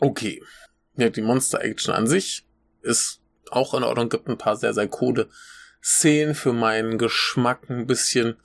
okay. 0.00 0.42
Ja, 0.96 1.08
die 1.08 1.22
Monster-Action 1.22 1.94
an 1.94 2.06
sich 2.06 2.44
ist 2.82 3.20
auch 3.50 3.74
in 3.74 3.84
Ordnung, 3.84 4.08
gibt 4.08 4.28
ein 4.28 4.38
paar 4.38 4.56
sehr, 4.56 4.74
sehr 4.74 4.88
coole 4.88 5.28
Szenen 5.84 6.34
für 6.34 6.54
meinen 6.54 6.96
Geschmack 6.96 7.68
ein 7.68 7.86
bisschen 7.86 8.36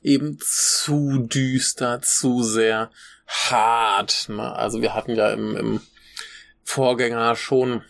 eben 0.00 0.38
zu 0.40 1.18
düster, 1.18 2.00
zu 2.02 2.44
sehr 2.44 2.90
hart. 3.26 4.28
Ne? 4.28 4.54
Also 4.54 4.80
wir 4.80 4.94
hatten 4.94 5.16
ja 5.16 5.30
im, 5.32 5.56
im 5.56 5.80
Vorgänger 6.62 7.34
schon 7.34 7.82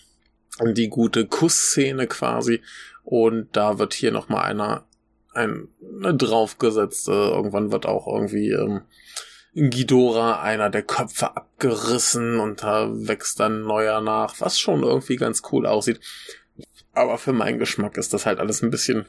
die 0.63 0.89
gute 0.89 1.27
Kussszene 1.27 2.07
quasi. 2.07 2.63
Und 3.03 3.55
da 3.57 3.79
wird 3.79 3.93
hier 3.93 4.13
nochmal 4.13 4.45
einer 4.47 4.87
ein 5.35 5.69
ne, 5.81 6.15
draufgesetzt. 6.15 7.09
Äh, 7.09 7.13
irgendwann 7.13 7.73
wird 7.73 7.85
auch 7.85 8.07
irgendwie 8.07 8.51
ähm, 8.53 8.83
Ghidorah 9.55 10.41
einer 10.41 10.71
der 10.71 10.83
Köpfe 10.83 11.37
abgerissen 11.37 12.41
und 12.41 12.63
da 12.63 12.89
wächst 12.91 13.39
dann 13.39 13.63
neuer 13.63 14.01
nach, 14.01 14.41
was 14.41 14.59
schon 14.59 14.83
irgendwie 14.83 15.17
ganz 15.17 15.43
cool 15.53 15.67
aussieht. 15.67 16.01
Aber 16.95 17.19
für 17.19 17.33
meinen 17.33 17.59
Geschmack 17.59 17.97
ist 17.97 18.13
das 18.13 18.27
halt 18.27 18.39
alles 18.39 18.63
ein 18.63 18.71
bisschen, 18.71 19.07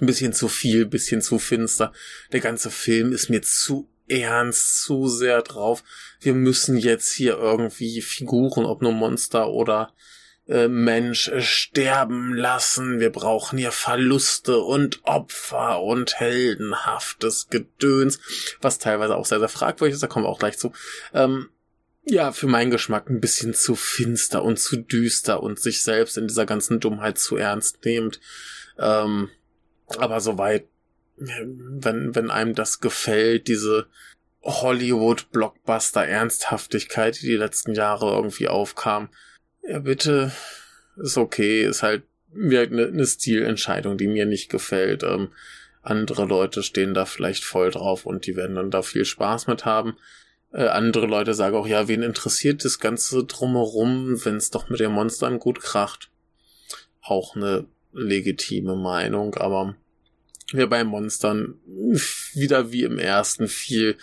ein 0.00 0.06
bisschen 0.06 0.32
zu 0.32 0.48
viel, 0.48 0.86
bisschen 0.86 1.22
zu 1.22 1.38
finster. 1.38 1.92
Der 2.32 2.40
ganze 2.40 2.70
Film 2.70 3.12
ist 3.12 3.30
mir 3.30 3.42
zu 3.42 3.88
ernst, 4.08 4.82
zu 4.82 5.08
sehr 5.08 5.42
drauf. 5.42 5.82
Wir 6.20 6.34
müssen 6.34 6.76
jetzt 6.76 7.12
hier 7.12 7.38
irgendwie 7.38 8.02
Figuren, 8.02 8.64
ob 8.64 8.82
nur 8.82 8.92
Monster 8.92 9.48
oder 9.48 9.92
äh, 10.48 10.68
Mensch, 10.68 11.28
äh, 11.28 11.40
sterben 11.40 12.34
lassen. 12.34 13.00
Wir 13.00 13.10
brauchen 13.10 13.58
hier 13.58 13.72
Verluste 13.72 14.58
und 14.58 15.00
Opfer 15.04 15.82
und 15.82 16.18
heldenhaftes 16.18 17.48
Gedöns, 17.48 18.18
was 18.60 18.78
teilweise 18.78 19.16
auch 19.16 19.26
sehr, 19.26 19.38
sehr 19.38 19.48
fragwürdig 19.48 19.94
ist. 19.94 20.02
Da 20.02 20.08
kommen 20.08 20.24
wir 20.24 20.30
auch 20.30 20.40
gleich 20.40 20.58
zu. 20.58 20.72
Ähm, 21.14 21.48
ja, 22.04 22.32
für 22.32 22.46
meinen 22.46 22.70
Geschmack 22.70 23.08
ein 23.08 23.20
bisschen 23.20 23.54
zu 23.54 23.74
finster 23.74 24.42
und 24.42 24.58
zu 24.58 24.76
düster 24.76 25.42
und 25.42 25.60
sich 25.60 25.82
selbst 25.82 26.18
in 26.18 26.26
dieser 26.26 26.46
ganzen 26.46 26.80
Dummheit 26.80 27.18
zu 27.18 27.36
ernst 27.36 27.84
nehmend. 27.84 28.20
Ähm, 28.78 29.30
aber 29.98 30.20
soweit 30.20 30.64
wenn, 31.16 32.14
wenn 32.14 32.30
einem 32.30 32.54
das 32.54 32.80
gefällt, 32.80 33.48
diese 33.48 33.86
Hollywood-Blockbuster-Ernsthaftigkeit, 34.42 37.20
die 37.20 37.26
die 37.26 37.36
letzten 37.36 37.74
Jahre 37.74 38.14
irgendwie 38.14 38.48
aufkam, 38.48 39.10
ja 39.62 39.78
bitte, 39.78 40.32
ist 40.96 41.16
okay, 41.16 41.64
ist 41.64 41.82
halt 41.82 42.02
eine, 42.34 42.86
eine 42.86 43.06
Stilentscheidung, 43.06 43.96
die 43.98 44.08
mir 44.08 44.26
nicht 44.26 44.50
gefällt. 44.50 45.04
Ähm, 45.04 45.28
andere 45.82 46.24
Leute 46.24 46.62
stehen 46.62 46.94
da 46.94 47.04
vielleicht 47.04 47.44
voll 47.44 47.70
drauf 47.70 48.06
und 48.06 48.26
die 48.26 48.36
werden 48.36 48.56
dann 48.56 48.70
da 48.70 48.82
viel 48.82 49.04
Spaß 49.04 49.46
mit 49.46 49.64
haben. 49.64 49.96
Äh, 50.52 50.66
andere 50.66 51.06
Leute 51.06 51.34
sagen 51.34 51.56
auch, 51.56 51.66
ja, 51.66 51.88
wen 51.88 52.02
interessiert 52.02 52.64
das 52.64 52.78
Ganze 52.78 53.24
drumherum, 53.24 54.24
wenn 54.24 54.36
es 54.36 54.50
doch 54.50 54.68
mit 54.68 54.80
den 54.80 54.92
Monstern 54.92 55.38
gut 55.38 55.60
kracht. 55.60 56.10
Auch 57.00 57.36
eine 57.36 57.66
legitime 57.92 58.76
Meinung, 58.76 59.34
aber 59.34 59.76
wir 60.52 60.68
bei 60.68 60.84
Monstern 60.84 61.54
wieder 62.34 62.72
wie 62.72 62.84
im 62.84 62.98
ersten 62.98 63.48
viel 63.48 63.96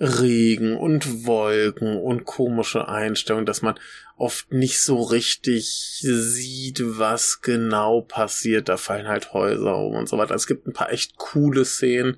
Regen 0.00 0.76
und 0.76 1.26
Wolken 1.26 1.98
und 1.98 2.24
komische 2.24 2.88
Einstellungen, 2.88 3.44
dass 3.44 3.60
man 3.60 3.78
oft 4.16 4.50
nicht 4.50 4.80
so 4.80 5.02
richtig 5.02 6.00
sieht, 6.00 6.80
was 6.82 7.42
genau 7.42 8.00
passiert. 8.00 8.70
Da 8.70 8.78
fallen 8.78 9.08
halt 9.08 9.34
Häuser 9.34 9.76
um 9.76 9.94
und 9.96 10.08
so 10.08 10.16
weiter. 10.16 10.34
Es 10.34 10.46
gibt 10.46 10.66
ein 10.66 10.72
paar 10.72 10.90
echt 10.90 11.18
coole 11.18 11.66
Szenen. 11.66 12.16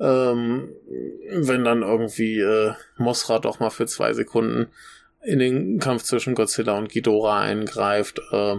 Ähm, 0.00 0.70
wenn 1.30 1.64
dann 1.64 1.82
irgendwie 1.82 2.40
äh, 2.40 2.72
Mosra 2.96 3.38
doch 3.38 3.60
mal 3.60 3.70
für 3.70 3.86
zwei 3.86 4.12
Sekunden 4.12 4.68
in 5.22 5.38
den 5.38 5.78
Kampf 5.78 6.02
zwischen 6.02 6.34
Godzilla 6.34 6.76
und 6.76 6.90
Ghidorah 6.90 7.40
eingreift, 7.40 8.20
äh, 8.32 8.56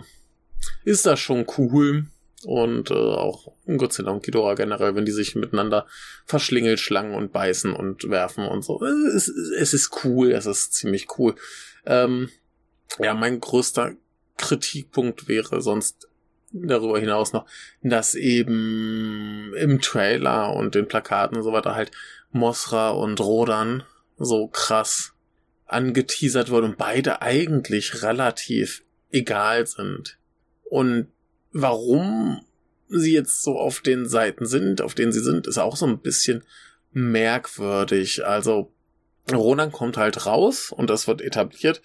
ist 0.83 1.05
das 1.05 1.19
schon 1.19 1.45
cool. 1.57 2.05
Und 2.43 2.91
äh, 2.91 2.93
auch 2.93 3.51
Godzilla 3.65 4.11
und 4.11 4.23
Ghidorah 4.23 4.53
generell, 4.53 4.95
wenn 4.95 5.05
die 5.05 5.11
sich 5.11 5.35
miteinander 5.35 5.87
verschlingelt, 6.25 6.79
schlangen 6.79 7.15
und 7.15 7.33
beißen 7.33 7.73
und 7.73 8.09
werfen 8.09 8.45
und 8.45 8.63
so. 8.63 8.83
Es, 8.83 9.27
es 9.27 9.73
ist 9.73 10.03
cool, 10.03 10.31
es 10.31 10.45
ist 10.45 10.73
ziemlich 10.73 11.07
cool. 11.17 11.35
Ähm, 11.85 12.29
ja, 12.99 13.13
mein 13.15 13.39
größter 13.39 13.93
Kritikpunkt 14.37 15.27
wäre 15.27 15.61
sonst 15.61 16.07
darüber 16.63 16.99
hinaus 16.99 17.33
noch, 17.33 17.45
dass 17.81 18.15
eben 18.15 19.53
im 19.55 19.81
Trailer 19.81 20.53
und 20.53 20.75
den 20.75 20.87
Plakaten 20.87 21.37
und 21.37 21.43
so 21.43 21.51
weiter 21.51 21.75
halt 21.75 21.91
Mosra 22.31 22.89
und 22.89 23.19
Rodan 23.19 23.83
so 24.17 24.47
krass 24.47 25.13
angeteasert 25.65 26.49
wurde 26.49 26.67
und 26.67 26.77
beide 26.77 27.21
eigentlich 27.21 28.03
relativ 28.03 28.83
egal 29.11 29.65
sind. 29.65 30.17
Und 30.63 31.07
warum 31.51 32.41
sie 32.87 33.13
jetzt 33.13 33.41
so 33.41 33.57
auf 33.57 33.81
den 33.81 34.07
Seiten 34.07 34.45
sind, 34.45 34.81
auf 34.81 34.93
denen 34.93 35.11
sie 35.11 35.21
sind, 35.21 35.47
ist 35.47 35.57
auch 35.57 35.75
so 35.75 35.85
ein 35.87 35.99
bisschen 35.99 36.43
merkwürdig. 36.91 38.25
Also 38.25 38.71
Ronan 39.31 39.71
kommt 39.71 39.97
halt 39.97 40.25
raus 40.25 40.71
und 40.71 40.89
das 40.89 41.07
wird 41.07 41.21
etabliert, 41.21 41.81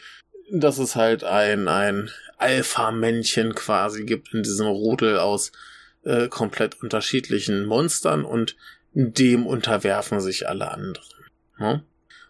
dass 0.50 0.78
es 0.78 0.96
halt 0.96 1.24
ein, 1.24 1.68
ein 1.68 2.10
Alpha-Männchen 2.38 3.54
quasi 3.54 4.04
gibt 4.04 4.34
in 4.34 4.42
diesem 4.42 4.66
Rudel 4.66 5.18
aus 5.18 5.52
äh, 6.04 6.28
komplett 6.28 6.80
unterschiedlichen 6.82 7.66
Monstern 7.66 8.24
und 8.24 8.56
dem 8.92 9.46
unterwerfen 9.46 10.20
sich 10.20 10.48
alle 10.48 10.70
anderen. 10.70 11.06
Ne? 11.58 11.84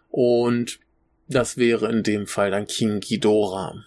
Und 0.09 0.79
das 1.27 1.57
wäre 1.57 1.89
in 1.89 2.03
dem 2.03 2.27
Fall 2.27 2.51
dann 2.51 2.67
King 2.67 2.99
Ghidorah. 2.99 3.83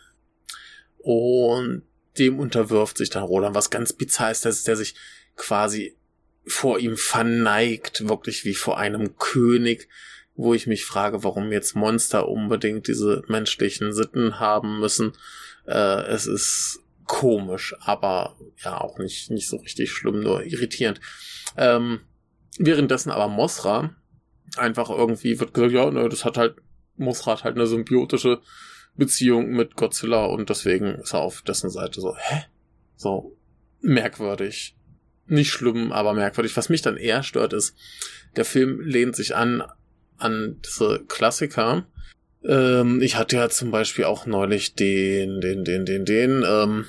Und 0.99 1.83
dem 2.19 2.39
unterwirft 2.39 2.97
sich 2.97 3.11
dann 3.11 3.25
Roland, 3.25 3.55
was 3.55 3.71
ganz 3.71 3.93
bizarr 3.93 4.31
ist, 4.31 4.45
dass 4.45 4.65
der 4.65 4.77
sich 4.77 4.95
quasi 5.37 5.97
vor 6.47 6.79
ihm 6.79 6.97
verneigt, 6.97 8.09
wirklich 8.09 8.45
wie 8.45 8.55
vor 8.55 8.79
einem 8.79 9.17
König, 9.19 9.89
wo 10.37 10.55
ich 10.55 10.67
mich 10.67 10.85
frage, 10.85 11.23
warum 11.23 11.53
jetzt 11.53 11.77
Monster 11.77 12.29
unbedingt 12.29 12.89
diese 12.89 13.23
menschlichen 13.29 13.93
Sitten 13.93 14.41
haben 14.41 14.81
müssen. 14.81 15.13
Äh, 15.67 16.03
es 16.07 16.27
ist 16.27 16.81
komisch, 17.07 17.75
aber 17.81 18.37
ja 18.65 18.81
auch 18.81 18.99
nicht, 18.99 19.31
nicht 19.31 19.49
so 19.49 19.57
richtig 19.59 19.93
schlimm, 19.93 20.21
nur 20.21 20.45
irritierend. 20.45 21.01
Ähm, 21.57 22.01
währenddessen 22.59 23.11
aber 23.11 23.29
Mosra 23.29 23.95
einfach 24.57 24.91
irgendwie 24.91 25.39
wird 25.39 25.55
gesagt, 25.55 25.73
ja, 25.73 25.91
ne, 25.91 26.09
das 26.09 26.25
hat 26.25 26.37
halt, 26.37 26.57
Mosra 26.97 27.33
hat 27.33 27.45
halt 27.45 27.57
eine 27.57 27.67
symbiotische 27.67 28.41
Beziehung 28.97 29.51
mit 29.51 29.77
Godzilla 29.77 30.27
und 30.27 30.51
deswegen 30.51 30.97
ist 30.97 31.15
er 31.15 31.21
auf 31.21 31.43
dessen 31.43 31.71
Seite 31.71 32.01
so, 32.01 32.17
hä? 32.17 32.45
So 32.97 33.37
merkwürdig. 33.81 34.77
Nicht 35.27 35.51
schlimm, 35.51 35.91
aber 35.91 36.13
merkwürdig. 36.13 36.57
Was 36.57 36.69
mich 36.69 36.83
dann 36.83 36.97
eher 36.97 37.23
stört, 37.23 37.53
ist, 37.53 37.77
der 38.37 38.45
Film 38.45 38.81
lehnt 38.81 39.17
sich 39.17 39.35
an 39.35 39.65
an 40.19 40.61
diese 40.65 41.05
Klassiker. 41.09 41.87
Ähm, 42.45 43.01
ich 43.03 43.17
hatte 43.17 43.37
ja 43.37 43.49
zum 43.49 43.71
Beispiel 43.71 44.05
auch 44.05 44.27
neulich 44.27 44.75
den, 44.75 45.41
den, 45.41 45.65
den, 45.65 45.85
den, 45.85 46.05
den, 46.05 46.45
ähm, 46.47 46.85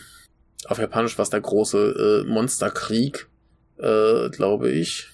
auf 0.68 0.80
Japanisch 0.80 1.18
war 1.18 1.24
es 1.24 1.30
der 1.30 1.42
große 1.42 2.24
äh, 2.26 2.30
Monsterkrieg, 2.30 3.28
äh, 3.78 4.30
glaube 4.30 4.72
ich. 4.72 5.10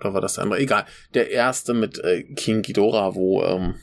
Oder 0.00 0.14
war 0.14 0.20
das 0.20 0.38
andere? 0.38 0.60
Egal. 0.60 0.86
Der 1.14 1.30
erste 1.30 1.74
mit 1.74 1.98
äh, 1.98 2.22
King 2.22 2.62
Ghidorah, 2.62 3.14
wo 3.14 3.42
ähm, 3.42 3.74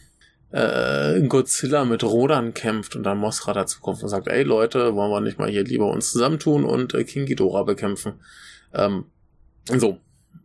äh, 0.52 1.22
Godzilla 1.28 1.86
mit 1.86 2.04
Rodan 2.04 2.54
kämpft 2.54 2.96
und 2.96 3.04
dann 3.04 3.18
Mosra 3.18 3.54
dazu 3.54 3.80
kommt 3.82 4.02
und 4.02 4.10
sagt, 4.10 4.28
ey 4.28 4.44
Leute, 4.44 4.96
wollen 4.96 5.12
wir 5.12 5.22
nicht 5.22 5.40
mal 5.40 5.50
hier 5.50 5.64
lieber 5.64 5.92
uns 5.92 6.12
zusammentun 6.12 6.66
und 6.66 6.94
äh, 6.94 7.04
King 7.04 7.26
Ghidorah 7.26 7.64
bekämpfen. 7.64 8.14
Ähm, 8.74 9.06
so, 9.66 10.00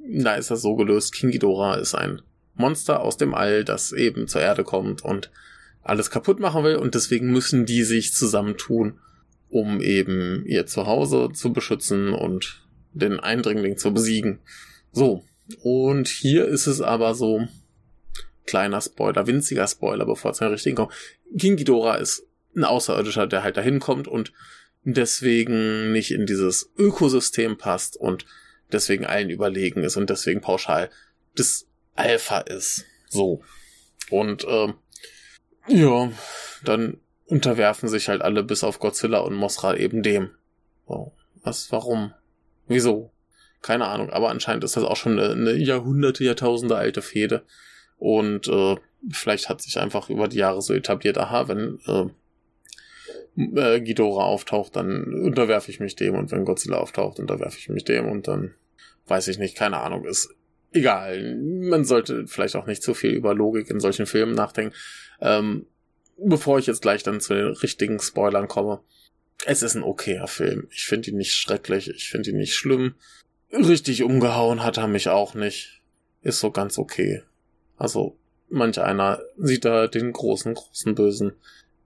da 0.07 0.35
ist 0.35 0.51
das 0.51 0.63
so 0.63 0.75
gelöst. 0.77 1.15
King 1.15 1.31
Ghidorah 1.31 1.77
ist 1.77 1.95
ein 1.95 2.21
Monster 2.55 3.01
aus 3.01 3.17
dem 3.17 3.35
All, 3.35 3.65
das 3.65 3.93
eben 3.93 4.29
zur 4.29 4.41
Erde 4.41 4.65
kommt 4.65 5.03
und 5.03 5.31
alles 5.83 6.11
kaputt 6.11 6.41
machen 6.41 6.65
will 6.65 6.77
und 6.77 6.95
deswegen 6.95 7.31
müssen 7.31 7.67
die 7.67 7.85
sich 7.85 8.15
zusammentun, 8.15 8.99
um 9.51 9.81
eben 9.81 10.45
ihr 10.47 10.67
Zuhause 10.67 11.31
zu 11.33 11.53
beschützen 11.53 12.13
und 12.13 12.63
den 12.93 13.21
Eindringling 13.21 13.77
zu 13.77 13.93
besiegen. 13.93 14.39
So, 14.93 15.25
und 15.63 16.09
hier 16.09 16.47
ist 16.47 16.67
es 16.67 16.81
aber 16.81 17.15
so, 17.15 17.47
kleiner 18.47 18.81
Spoiler, 18.81 19.27
winziger 19.27 19.67
Spoiler, 19.67 20.07
bevor 20.07 20.31
es 20.31 20.39
den 20.39 20.49
richtigen 20.49 20.77
kommt. 20.77 20.93
King 21.39 21.57
Ghidorah 21.57 21.97
ist 21.97 22.27
ein 22.57 22.65
Außerirdischer, 22.65 23.27
der 23.27 23.43
halt 23.43 23.57
dahin 23.57 23.81
kommt 23.81 24.09
und 24.09 24.33
deswegen 24.85 25.93
nicht 25.93 26.11
in 26.13 26.27
dieses 26.27 26.71
Ökosystem 26.79 27.59
passt 27.59 27.97
und 27.97 28.27
deswegen 28.73 29.07
allen 29.07 29.31
überlegen 29.31 29.83
ist 29.83 29.97
und 29.97 30.11
deswegen 30.11 30.41
pauschal 30.41 30.91
das 31.35 31.67
Alpha 31.95 32.39
ist. 32.41 32.85
So. 33.09 33.43
Und 34.11 34.47
ähm, 34.49 34.75
ja, 35.67 36.11
dann 36.65 37.01
unterwerfen 37.27 37.89
sich 37.89 38.09
halt 38.09 38.23
alle 38.23 38.43
bis 38.43 38.65
auf 38.65 38.79
Godzilla 38.79 39.19
und 39.21 39.35
Mosra 39.35 39.77
eben 39.77 40.03
dem. 40.03 40.31
So. 40.87 41.13
Was, 41.43 41.71
warum? 41.73 42.13
Wieso? 42.67 43.11
Keine 43.63 43.87
Ahnung, 43.87 44.11
aber 44.11 44.29
anscheinend 44.29 44.65
ist 44.65 44.77
das 44.77 44.85
auch 44.85 44.97
schon 44.97 45.19
eine, 45.19 45.33
eine 45.33 45.53
Jahrhunderte, 45.55 46.25
Jahrtausende 46.25 46.77
alte 46.77 47.01
Fehde. 47.01 47.45
Und 47.97 48.49
äh, 48.49 48.77
vielleicht 49.11 49.49
hat 49.49 49.63
sich 49.63 49.79
einfach 49.79 50.11
über 50.11 50.29
die 50.29 50.39
Jahre 50.39 50.61
so 50.61 50.75
etabliert, 50.75 51.17
aha, 51.17 51.49
wenn 51.49 51.79
äh, 51.87 52.07
äh, 53.57 53.81
Ghidorah 53.81 54.25
auftaucht, 54.25 54.77
dann 54.77 55.05
unterwerfe 55.25 55.71
ich 55.71 55.81
mich 55.81 55.97
dem 55.97 56.15
und 56.15 56.31
wenn 56.31 56.45
Godzilla 56.45 56.79
auftaucht, 56.79 57.19
unterwerfe 57.19 57.59
ich 57.59 57.69
mich 57.69 57.85
dem 57.85 58.09
und 58.09 58.29
dann 58.29 58.55
weiß 59.07 59.29
ich 59.29 59.39
nicht, 59.39 59.57
keine 59.57 59.79
Ahnung, 59.79 60.05
ist 60.05 60.35
egal. 60.75 61.37
Man 61.37 61.85
sollte 61.85 62.27
vielleicht 62.27 62.57
auch 62.57 62.67
nicht 62.67 62.83
zu 62.83 62.95
viel 62.95 63.13
über 63.13 63.35
Logik 63.35 63.71
in 63.71 63.81
solchen 63.81 64.07
Filmen 64.07 64.35
nachdenken. 64.35 64.75
Ähm, 65.21 65.67
bevor 66.19 66.59
ich 66.59 66.67
jetzt 66.67 66.83
gleich 66.83 67.03
dann 67.03 67.21
zu 67.21 67.35
den 67.35 67.47
richtigen 67.47 67.99
Spoilern 68.01 68.49
komme. 68.49 68.81
Es 69.47 69.63
ist 69.63 69.75
ein 69.75 69.83
okayer 69.83 70.29
Film. 70.29 70.69
Ich 70.71 70.87
finde 70.87 71.11
ihn 71.11 71.17
nicht 71.17 71.33
schrecklich, 71.33 71.89
ich 71.91 72.09
finde 72.09 72.31
ihn 72.31 72.37
nicht 72.37 72.55
schlimm. 72.55 72.95
Richtig 73.53 74.03
umgehauen 74.03 74.63
hat 74.63 74.79
er 74.79 74.89
mich 74.89 75.09
auch 75.09 75.35
nicht. 75.35 75.83
Ist 76.23 76.41
so 76.41 76.51
ganz 76.51 76.79
okay. 76.79 77.23
Also, 77.77 78.17
manch 78.49 78.81
einer 78.81 79.21
sieht 79.37 79.65
da 79.65 79.87
den 79.87 80.13
großen, 80.13 80.55
großen, 80.55 80.95
bösen 80.95 81.33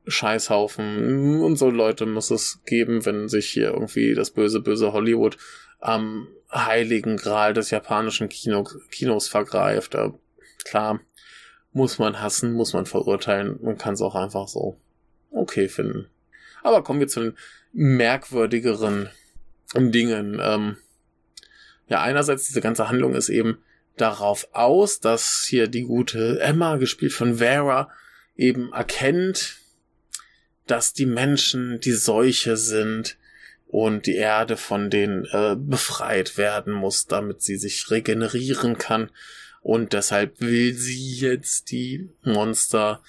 Scheißhaufen. 0.07 1.42
Und 1.42 1.57
so 1.57 1.70
Leute 1.70 2.07
muss 2.07 2.31
es 2.31 2.61
geben, 2.64 3.05
wenn 3.05 3.29
sich 3.29 3.46
hier 3.46 3.72
irgendwie 3.72 4.14
das 4.14 4.31
böse, 4.31 4.61
böse 4.61 4.92
Hollywood 4.92 5.37
am 5.81 6.29
heiligen 6.50 7.16
Gral 7.16 7.52
des 7.52 7.70
japanischen 7.70 8.28
Kino 8.28 8.64
Kinos 8.90 9.28
vergreift. 9.28 9.94
Da, 9.94 10.14
klar, 10.64 11.00
muss 11.72 11.98
man 11.98 12.20
hassen, 12.20 12.52
muss 12.52 12.72
man 12.72 12.87
verurteilen. 12.87 13.58
Man 13.62 13.78
kann 13.78 13.94
es 13.94 14.02
auch 14.02 14.14
einfach 14.14 14.48
so 14.48 14.80
okay 15.30 15.68
finden. 15.68 16.08
Aber 16.62 16.82
kommen 16.82 17.00
wir 17.00 17.08
zu 17.08 17.20
den 17.20 17.38
merkwürdigeren 17.72 19.11
Dingen. 19.74 20.40
Ähm, 20.42 20.76
ja, 21.88 22.02
einerseits 22.02 22.46
diese 22.46 22.61
ganze 22.61 22.88
Handlung 22.88 23.14
ist 23.14 23.28
eben 23.28 23.58
darauf 23.96 24.48
aus, 24.52 25.00
dass 25.00 25.46
hier 25.48 25.68
die 25.68 25.82
gute 25.82 26.40
Emma, 26.40 26.76
gespielt 26.76 27.12
von 27.12 27.37
Vera, 27.37 27.90
eben 28.37 28.72
erkennt, 28.72 29.58
dass 30.66 30.92
die 30.92 31.06
Menschen 31.06 31.80
die 31.80 31.92
Seuche 31.92 32.56
sind 32.56 33.17
und 33.68 34.07
die 34.07 34.16
Erde 34.16 34.57
von 34.57 34.88
denen 34.90 35.26
äh, 35.26 35.54
befreit 35.57 36.38
werden 36.38 36.72
muss, 36.72 37.07
damit 37.07 37.42
sie 37.42 37.57
sich 37.57 37.90
regenerieren 37.90 38.78
kann. 38.78 39.11
Und 39.61 39.92
deshalb 39.92 40.40
will 40.40 40.74
sie 40.74 41.16
jetzt 41.16 41.70
die 41.70 42.09
Monster 42.22 43.02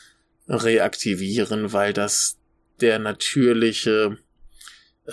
reaktivieren, 0.48 1.72
weil 1.72 1.94
das 1.94 2.38
der 2.82 3.00
natürliche 3.00 4.18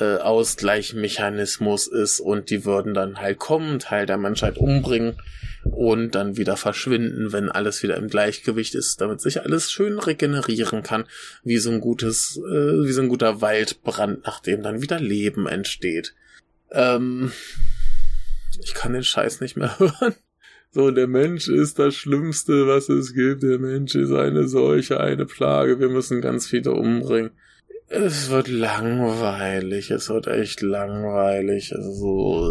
äh, 0.00 0.16
Ausgleichmechanismus 0.16 1.87
ist 1.87 2.20
und 2.20 2.50
die 2.50 2.64
würden 2.64 2.94
dann 2.94 3.18
halt 3.18 3.38
kommen, 3.38 3.78
Teil 3.78 4.06
der 4.06 4.18
Menschheit 4.18 4.59
umbringen 4.59 5.16
und 5.64 6.14
dann 6.14 6.37
wieder 6.37 6.56
verschwinden, 6.56 7.32
wenn 7.32 7.50
alles 7.50 7.82
wieder 7.82 7.96
im 7.96 8.09
Gleichgewicht 8.09 8.74
ist, 8.74 9.00
damit 9.00 9.20
sich 9.20 9.42
alles 9.42 9.70
schön 9.70 9.98
regenerieren 9.98 10.82
kann, 10.82 11.04
wie 11.42 11.59
so 11.59 11.70
ein 11.70 11.80
gutes, 11.80 12.37
äh, 12.38 12.85
wie 12.85 12.92
so 12.92 13.02
ein 13.02 13.09
guter 13.09 13.40
Waldbrand, 13.40 14.24
nachdem 14.24 14.62
dann 14.62 14.82
wieder 14.82 15.00
Leben 15.00 15.46
entsteht. 15.46 16.14
Ähm, 16.70 17.32
ich 18.62 18.74
kann 18.74 18.92
den 18.92 19.04
Scheiß 19.04 19.40
nicht 19.40 19.56
mehr 19.56 19.78
hören. 19.78 20.14
So, 20.72 20.90
der 20.90 21.06
Mensch 21.06 21.48
ist 21.48 21.78
das 21.78 21.94
Schlimmste, 21.94 22.66
was 22.66 22.88
es 22.88 23.14
gibt. 23.14 23.42
Der 23.42 23.59
Mensch 23.59 23.94
ist 23.94 24.12
eine 24.12 24.46
Seuche, 24.46 25.00
eine 25.00 25.24
Plage. 25.24 25.80
Wir 25.80 25.88
müssen 25.88 26.20
ganz 26.20 26.46
viele 26.46 26.72
umbringen. 26.72 27.30
Es 27.88 28.31
wird 28.31 28.49
langweilig. 28.49 29.90
Es 29.90 30.09
wird 30.09 30.27
echt 30.27 30.61
langweilig. 30.61 31.72
So. 31.79 32.42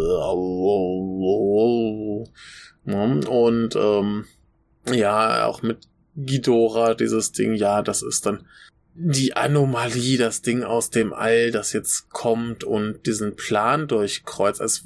Und 2.84 3.76
ähm, 3.76 4.26
ja, 4.92 5.46
auch 5.46 5.62
mit 5.62 5.88
Ghidorah, 6.16 6.94
dieses 6.94 7.32
Ding, 7.32 7.56
ja, 7.56 7.82
das 7.82 8.02
ist 8.02 8.26
dann 8.26 8.46
die 8.94 9.36
Anomalie, 9.36 10.18
das 10.18 10.42
Ding 10.42 10.64
aus 10.64 10.90
dem 10.90 11.14
All, 11.14 11.52
das 11.52 11.74
jetzt 11.74 12.10
kommt 12.12 12.64
und 12.64 13.06
diesen 13.06 13.36
Plan 13.36 13.88
durchkreuzt. 13.88 14.62
Also, 14.62 14.84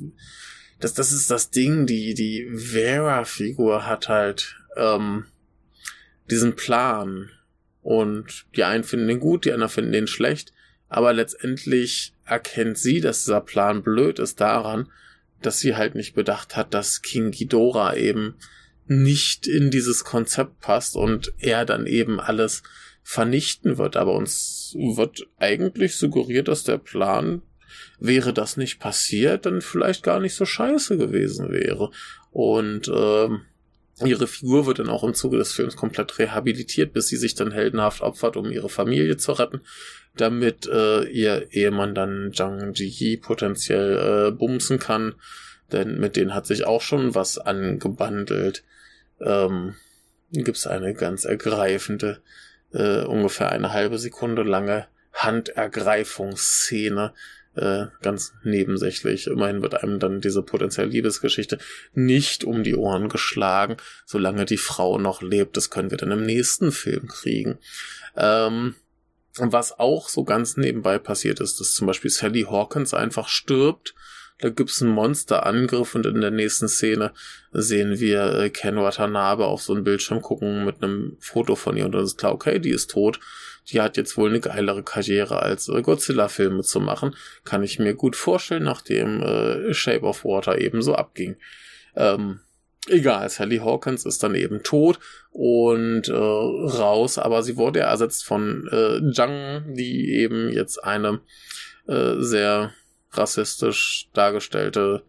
das, 0.79 0.95
das 0.95 1.11
ist 1.11 1.29
das 1.29 1.51
Ding, 1.51 1.85
die, 1.85 2.15
die 2.15 2.49
Vera-Figur 2.55 3.85
hat 3.85 4.09
halt 4.09 4.55
ähm, 4.75 5.25
diesen 6.31 6.55
Plan. 6.55 7.29
Und 7.89 8.45
die 8.55 8.65
einen 8.65 8.83
finden 8.83 9.07
den 9.07 9.19
gut, 9.19 9.45
die 9.45 9.51
anderen 9.51 9.71
finden 9.71 9.93
den 9.93 10.05
schlecht. 10.05 10.53
Aber 10.89 11.11
letztendlich 11.11 12.13
erkennt 12.23 12.77
sie, 12.77 13.01
dass 13.01 13.25
dieser 13.25 13.41
Plan 13.41 13.81
blöd 13.81 14.19
ist 14.19 14.39
daran, 14.39 14.91
dass 15.41 15.57
sie 15.59 15.75
halt 15.75 15.95
nicht 15.95 16.13
bedacht 16.13 16.55
hat, 16.55 16.75
dass 16.75 17.01
King 17.01 17.31
Ghidorah 17.31 17.95
eben 17.95 18.35
nicht 18.85 19.47
in 19.47 19.71
dieses 19.71 20.03
Konzept 20.03 20.59
passt 20.59 20.95
und 20.95 21.33
er 21.39 21.65
dann 21.65 21.87
eben 21.87 22.19
alles 22.19 22.61
vernichten 23.01 23.79
wird. 23.79 23.97
Aber 23.97 24.13
uns 24.13 24.75
wird 24.77 25.25
eigentlich 25.39 25.95
suggeriert, 25.95 26.47
dass 26.47 26.63
der 26.63 26.77
Plan 26.77 27.41
wäre 27.99 28.33
das 28.33 28.55
nicht 28.55 28.79
passiert, 28.79 29.47
dann 29.47 29.61
vielleicht 29.61 30.03
gar 30.03 30.19
nicht 30.19 30.35
so 30.35 30.45
scheiße 30.45 30.95
gewesen 30.95 31.51
wäre. 31.51 31.89
Und 32.29 32.87
äh, 32.87 33.29
ihre 34.05 34.27
Figur 34.27 34.65
wird 34.65 34.79
dann 34.79 34.89
auch 34.89 35.03
im 35.03 35.13
Zuge 35.13 35.37
des 35.37 35.51
Films 35.51 35.75
komplett 35.75 36.19
rehabilitiert, 36.19 36.93
bis 36.93 37.07
sie 37.07 37.17
sich 37.17 37.35
dann 37.35 37.51
heldenhaft 37.51 38.01
opfert, 38.01 38.37
um 38.37 38.51
ihre 38.51 38.69
Familie 38.69 39.17
zu 39.17 39.33
retten, 39.33 39.61
damit 40.15 40.67
äh, 40.67 41.03
ihr 41.03 41.51
Ehemann 41.51 41.95
dann 41.95 42.31
Zhang 42.33 42.73
Ji 42.73 43.17
potenziell 43.17 44.27
äh, 44.27 44.31
bumsen 44.31 44.79
kann. 44.79 45.15
Denn 45.71 45.99
mit 45.99 46.15
denen 46.15 46.33
hat 46.33 46.47
sich 46.47 46.65
auch 46.65 46.81
schon 46.81 47.13
was 47.15 47.37
angebandelt. 47.37 48.63
Ähm, 49.19 49.75
gibt's 50.31 50.67
eine 50.67 50.93
ganz 50.93 51.25
ergreifende, 51.25 52.21
äh, 52.73 53.03
ungefähr 53.03 53.51
eine 53.51 53.73
halbe 53.73 53.99
Sekunde 53.99 54.43
lange 54.43 54.87
Handergreifungsszene, 55.13 57.13
äh, 57.59 57.87
ganz 58.01 58.33
nebensächlich. 58.43 59.27
Immerhin 59.27 59.61
wird 59.61 59.83
einem 59.83 59.99
dann 59.99 60.21
diese 60.21 60.41
potenzielle 60.41 60.89
Liebesgeschichte 60.89 61.59
nicht 61.93 62.43
um 62.43 62.63
die 62.63 62.75
Ohren 62.75 63.09
geschlagen, 63.09 63.77
solange 64.05 64.45
die 64.45 64.57
Frau 64.57 64.97
noch 64.97 65.21
lebt. 65.21 65.57
Das 65.57 65.69
können 65.69 65.91
wir 65.91 65.97
dann 65.97 66.11
im 66.11 66.25
nächsten 66.25 66.71
Film 66.71 67.07
kriegen. 67.07 67.57
Ähm, 68.15 68.75
was 69.37 69.77
auch 69.77 70.09
so 70.09 70.23
ganz 70.23 70.57
nebenbei 70.57 70.97
passiert 70.99 71.39
ist, 71.39 71.59
dass 71.59 71.73
zum 71.73 71.87
Beispiel 71.87 72.11
Sally 72.11 72.43
Hawkins 72.49 72.93
einfach 72.93 73.27
stirbt. 73.27 73.93
Da 74.39 74.49
gibt's 74.49 74.81
einen 74.81 74.91
Monsterangriff 74.91 75.95
und 75.95 76.05
in 76.05 76.21
der 76.21 76.31
nächsten 76.31 76.69
Szene 76.69 77.11
sehen 77.51 77.99
wir 77.99 78.35
äh, 78.35 78.49
Ken 78.49 78.77
Watanabe 78.77 79.45
auf 79.45 79.61
so 79.61 79.73
einen 79.73 79.83
Bildschirm 79.83 80.21
gucken 80.21 80.63
mit 80.63 80.81
einem 80.81 81.17
Foto 81.19 81.55
von 81.55 81.75
ihr 81.75 81.85
und 81.85 81.91
dann 81.91 82.05
ist 82.05 82.17
klar, 82.17 82.33
okay, 82.33 82.59
die 82.59 82.71
ist 82.71 82.89
tot 82.89 83.19
die 83.71 83.81
hat 83.81 83.97
jetzt 83.97 84.17
wohl 84.17 84.29
eine 84.29 84.39
geilere 84.39 84.83
Karriere 84.83 85.41
als 85.41 85.69
äh, 85.69 85.81
Godzilla-Filme 85.81 86.63
zu 86.63 86.79
machen. 86.79 87.15
Kann 87.43 87.63
ich 87.63 87.79
mir 87.79 87.93
gut 87.93 88.15
vorstellen, 88.15 88.63
nachdem 88.63 89.21
äh, 89.21 89.73
Shape 89.73 90.03
of 90.03 90.25
Water 90.25 90.59
eben 90.59 90.81
so 90.81 90.95
abging. 90.95 91.35
Ähm, 91.95 92.39
egal, 92.87 93.29
Sally 93.29 93.57
Hawkins 93.57 94.05
ist 94.05 94.23
dann 94.23 94.35
eben 94.35 94.63
tot 94.63 94.99
und 95.31 96.07
äh, 96.07 96.13
raus, 96.13 97.17
aber 97.17 97.43
sie 97.43 97.57
wurde 97.57 97.79
ersetzt 97.81 98.25
von 98.25 98.67
äh, 98.71 99.11
Zhang, 99.13 99.73
die 99.73 100.13
eben 100.13 100.49
jetzt 100.49 100.83
eine 100.83 101.21
äh, 101.87 102.15
sehr 102.19 102.73
rassistisch 103.11 104.09
dargestellte 104.13 105.03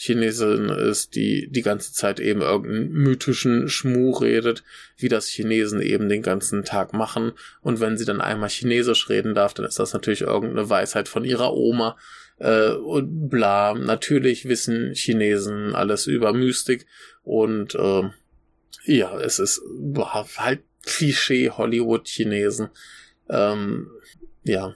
Chinesin 0.00 0.68
ist, 0.68 1.16
die 1.16 1.48
die 1.50 1.62
ganze 1.62 1.92
Zeit 1.92 2.20
eben 2.20 2.40
irgendeinen 2.40 2.92
mythischen 2.92 3.68
Schmuh 3.68 4.12
redet, 4.12 4.62
wie 4.96 5.08
das 5.08 5.26
Chinesen 5.26 5.82
eben 5.82 6.08
den 6.08 6.22
ganzen 6.22 6.64
Tag 6.64 6.92
machen. 6.92 7.32
Und 7.62 7.80
wenn 7.80 7.98
sie 7.98 8.04
dann 8.04 8.20
einmal 8.20 8.48
Chinesisch 8.48 9.08
reden 9.08 9.34
darf, 9.34 9.54
dann 9.54 9.66
ist 9.66 9.80
das 9.80 9.92
natürlich 9.92 10.20
irgendeine 10.20 10.70
Weisheit 10.70 11.08
von 11.08 11.24
ihrer 11.24 11.52
Oma. 11.52 11.96
Äh, 12.38 12.70
und 12.70 13.28
bla. 13.28 13.74
Natürlich 13.74 14.48
wissen 14.48 14.94
Chinesen 14.94 15.74
alles 15.74 16.06
über 16.06 16.32
Mystik 16.32 16.86
und 17.24 17.74
äh, 17.74 18.02
ja, 18.84 19.18
es 19.18 19.40
ist 19.40 19.60
boah, 19.80 20.28
halt 20.36 20.60
Klischee 20.86 21.50
Hollywood-Chinesen. 21.50 22.68
Ähm, 23.28 23.90
ja, 24.44 24.74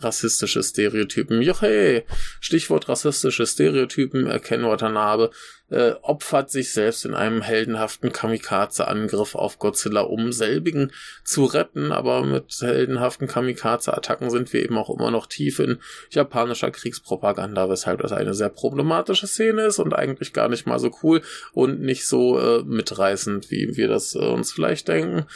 rassistische 0.00 0.62
Stereotypen. 0.62 1.42
Joche, 1.42 2.04
Stichwort 2.40 2.88
rassistische 2.88 3.46
Stereotypen, 3.46 4.26
erkennen 4.26 4.64
Watanabe, 4.64 5.30
äh, 5.70 5.92
opfert 6.02 6.50
sich 6.50 6.72
selbst 6.72 7.04
in 7.04 7.14
einem 7.14 7.42
heldenhaften 7.42 8.12
Kamikaze-Angriff 8.12 9.34
auf 9.34 9.58
Godzilla, 9.58 10.00
um 10.00 10.32
selbigen 10.32 10.92
zu 11.24 11.44
retten, 11.44 11.92
aber 11.92 12.24
mit 12.24 12.56
heldenhaften 12.60 13.26
Kamikaze-Attacken 13.26 14.30
sind 14.30 14.52
wir 14.52 14.62
eben 14.62 14.78
auch 14.78 14.88
immer 14.88 15.10
noch 15.10 15.26
tief 15.26 15.58
in 15.58 15.78
japanischer 16.10 16.70
Kriegspropaganda, 16.70 17.68
weshalb 17.68 18.00
das 18.00 18.12
eine 18.12 18.34
sehr 18.34 18.48
problematische 18.48 19.26
Szene 19.26 19.62
ist 19.62 19.78
und 19.78 19.94
eigentlich 19.94 20.32
gar 20.32 20.48
nicht 20.48 20.66
mal 20.66 20.78
so 20.78 20.90
cool 21.02 21.22
und 21.52 21.80
nicht 21.80 22.06
so 22.06 22.38
äh, 22.38 22.62
mitreißend, 22.64 23.50
wie 23.50 23.76
wir 23.76 23.88
das 23.88 24.14
äh, 24.14 24.18
uns 24.18 24.52
vielleicht 24.52 24.88
denken. 24.88 25.26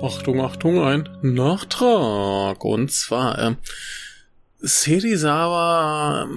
Achtung, 0.00 0.40
Achtung, 0.40 0.80
ein 0.80 1.08
Nachtrag. 1.22 2.64
Und 2.64 2.92
zwar, 2.92 3.38
äh, 3.38 3.54
Serizawa 4.60 6.28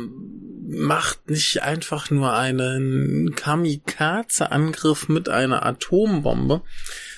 macht 0.67 1.29
nicht 1.29 1.61
einfach 1.61 2.09
nur 2.09 2.33
einen 2.33 3.35
Kamikaze-Angriff 3.35 5.09
mit 5.09 5.29
einer 5.29 5.63
Atombombe, 5.65 6.61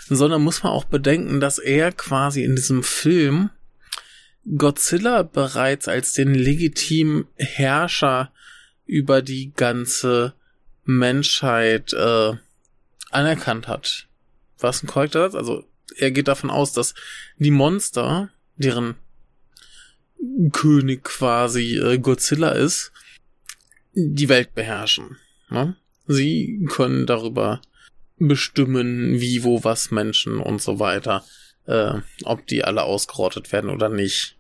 sondern 0.09 0.41
muss 0.41 0.63
man 0.63 0.73
auch 0.73 0.83
bedenken, 0.83 1.39
dass 1.39 1.59
er 1.59 1.93
quasi 1.93 2.43
in 2.43 2.55
diesem 2.55 2.83
Film 2.83 3.49
Godzilla 4.57 5.23
bereits 5.23 5.87
als 5.87 6.11
den 6.11 6.35
legitimen 6.35 7.25
Herrscher 7.35 8.33
über 8.85 9.21
die 9.21 9.53
ganze 9.53 10.33
Menschheit 10.83 11.93
äh, 11.93 12.33
anerkannt 13.11 13.69
hat. 13.69 14.07
Was 14.59 14.83
ein 14.83 14.87
korrekter 14.87 15.21
Satz? 15.21 15.35
Also 15.35 15.63
er 15.97 16.11
geht 16.11 16.27
davon 16.27 16.49
aus, 16.49 16.73
dass 16.73 16.93
die 17.37 17.51
Monster, 17.51 18.29
deren 18.55 18.95
König 20.51 21.03
quasi 21.03 21.77
äh, 21.77 21.97
Godzilla 21.97 22.51
ist, 22.51 22.91
die 23.93 24.29
Welt 24.29 24.53
beherrschen. 24.55 25.17
Ne? 25.49 25.75
Sie 26.07 26.65
können 26.69 27.05
darüber 27.05 27.61
bestimmen, 28.17 29.19
wie, 29.19 29.43
wo, 29.43 29.63
was 29.63 29.91
Menschen 29.91 30.39
und 30.39 30.61
so 30.61 30.79
weiter, 30.79 31.23
äh, 31.65 31.93
ob 32.23 32.47
die 32.47 32.63
alle 32.63 32.83
ausgerottet 32.83 33.51
werden 33.51 33.69
oder 33.69 33.89
nicht. 33.89 34.37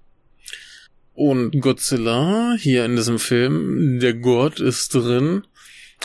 Und 1.13 1.59
Godzilla, 1.61 2.55
hier 2.57 2.85
in 2.85 2.95
diesem 2.95 3.19
Film, 3.19 3.99
der 3.99 4.15
Gott 4.15 4.59
ist 4.59 4.95
drin. 4.95 5.45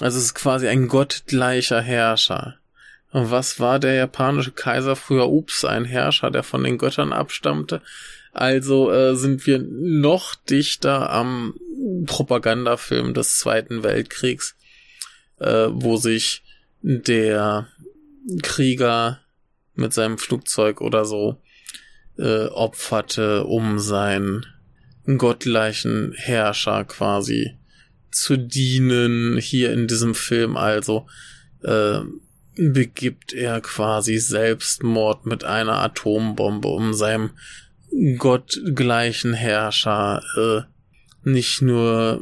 Also 0.00 0.18
es 0.18 0.26
ist 0.26 0.34
quasi 0.34 0.68
ein 0.68 0.86
gottgleicher 0.86 1.80
Herrscher. 1.80 2.58
Was 3.12 3.58
war 3.58 3.78
der 3.78 3.94
japanische 3.94 4.52
Kaiser 4.52 4.94
früher? 4.94 5.28
Ups, 5.28 5.64
ein 5.64 5.84
Herrscher, 5.84 6.30
der 6.30 6.42
von 6.42 6.62
den 6.62 6.78
Göttern 6.78 7.12
abstammte. 7.12 7.80
Also 8.32 8.92
äh, 8.92 9.16
sind 9.16 9.46
wir 9.46 9.58
noch 9.58 10.34
dichter 10.34 11.10
am 11.10 11.54
Propagandafilm 12.06 13.14
des 13.14 13.38
Zweiten 13.38 13.82
Weltkriegs, 13.82 14.56
äh, 15.38 15.68
wo 15.70 15.96
sich 15.96 16.42
der 16.82 17.68
Krieger 18.42 19.20
mit 19.74 19.94
seinem 19.94 20.18
Flugzeug 20.18 20.80
oder 20.80 21.04
so 21.04 21.40
äh, 22.18 22.46
opferte, 22.46 23.44
um 23.44 23.78
seinen 23.78 24.44
gottgleichen 25.06 26.12
Herrscher 26.14 26.84
quasi 26.84 27.56
zu 28.10 28.36
dienen. 28.36 29.38
Hier 29.38 29.72
in 29.72 29.86
diesem 29.86 30.14
Film 30.14 30.56
also 30.56 31.06
äh, 31.62 32.00
begibt 32.58 33.32
er 33.32 33.60
quasi 33.60 34.18
Selbstmord 34.18 35.26
mit 35.26 35.44
einer 35.44 35.78
Atombombe, 35.78 36.68
um 36.68 36.92
seinem 36.92 37.30
gottgleichen 38.18 39.32
Herrscher 39.32 40.22
äh, 40.36 41.28
nicht 41.28 41.62
nur 41.62 42.20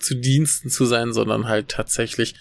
zu 0.00 0.14
Diensten 0.14 0.70
zu 0.70 0.86
sein, 0.86 1.12
sondern 1.12 1.46
halt 1.46 1.68
tatsächlich 1.68 2.34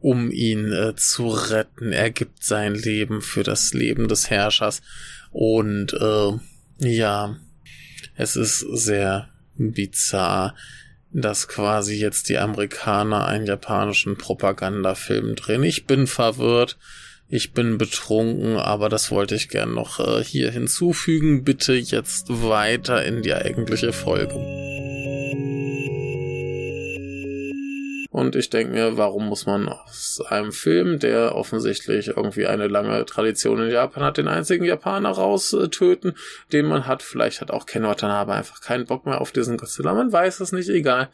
um 0.00 0.30
ihn 0.30 0.70
äh, 0.70 0.94
zu 0.96 1.28
retten. 1.28 1.92
Er 1.92 2.10
gibt 2.10 2.44
sein 2.44 2.74
Leben 2.74 3.22
für 3.22 3.42
das 3.42 3.72
Leben 3.72 4.08
des 4.08 4.28
Herrschers 4.28 4.82
und 5.30 5.94
äh, 5.94 6.32
ja, 6.78 7.36
es 8.16 8.36
ist 8.36 8.60
sehr 8.60 9.30
bizarr. 9.56 10.54
Dass 11.14 11.46
quasi 11.46 11.94
jetzt 11.94 12.28
die 12.28 12.38
Amerikaner 12.38 13.26
einen 13.26 13.46
japanischen 13.46 14.16
Propagandafilm 14.18 15.36
drehen. 15.36 15.62
Ich 15.62 15.86
bin 15.86 16.06
verwirrt. 16.06 16.76
Ich 17.28 17.52
bin 17.52 17.78
betrunken, 17.78 18.58
aber 18.58 18.88
das 18.88 19.10
wollte 19.10 19.34
ich 19.34 19.48
gern 19.48 19.72
noch 19.72 19.98
äh, 19.98 20.22
hier 20.22 20.50
hinzufügen. 20.50 21.42
Bitte 21.42 21.72
jetzt 21.72 22.26
weiter 22.28 23.04
in 23.04 23.22
die 23.22 23.32
eigentliche 23.32 23.92
Folge. 23.92 24.73
Und 28.14 28.36
ich 28.36 28.48
denke 28.48 28.72
mir, 28.72 28.96
warum 28.96 29.26
muss 29.26 29.44
man 29.44 29.68
aus 29.68 30.22
einem 30.28 30.52
Film, 30.52 31.00
der 31.00 31.34
offensichtlich 31.34 32.06
irgendwie 32.06 32.46
eine 32.46 32.68
lange 32.68 33.04
Tradition 33.06 33.60
in 33.60 33.72
Japan 33.72 34.04
hat, 34.04 34.18
den 34.18 34.28
einzigen 34.28 34.64
Japaner 34.64 35.08
raustöten, 35.08 36.16
den 36.52 36.66
man 36.66 36.86
hat? 36.86 37.02
Vielleicht 37.02 37.40
hat 37.40 37.50
auch 37.50 37.66
Ken 37.66 37.82
Watanabe 37.82 38.32
einfach 38.32 38.60
keinen 38.60 38.84
Bock 38.84 39.04
mehr 39.04 39.20
auf 39.20 39.32
diesen 39.32 39.56
Godzilla. 39.56 39.94
Man 39.94 40.12
weiß 40.12 40.38
es 40.38 40.52
nicht, 40.52 40.68
egal. 40.68 41.08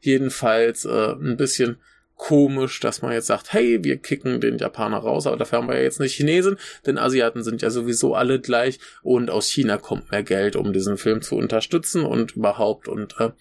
Jedenfalls 0.00 0.86
äh, 0.86 1.12
ein 1.20 1.36
bisschen 1.36 1.82
komisch, 2.16 2.80
dass 2.80 3.02
man 3.02 3.12
jetzt 3.12 3.26
sagt, 3.26 3.52
hey, 3.52 3.84
wir 3.84 3.98
kicken 3.98 4.40
den 4.40 4.56
Japaner 4.56 5.00
raus, 5.00 5.26
aber 5.26 5.36
dafür 5.36 5.58
haben 5.58 5.68
wir 5.68 5.76
ja 5.76 5.82
jetzt 5.82 6.00
nicht 6.00 6.14
Chinesen, 6.14 6.56
denn 6.86 6.96
Asiaten 6.96 7.42
sind 7.42 7.60
ja 7.60 7.68
sowieso 7.68 8.14
alle 8.14 8.40
gleich 8.40 8.78
und 9.02 9.28
aus 9.30 9.50
China 9.50 9.76
kommt 9.76 10.10
mehr 10.12 10.22
Geld, 10.22 10.56
um 10.56 10.72
diesen 10.72 10.96
Film 10.96 11.20
zu 11.20 11.36
unterstützen 11.36 12.06
und 12.06 12.36
überhaupt 12.36 12.88
und 12.88 13.20
äh, 13.20 13.32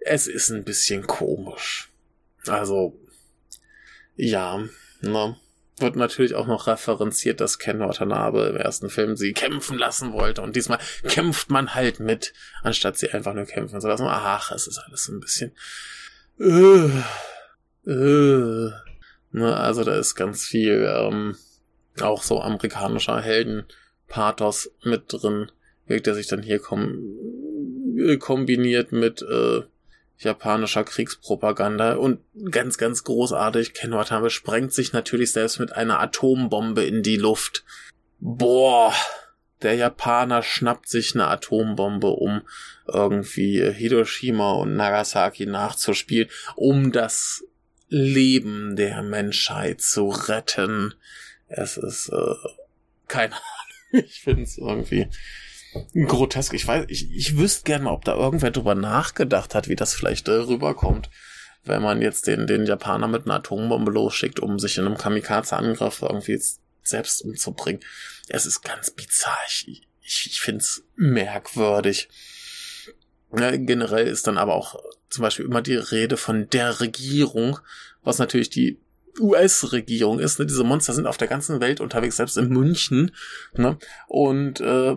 es 0.00 0.26
ist 0.26 0.50
ein 0.50 0.64
bisschen 0.64 1.06
komisch. 1.06 1.93
Also, 2.48 2.98
ja, 4.16 4.62
ne. 5.00 5.36
Wird 5.78 5.96
natürlich 5.96 6.36
auch 6.36 6.46
noch 6.46 6.68
referenziert, 6.68 7.40
dass 7.40 7.58
Ken 7.58 7.80
Watanabe 7.80 8.46
im 8.46 8.56
ersten 8.56 8.90
Film 8.90 9.16
sie 9.16 9.32
kämpfen 9.32 9.76
lassen 9.76 10.12
wollte 10.12 10.40
und 10.40 10.54
diesmal 10.54 10.78
kämpft 11.02 11.50
man 11.50 11.74
halt 11.74 11.98
mit, 11.98 12.32
anstatt 12.62 12.96
sie 12.96 13.10
einfach 13.10 13.34
nur 13.34 13.46
kämpfen 13.46 13.80
zu 13.80 13.88
lassen. 13.88 14.06
Ach, 14.08 14.52
es 14.52 14.68
ist 14.68 14.78
alles 14.78 15.04
so 15.04 15.12
ein 15.12 15.18
bisschen. 15.18 15.50
Äh, 16.38 17.02
äh, 17.90 18.70
ne, 19.32 19.56
also 19.56 19.82
da 19.82 19.96
ist 19.96 20.14
ganz 20.14 20.44
viel 20.44 20.88
ähm, 20.88 21.36
auch 22.00 22.22
so 22.22 22.40
amerikanischer 22.40 23.20
Heldenpathos 23.20 24.70
mit 24.84 25.06
drin, 25.08 25.50
wirkt 25.86 26.06
er 26.06 26.14
sich 26.14 26.28
dann 26.28 26.42
hier 26.42 26.60
kom 26.60 27.16
kombiniert 28.20 28.92
mit 28.92 29.22
äh, 29.22 29.62
japanischer 30.18 30.84
Kriegspropaganda 30.84 31.94
und 31.94 32.20
ganz, 32.50 32.78
ganz 32.78 33.04
großartig, 33.04 33.74
Ken 33.74 33.92
Watanabe 33.92 34.30
sprengt 34.30 34.72
sich 34.72 34.92
natürlich 34.92 35.32
selbst 35.32 35.58
mit 35.58 35.72
einer 35.72 36.00
Atombombe 36.00 36.84
in 36.84 37.02
die 37.02 37.16
Luft. 37.16 37.64
Boah, 38.20 38.94
der 39.62 39.74
Japaner 39.74 40.42
schnappt 40.42 40.88
sich 40.88 41.14
eine 41.14 41.26
Atombombe, 41.26 42.08
um 42.08 42.42
irgendwie 42.86 43.72
Hiroshima 43.72 44.52
und 44.52 44.76
Nagasaki 44.76 45.46
nachzuspielen, 45.46 46.28
um 46.54 46.92
das 46.92 47.44
Leben 47.88 48.76
der 48.76 49.02
Menschheit 49.02 49.80
zu 49.80 50.08
retten. 50.08 50.94
Es 51.48 51.76
ist 51.76 52.08
äh, 52.10 52.34
keine 53.08 53.34
Ahnung. 53.92 54.04
Ich 54.06 54.20
finde 54.22 54.42
es 54.42 54.58
irgendwie 54.58 55.08
grotesk. 56.06 56.54
Ich 56.54 56.66
weiß, 56.66 56.86
ich, 56.88 57.10
ich 57.14 57.36
wüsste 57.36 57.64
gerne 57.64 57.84
mal, 57.84 57.92
ob 57.92 58.04
da 58.04 58.14
irgendwer 58.14 58.50
drüber 58.50 58.74
nachgedacht 58.74 59.54
hat, 59.54 59.68
wie 59.68 59.76
das 59.76 59.94
vielleicht 59.94 60.28
äh, 60.28 60.32
rüberkommt, 60.32 61.10
wenn 61.64 61.82
man 61.82 62.02
jetzt 62.02 62.26
den, 62.26 62.46
den 62.46 62.66
Japaner 62.66 63.08
mit 63.08 63.26
einer 63.26 63.36
Atombombe 63.36 63.90
losschickt, 63.90 64.40
um 64.40 64.58
sich 64.58 64.78
in 64.78 64.86
einem 64.86 64.96
Kamikaze-Angriff 64.96 66.02
irgendwie 66.02 66.40
selbst 66.82 67.22
umzubringen. 67.22 67.82
Es 68.28 68.46
ist 68.46 68.62
ganz 68.62 68.90
bizarr. 68.90 69.38
Ich, 69.48 69.86
ich, 70.02 70.26
ich 70.30 70.40
finde 70.40 70.60
es 70.60 70.84
merkwürdig. 70.96 72.08
Ja, 73.36 73.56
generell 73.56 74.06
ist 74.06 74.26
dann 74.26 74.38
aber 74.38 74.54
auch 74.54 74.76
zum 75.10 75.22
Beispiel 75.22 75.46
immer 75.46 75.62
die 75.62 75.76
Rede 75.76 76.16
von 76.16 76.48
der 76.50 76.80
Regierung, 76.80 77.58
was 78.02 78.18
natürlich 78.18 78.50
die 78.50 78.78
US-Regierung 79.20 80.18
ist. 80.18 80.38
Ne? 80.38 80.46
Diese 80.46 80.64
Monster 80.64 80.92
sind 80.92 81.06
auf 81.06 81.16
der 81.16 81.28
ganzen 81.28 81.60
Welt 81.60 81.80
unterwegs, 81.80 82.16
selbst 82.16 82.36
in 82.36 82.48
München. 82.48 83.12
Ne? 83.54 83.78
Und 84.08 84.60
äh, 84.60 84.96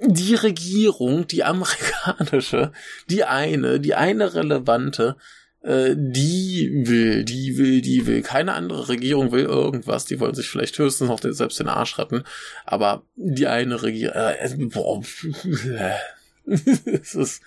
die 0.00 0.34
Regierung, 0.34 1.26
die 1.26 1.44
amerikanische, 1.44 2.72
die 3.10 3.24
eine, 3.24 3.80
die 3.80 3.94
eine 3.94 4.34
relevante, 4.34 5.16
äh, 5.62 5.94
die 5.96 6.70
will, 6.84 7.24
die 7.24 7.58
will, 7.58 7.80
die 7.80 8.06
will. 8.06 8.22
Keine 8.22 8.54
andere 8.54 8.88
Regierung 8.88 9.32
will 9.32 9.44
irgendwas. 9.44 10.04
Die 10.04 10.20
wollen 10.20 10.34
sich 10.34 10.48
vielleicht 10.48 10.78
höchstens 10.78 11.08
noch 11.08 11.20
den, 11.20 11.34
selbst 11.34 11.58
den 11.58 11.68
Arsch 11.68 11.98
retten. 11.98 12.22
Aber 12.64 13.02
die 13.16 13.46
eine 13.46 13.82
Regierung, 13.82 14.14
äh, 14.16 14.66
boah, 14.66 15.02
es 16.46 17.14
ist 17.14 17.42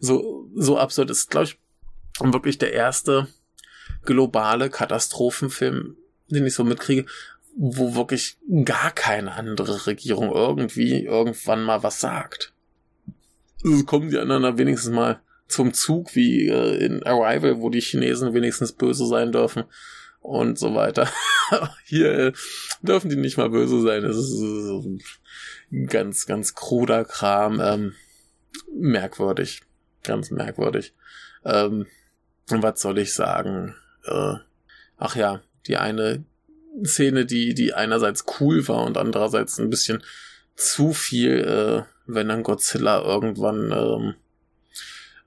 so, 0.00 0.50
so 0.54 0.78
absurd. 0.78 1.10
Es 1.10 1.20
ist, 1.20 1.30
glaube 1.30 1.46
ich, 1.46 1.58
wirklich 2.20 2.58
der 2.58 2.72
erste 2.72 3.28
globale 4.04 4.68
Katastrophenfilm, 4.68 5.96
den 6.28 6.46
ich 6.46 6.54
so 6.54 6.64
mitkriege, 6.64 7.06
wo 7.56 7.94
wirklich 7.94 8.38
gar 8.64 8.90
keine 8.92 9.32
andere 9.32 9.86
Regierung 9.86 10.30
irgendwie 10.30 11.04
irgendwann 11.04 11.62
mal 11.62 11.82
was 11.82 12.00
sagt. 12.00 12.52
Also 13.64 13.84
kommen 13.84 14.10
die 14.10 14.18
anderen 14.18 14.58
wenigstens 14.58 14.92
mal 14.92 15.20
zum 15.48 15.72
Zug, 15.72 16.14
wie 16.14 16.48
äh, 16.48 16.84
in 16.84 17.02
Arrival, 17.02 17.60
wo 17.60 17.68
die 17.70 17.80
Chinesen 17.80 18.34
wenigstens 18.34 18.72
böse 18.72 19.06
sein 19.06 19.32
dürfen 19.32 19.64
und 20.20 20.58
so 20.58 20.74
weiter. 20.74 21.08
Hier 21.84 22.18
äh, 22.18 22.32
dürfen 22.80 23.10
die 23.10 23.16
nicht 23.16 23.36
mal 23.36 23.50
böse 23.50 23.82
sein. 23.82 24.02
Das 24.02 24.16
ist 24.16 24.30
so 24.30 24.98
ganz, 25.86 26.26
ganz 26.26 26.54
kruder 26.54 27.04
Kram. 27.04 27.60
Ähm, 27.60 27.94
merkwürdig. 28.74 29.62
Ganz 30.02 30.30
merkwürdig. 30.30 30.94
Ähm, 31.44 31.86
was 32.48 32.80
soll 32.80 32.98
ich 32.98 33.14
sagen? 33.14 33.74
Äh, 34.04 34.34
ach 34.96 35.16
ja, 35.16 35.42
die 35.66 35.76
eine 35.76 36.24
Szene, 36.84 37.26
die, 37.26 37.54
die 37.54 37.74
einerseits 37.74 38.24
cool 38.40 38.66
war 38.68 38.84
und 38.84 38.96
andererseits 38.96 39.58
ein 39.58 39.70
bisschen 39.70 40.02
zu 40.54 40.92
viel, 40.92 41.40
äh, 41.40 41.82
wenn 42.06 42.28
dann 42.28 42.42
Godzilla 42.42 43.02
irgendwann 43.02 43.72
ähm, 43.72 44.14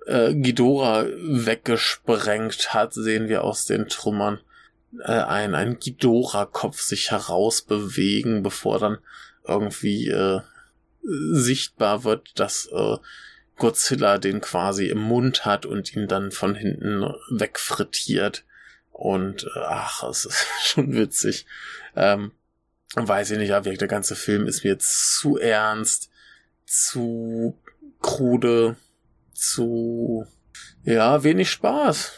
äh, 0.05 0.33
Ghidorah 0.33 1.05
weggesprengt 1.05 2.73
hat, 2.73 2.93
sehen 2.93 3.27
wir 3.27 3.43
aus 3.43 3.65
den 3.65 3.87
Trümmern 3.87 4.39
äh, 4.99 5.11
ein, 5.11 5.55
ein 5.55 5.79
Ghidorah-Kopf 5.79 6.81
sich 6.81 7.11
herausbewegen, 7.11 8.43
bevor 8.43 8.79
dann 8.79 8.97
irgendwie 9.47 10.09
äh, 10.09 10.41
sichtbar 11.03 12.03
wird, 12.03 12.39
dass 12.39 12.69
äh, 12.71 12.97
Godzilla 13.57 14.17
den 14.17 14.41
quasi 14.41 14.87
im 14.87 15.01
Mund 15.01 15.45
hat 15.45 15.65
und 15.65 15.95
ihn 15.95 16.07
dann 16.07 16.31
von 16.31 16.55
hinten 16.55 17.03
wegfrittiert. 17.29 18.43
Und 18.97 19.43
äh, 19.43 19.59
ach, 19.59 20.03
es 20.03 20.23
ist 20.23 20.47
schon 20.63 20.93
witzig. 20.95 21.45
Ähm, 21.97 22.31
weiß 22.95 23.31
ich 23.31 23.37
nicht, 23.37 23.51
aber 23.51 23.73
der 23.73 23.87
ganze 23.89 24.15
Film 24.15 24.47
ist 24.47 24.63
mir 24.63 24.79
zu 24.79 25.37
ernst, 25.37 26.09
zu 26.65 27.59
krude, 28.01 28.77
zu 29.33 30.25
ja, 30.85 31.23
wenig 31.23 31.51
Spaß. 31.51 32.13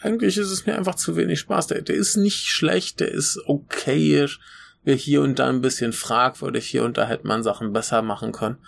Eigentlich 0.00 0.36
ist 0.36 0.50
es 0.50 0.66
mir 0.66 0.76
einfach 0.76 0.96
zu 0.96 1.16
wenig 1.16 1.40
Spaß. 1.40 1.68
Der, 1.68 1.80
der 1.80 1.96
ist 1.96 2.16
nicht 2.16 2.48
schlecht, 2.48 3.00
der 3.00 3.10
ist 3.10 3.40
okayisch. 3.46 4.38
Hier 4.84 5.22
und 5.22 5.38
da 5.38 5.48
ein 5.48 5.62
bisschen 5.62 5.94
fragwürdig, 5.94 6.66
hier 6.66 6.84
und 6.84 6.98
da 6.98 7.06
hätte 7.06 7.26
man 7.26 7.42
Sachen 7.42 7.72
besser 7.72 8.02
machen 8.02 8.32
können. 8.32 8.58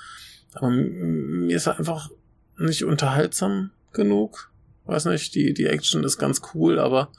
Aber 0.55 0.70
mir 0.70 1.57
ist 1.57 1.66
er 1.66 1.79
einfach 1.79 2.11
nicht 2.57 2.85
unterhaltsam 2.85 3.70
genug. 3.92 4.51
Weiß 4.87 5.05
nicht, 5.05 5.35
die, 5.35 5.53
die 5.53 5.66
Action 5.66 6.05
ist 6.05 6.18
ganz 6.18 6.40
cool, 6.55 6.79
aber 6.79 7.12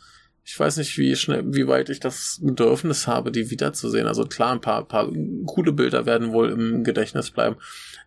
ich 0.44 0.60
weiß 0.60 0.78
nicht, 0.78 0.98
wie 0.98 1.16
schnell, 1.16 1.44
wie 1.54 1.68
weit 1.68 1.90
ich 1.90 2.00
das 2.00 2.40
Bedürfnis 2.42 3.08
habe, 3.08 3.32
die 3.32 3.52
wiederzusehen. 3.52 4.08
Also 4.08 4.26
klar, 4.26 4.54
ein 4.54 4.62
paar, 4.62 4.88
paar 4.88 5.12
coole 5.46 5.72
Bilder 5.72 6.06
werden 6.06 6.32
wohl 6.32 6.50
im 6.50 6.84
Gedächtnis 6.84 7.32
bleiben. 7.32 7.58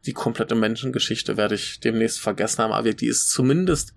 Die 0.04 0.12
komplette 0.12 0.54
Menschengeschichte 0.54 1.36
werde 1.36 1.54
ich 1.54 1.80
demnächst 1.80 2.20
vergessen 2.20 2.62
haben, 2.62 2.72
aber 2.72 2.92
die 2.92 3.06
ist 3.06 3.30
zumindest 3.30 3.94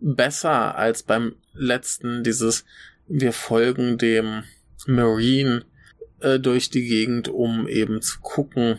besser 0.00 0.76
als 0.76 1.04
beim 1.04 1.36
letzten 1.54 2.24
dieses, 2.24 2.64
wir 3.06 3.32
folgen 3.32 3.96
dem 3.96 4.42
Marine 4.86 5.64
äh, 6.20 6.40
durch 6.40 6.70
die 6.70 6.84
Gegend, 6.84 7.28
um 7.28 7.68
eben 7.68 8.02
zu 8.02 8.20
gucken, 8.20 8.78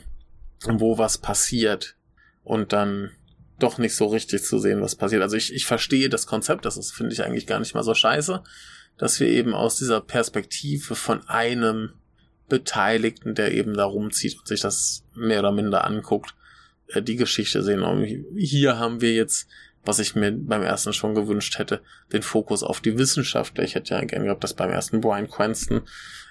wo 0.66 0.98
was 0.98 1.18
passiert 1.18 1.96
und 2.44 2.74
dann 2.74 3.12
doch 3.60 3.78
nicht 3.78 3.96
so 3.96 4.08
richtig 4.08 4.44
zu 4.44 4.60
sehen, 4.60 4.82
was 4.82 4.96
passiert. 4.96 5.22
Also 5.22 5.38
ich, 5.38 5.54
ich 5.54 5.66
verstehe 5.66 6.10
das 6.10 6.28
Konzept, 6.28 6.66
das 6.66 6.78
ist, 6.78 6.92
finde 6.92 7.14
ich 7.14 7.24
eigentlich 7.24 7.48
gar 7.48 7.60
nicht 7.60 7.74
mal 7.74 7.84
so 7.84 7.94
scheiße, 7.94 8.44
dass 8.98 9.20
wir 9.20 9.28
eben 9.28 9.54
aus 9.54 9.78
dieser 9.78 10.02
Perspektive 10.02 10.96
von 10.96 11.28
einem 11.28 11.94
Beteiligten, 12.50 13.36
der 13.36 13.54
eben 13.54 13.74
da 13.74 13.86
rumzieht 13.86 14.38
und 14.38 14.48
sich 14.48 14.62
das 14.62 15.04
mehr 15.16 15.40
oder 15.40 15.52
minder 15.52 15.86
anguckt, 15.86 16.36
äh, 16.88 17.02
die 17.02 17.16
Geschichte 17.16 17.64
sehen. 17.64 17.84
Und 17.84 18.06
hier 18.36 18.78
haben 18.78 19.02
wir 19.02 19.14
jetzt, 19.14 19.48
was 19.84 20.00
ich 20.00 20.16
mir 20.16 20.32
beim 20.32 20.62
ersten 20.62 20.94
schon 20.94 21.16
gewünscht 21.16 21.58
hätte, 21.58 21.82
den 22.12 22.22
Fokus 22.22 22.64
auf 22.64 22.80
die 22.82 22.98
Wissenschaftler. 22.98 23.64
Ich 23.64 23.76
hätte 23.76 23.96
ja 23.96 24.02
gern 24.04 24.26
gehabt, 24.26 24.44
dass 24.44 24.54
beim 24.54 24.70
ersten 24.70 25.02
Brian 25.02 25.30
Cranston 25.30 25.82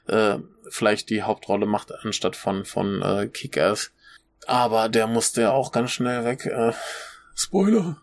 äh, 0.07 0.39
vielleicht 0.69 1.11
die 1.11 1.23
Hauptrolle 1.23 1.67
macht, 1.67 1.93
anstatt 2.05 2.37
von, 2.37 2.65
von 2.65 3.03
äh, 3.03 3.29
Kick-Ass. 3.29 3.93
Aber 4.47 4.89
der 4.89 5.07
musste 5.07 5.43
ja 5.43 5.51
auch 5.53 5.73
ganz 5.73 5.93
schnell 5.93 6.25
weg. 6.25 6.47
Äh, 6.47 6.73
Spoiler. 7.35 8.01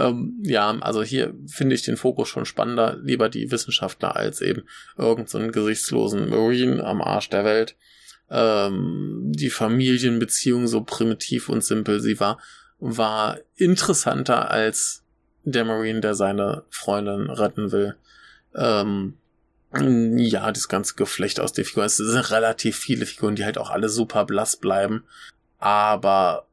Ähm, 0.00 0.42
ja, 0.42 0.70
also 0.80 1.02
hier 1.02 1.34
finde 1.46 1.74
ich 1.74 1.82
den 1.82 1.96
Fokus 1.96 2.28
schon 2.28 2.46
spannender. 2.46 2.96
Lieber 3.02 3.28
die 3.28 3.50
Wissenschaftler 3.50 4.16
als 4.16 4.40
eben 4.40 4.62
irgendeinen 4.96 5.52
so 5.52 5.52
gesichtslosen 5.52 6.30
Marine 6.30 6.82
am 6.84 7.02
Arsch 7.02 7.28
der 7.28 7.44
Welt. 7.44 7.76
Ähm, 8.30 9.32
die 9.34 9.50
Familienbeziehung 9.50 10.66
so 10.66 10.82
primitiv 10.82 11.48
und 11.48 11.64
simpel 11.64 12.00
sie 12.00 12.20
war, 12.20 12.38
war 12.78 13.38
interessanter 13.56 14.50
als 14.50 15.04
der 15.44 15.64
Marine, 15.64 16.00
der 16.00 16.14
seine 16.14 16.64
Freundin 16.70 17.28
retten 17.28 17.72
will. 17.72 17.96
Ähm, 18.54 19.14
ja, 19.72 20.50
das 20.50 20.68
ganze 20.68 20.94
Geflecht 20.94 21.40
aus 21.40 21.52
den 21.52 21.64
Figuren. 21.64 21.86
Es 21.86 21.96
sind 21.96 22.30
relativ 22.30 22.76
viele 22.76 23.06
Figuren, 23.06 23.36
die 23.36 23.44
halt 23.44 23.58
auch 23.58 23.70
alle 23.70 23.88
super 23.88 24.24
blass 24.24 24.56
bleiben. 24.56 25.04
Aber 25.58 26.46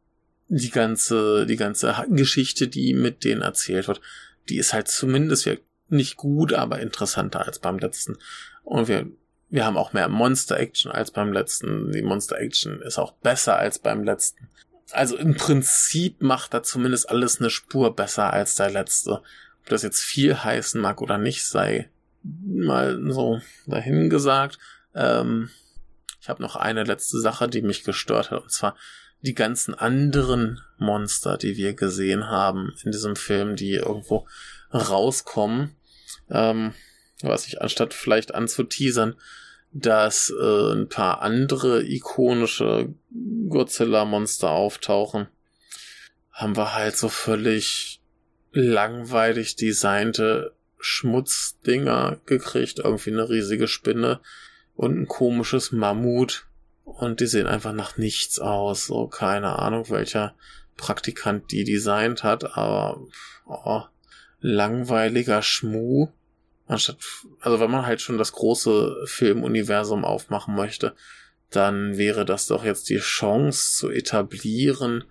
die 0.49 0.71
ganze, 0.71 1.45
die 1.45 1.57
ganze 1.57 2.05
Geschichte, 2.09 2.67
die 2.67 2.93
mit 2.93 3.23
denen 3.23 3.41
erzählt 3.41 3.87
wird, 3.87 4.01
die 4.49 4.57
ist 4.57 4.73
halt 4.73 4.87
zumindest 4.87 5.49
nicht 5.89 6.17
gut, 6.17 6.53
aber 6.53 6.79
interessanter 6.79 7.45
als 7.45 7.59
beim 7.59 7.79
letzten. 7.79 8.17
Und 8.63 8.87
wir, 8.87 9.07
wir 9.49 9.65
haben 9.65 9.77
auch 9.77 9.93
mehr 9.93 10.09
Monster 10.09 10.57
Action 10.57 10.91
als 10.91 11.11
beim 11.11 11.31
letzten. 11.31 11.91
Die 11.91 12.01
Monster 12.01 12.37
Action 12.37 12.81
ist 12.81 12.97
auch 12.97 13.13
besser 13.13 13.57
als 13.57 13.79
beim 13.79 14.03
letzten. 14.03 14.49
Also 14.91 15.17
im 15.17 15.35
Prinzip 15.35 16.21
macht 16.21 16.53
da 16.53 16.63
zumindest 16.63 17.09
alles 17.09 17.39
eine 17.39 17.49
Spur 17.49 17.95
besser 17.95 18.31
als 18.31 18.55
der 18.55 18.69
letzte. 18.69 19.21
Ob 19.61 19.69
das 19.69 19.83
jetzt 19.83 20.01
viel 20.01 20.43
heißen 20.43 20.79
mag 20.79 21.01
oder 21.01 21.17
nicht, 21.17 21.45
sei 21.45 21.89
mal 22.23 22.99
so 23.11 23.41
dahingesagt. 23.65 24.59
Ähm, 24.95 25.49
ich 26.21 26.29
habe 26.29 26.41
noch 26.41 26.55
eine 26.55 26.83
letzte 26.83 27.19
Sache, 27.19 27.47
die 27.47 27.61
mich 27.61 27.83
gestört 27.83 28.31
hat, 28.31 28.43
und 28.43 28.51
zwar 28.51 28.75
die 29.21 29.33
ganzen 29.33 29.73
anderen 29.73 30.61
Monster, 30.77 31.37
die 31.37 31.57
wir 31.57 31.73
gesehen 31.73 32.27
haben 32.27 32.73
in 32.83 32.91
diesem 32.91 33.15
Film, 33.15 33.55
die 33.55 33.73
irgendwo 33.73 34.27
rauskommen. 34.73 35.75
Ähm, 36.29 36.73
was 37.21 37.47
ich 37.47 37.61
anstatt 37.61 37.93
vielleicht 37.93 38.35
anzuteasern, 38.35 39.15
dass 39.71 40.29
äh, 40.29 40.73
ein 40.73 40.87
paar 40.87 41.21
andere 41.21 41.83
ikonische 41.83 42.93
Godzilla-Monster 43.49 44.49
auftauchen, 44.49 45.27
haben 46.31 46.55
wir 46.55 46.75
halt 46.75 46.95
so 46.95 47.09
völlig 47.09 48.01
langweilig 48.51 49.55
designte 49.55 50.53
Schmutzdinger 50.79 52.19
gekriegt, 52.25 52.79
irgendwie 52.79 53.11
eine 53.11 53.29
riesige 53.29 53.67
Spinne 53.67 54.19
und 54.75 54.99
ein 54.99 55.07
komisches 55.07 55.71
Mammut 55.71 56.45
und 56.87 57.19
die 57.19 57.27
sehen 57.27 57.47
einfach 57.47 57.73
nach 57.73 57.97
nichts 57.97 58.39
aus. 58.39 58.87
So, 58.87 59.07
keine 59.07 59.59
Ahnung, 59.59 59.89
welcher 59.89 60.33
Praktikant 60.77 61.51
die 61.51 61.65
designt 61.65 62.23
hat, 62.23 62.57
aber 62.57 63.01
oh, 63.45 63.81
langweiliger 64.39 65.41
Schmuh. 65.41 66.07
Anstatt, 66.65 66.97
also 67.41 67.59
wenn 67.59 67.71
man 67.71 67.85
halt 67.85 68.01
schon 68.01 68.17
das 68.17 68.31
große 68.31 69.03
Filmuniversum 69.05 70.05
aufmachen 70.05 70.55
möchte, 70.55 70.95
dann 71.49 71.97
wäre 71.97 72.25
das 72.25 72.47
doch 72.47 72.63
jetzt 72.63 72.89
die 72.89 72.99
Chance 72.99 73.77
zu 73.77 73.89
etablieren, 73.89 75.03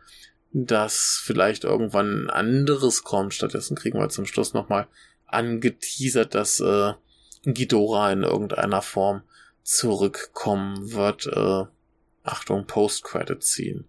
dass 0.53 1.21
vielleicht 1.23 1.65
irgendwann 1.65 2.25
ein 2.25 2.31
anderes 2.31 3.05
kommt. 3.05 3.35
Stattdessen 3.35 3.77
kriegen 3.77 3.99
wir 3.99 4.09
zum 4.09 4.27
Schluss 4.27 4.55
nochmal 4.55 4.87
angeteasert, 5.27 6.35
dass 6.35 6.61
äh, 6.61 6.93
Ghidorah 7.45 8.13
in 8.13 8.23
irgendeiner 8.23 8.83
Form 8.83 9.23
zurückkommen 9.67 10.93
wird. 10.93 11.27
Äh, 11.27 11.65
Achtung, 12.23 12.67
Post-Credit 12.67 13.43
ziehen. 13.43 13.85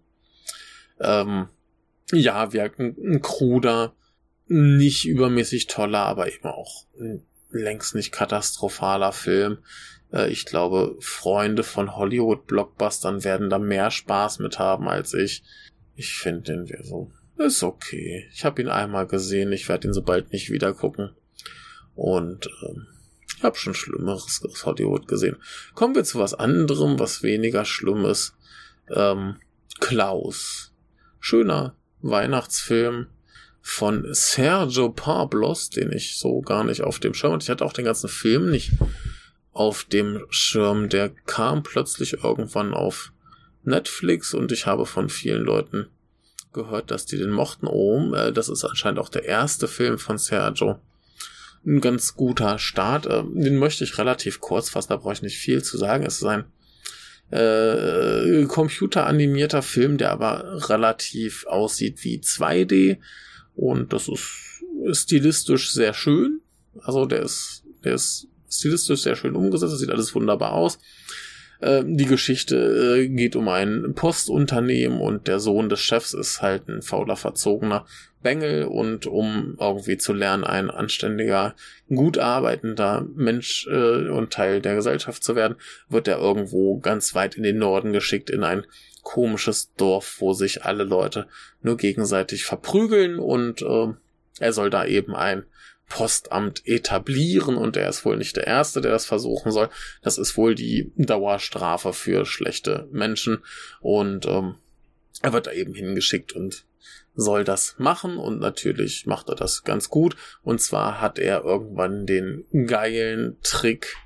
Ähm, 1.00 1.48
ja, 2.12 2.52
wir 2.52 2.62
ein 2.78 3.20
kruder, 3.22 3.94
nicht 4.46 5.06
übermäßig 5.06 5.66
toller, 5.66 6.00
aber 6.00 6.32
eben 6.32 6.46
auch 6.46 6.86
längst 7.50 7.94
nicht 7.94 8.12
katastrophaler 8.12 9.12
Film. 9.12 9.58
Äh, 10.12 10.30
ich 10.30 10.46
glaube, 10.46 10.96
Freunde 11.00 11.62
von 11.62 11.94
Hollywood-Blockbustern 11.96 13.24
werden 13.24 13.50
da 13.50 13.58
mehr 13.58 13.90
Spaß 13.90 14.40
mit 14.40 14.58
haben 14.58 14.88
als 14.88 15.14
ich. 15.14 15.44
Ich 15.94 16.14
finde 16.14 16.64
den 16.64 16.84
so. 16.84 17.10
Ist 17.36 17.62
okay. 17.62 18.28
Ich 18.32 18.44
habe 18.44 18.60
ihn 18.62 18.68
einmal 18.68 19.06
gesehen. 19.06 19.52
Ich 19.52 19.68
werde 19.68 19.88
ihn 19.88 19.94
so 19.94 20.02
bald 20.02 20.32
nicht 20.32 20.50
wieder 20.50 20.74
gucken. 20.74 21.10
Und 21.94 22.48
ähm, 22.66 22.86
ich 23.38 23.44
habe 23.44 23.56
schon 23.56 23.74
Schlimmeres 23.74 24.42
aus 24.44 24.66
Hollywood 24.66 25.06
gesehen. 25.06 25.36
Kommen 25.74 25.94
wir 25.94 26.02
zu 26.02 26.18
was 26.18 26.34
anderem, 26.34 26.98
was 26.98 27.22
weniger 27.22 27.64
schlimm 27.64 28.04
ist. 28.04 28.34
Ähm, 28.90 29.36
Klaus. 29.78 30.72
Schöner 31.20 31.76
Weihnachtsfilm 32.00 33.06
von 33.60 34.04
Sergio 34.10 34.90
Pablos, 34.90 35.70
den 35.70 35.92
ich 35.92 36.18
so 36.18 36.40
gar 36.40 36.64
nicht 36.64 36.82
auf 36.82 36.98
dem 36.98 37.14
Schirm 37.14 37.34
hatte. 37.34 37.44
Ich 37.44 37.50
hatte 37.50 37.64
auch 37.64 37.72
den 37.72 37.84
ganzen 37.84 38.08
Film 38.08 38.50
nicht 38.50 38.72
auf 39.52 39.84
dem 39.84 40.26
Schirm. 40.30 40.88
Der 40.88 41.10
kam 41.10 41.62
plötzlich 41.62 42.24
irgendwann 42.24 42.74
auf 42.74 43.12
Netflix 43.62 44.34
und 44.34 44.50
ich 44.50 44.66
habe 44.66 44.84
von 44.84 45.10
vielen 45.10 45.44
Leuten 45.44 45.86
gehört, 46.52 46.90
dass 46.90 47.06
die 47.06 47.18
den 47.18 47.30
mochten. 47.30 47.68
Oh, 47.68 48.12
äh, 48.14 48.32
das 48.32 48.48
ist 48.48 48.64
anscheinend 48.64 48.98
auch 48.98 49.10
der 49.10 49.26
erste 49.26 49.68
Film 49.68 49.96
von 50.00 50.18
Sergio 50.18 50.80
ein 51.68 51.80
ganz 51.80 52.14
guter 52.14 52.58
Start. 52.58 53.06
Äh, 53.06 53.22
den 53.32 53.56
möchte 53.56 53.84
ich 53.84 53.98
relativ 53.98 54.40
kurz 54.40 54.70
fassen, 54.70 54.88
da 54.90 54.96
brauche 54.96 55.12
ich 55.12 55.22
nicht 55.22 55.38
viel 55.38 55.62
zu 55.62 55.76
sagen. 55.78 56.04
Es 56.04 56.16
ist 56.16 56.24
ein 56.24 56.44
äh, 57.30 58.44
computeranimierter 58.46 59.62
Film, 59.62 59.98
der 59.98 60.12
aber 60.12 60.68
relativ 60.68 61.46
aussieht 61.46 62.02
wie 62.02 62.18
2D 62.18 62.98
und 63.54 63.92
das 63.92 64.08
ist 64.08 64.62
stilistisch 64.92 65.72
sehr 65.72 65.92
schön. 65.92 66.40
Also 66.80 67.04
der 67.06 67.22
ist, 67.22 67.64
der 67.84 67.94
ist 67.94 68.28
stilistisch 68.50 69.02
sehr 69.02 69.16
schön 69.16 69.36
umgesetzt, 69.36 69.72
das 69.72 69.80
sieht 69.80 69.90
alles 69.90 70.14
wunderbar 70.14 70.52
aus. 70.52 70.78
Äh, 71.60 71.82
die 71.86 72.06
Geschichte 72.06 72.56
äh, 72.96 73.08
geht 73.08 73.36
um 73.36 73.48
ein 73.48 73.92
Postunternehmen 73.94 75.00
und 75.00 75.26
der 75.26 75.40
Sohn 75.40 75.68
des 75.68 75.80
Chefs 75.80 76.14
ist 76.14 76.40
halt 76.40 76.68
ein 76.68 76.82
fauler, 76.82 77.16
verzogener 77.16 77.84
Bengel 78.22 78.64
und 78.64 79.06
um 79.06 79.56
irgendwie 79.60 79.96
zu 79.96 80.12
lernen, 80.12 80.44
ein 80.44 80.70
anständiger, 80.70 81.54
gut 81.88 82.18
arbeitender 82.18 83.06
Mensch 83.14 83.66
äh, 83.68 84.08
und 84.08 84.32
Teil 84.32 84.60
der 84.60 84.74
Gesellschaft 84.74 85.22
zu 85.22 85.36
werden, 85.36 85.56
wird 85.88 86.08
er 86.08 86.18
irgendwo 86.18 86.78
ganz 86.78 87.14
weit 87.14 87.36
in 87.36 87.42
den 87.42 87.58
Norden 87.58 87.92
geschickt, 87.92 88.30
in 88.30 88.44
ein 88.44 88.66
komisches 89.02 89.72
Dorf, 89.74 90.16
wo 90.18 90.32
sich 90.32 90.64
alle 90.64 90.84
Leute 90.84 91.28
nur 91.62 91.76
gegenseitig 91.76 92.44
verprügeln 92.44 93.18
und 93.18 93.62
äh, 93.62 93.88
er 94.40 94.52
soll 94.52 94.70
da 94.70 94.84
eben 94.84 95.14
ein 95.14 95.44
Postamt 95.88 96.66
etablieren 96.66 97.56
und 97.56 97.76
er 97.76 97.88
ist 97.88 98.04
wohl 98.04 98.18
nicht 98.18 98.36
der 98.36 98.46
Erste, 98.46 98.82
der 98.82 98.90
das 98.90 99.06
versuchen 99.06 99.52
soll. 99.52 99.70
Das 100.02 100.18
ist 100.18 100.36
wohl 100.36 100.54
die 100.54 100.92
Dauerstrafe 100.96 101.94
für 101.94 102.26
schlechte 102.26 102.86
Menschen 102.92 103.38
und 103.80 104.26
ähm, 104.26 104.56
er 105.22 105.32
wird 105.32 105.46
da 105.46 105.52
eben 105.52 105.74
hingeschickt 105.74 106.34
und 106.34 106.66
soll 107.20 107.42
das 107.42 107.74
machen 107.78 108.16
und 108.16 108.38
natürlich 108.38 109.04
macht 109.04 109.28
er 109.28 109.34
das 109.34 109.64
ganz 109.64 109.88
gut. 109.88 110.14
Und 110.42 110.62
zwar 110.62 111.00
hat 111.00 111.18
er 111.18 111.42
irgendwann 111.42 112.06
den 112.06 112.44
geilen 112.68 113.38
Trick, 113.42 113.96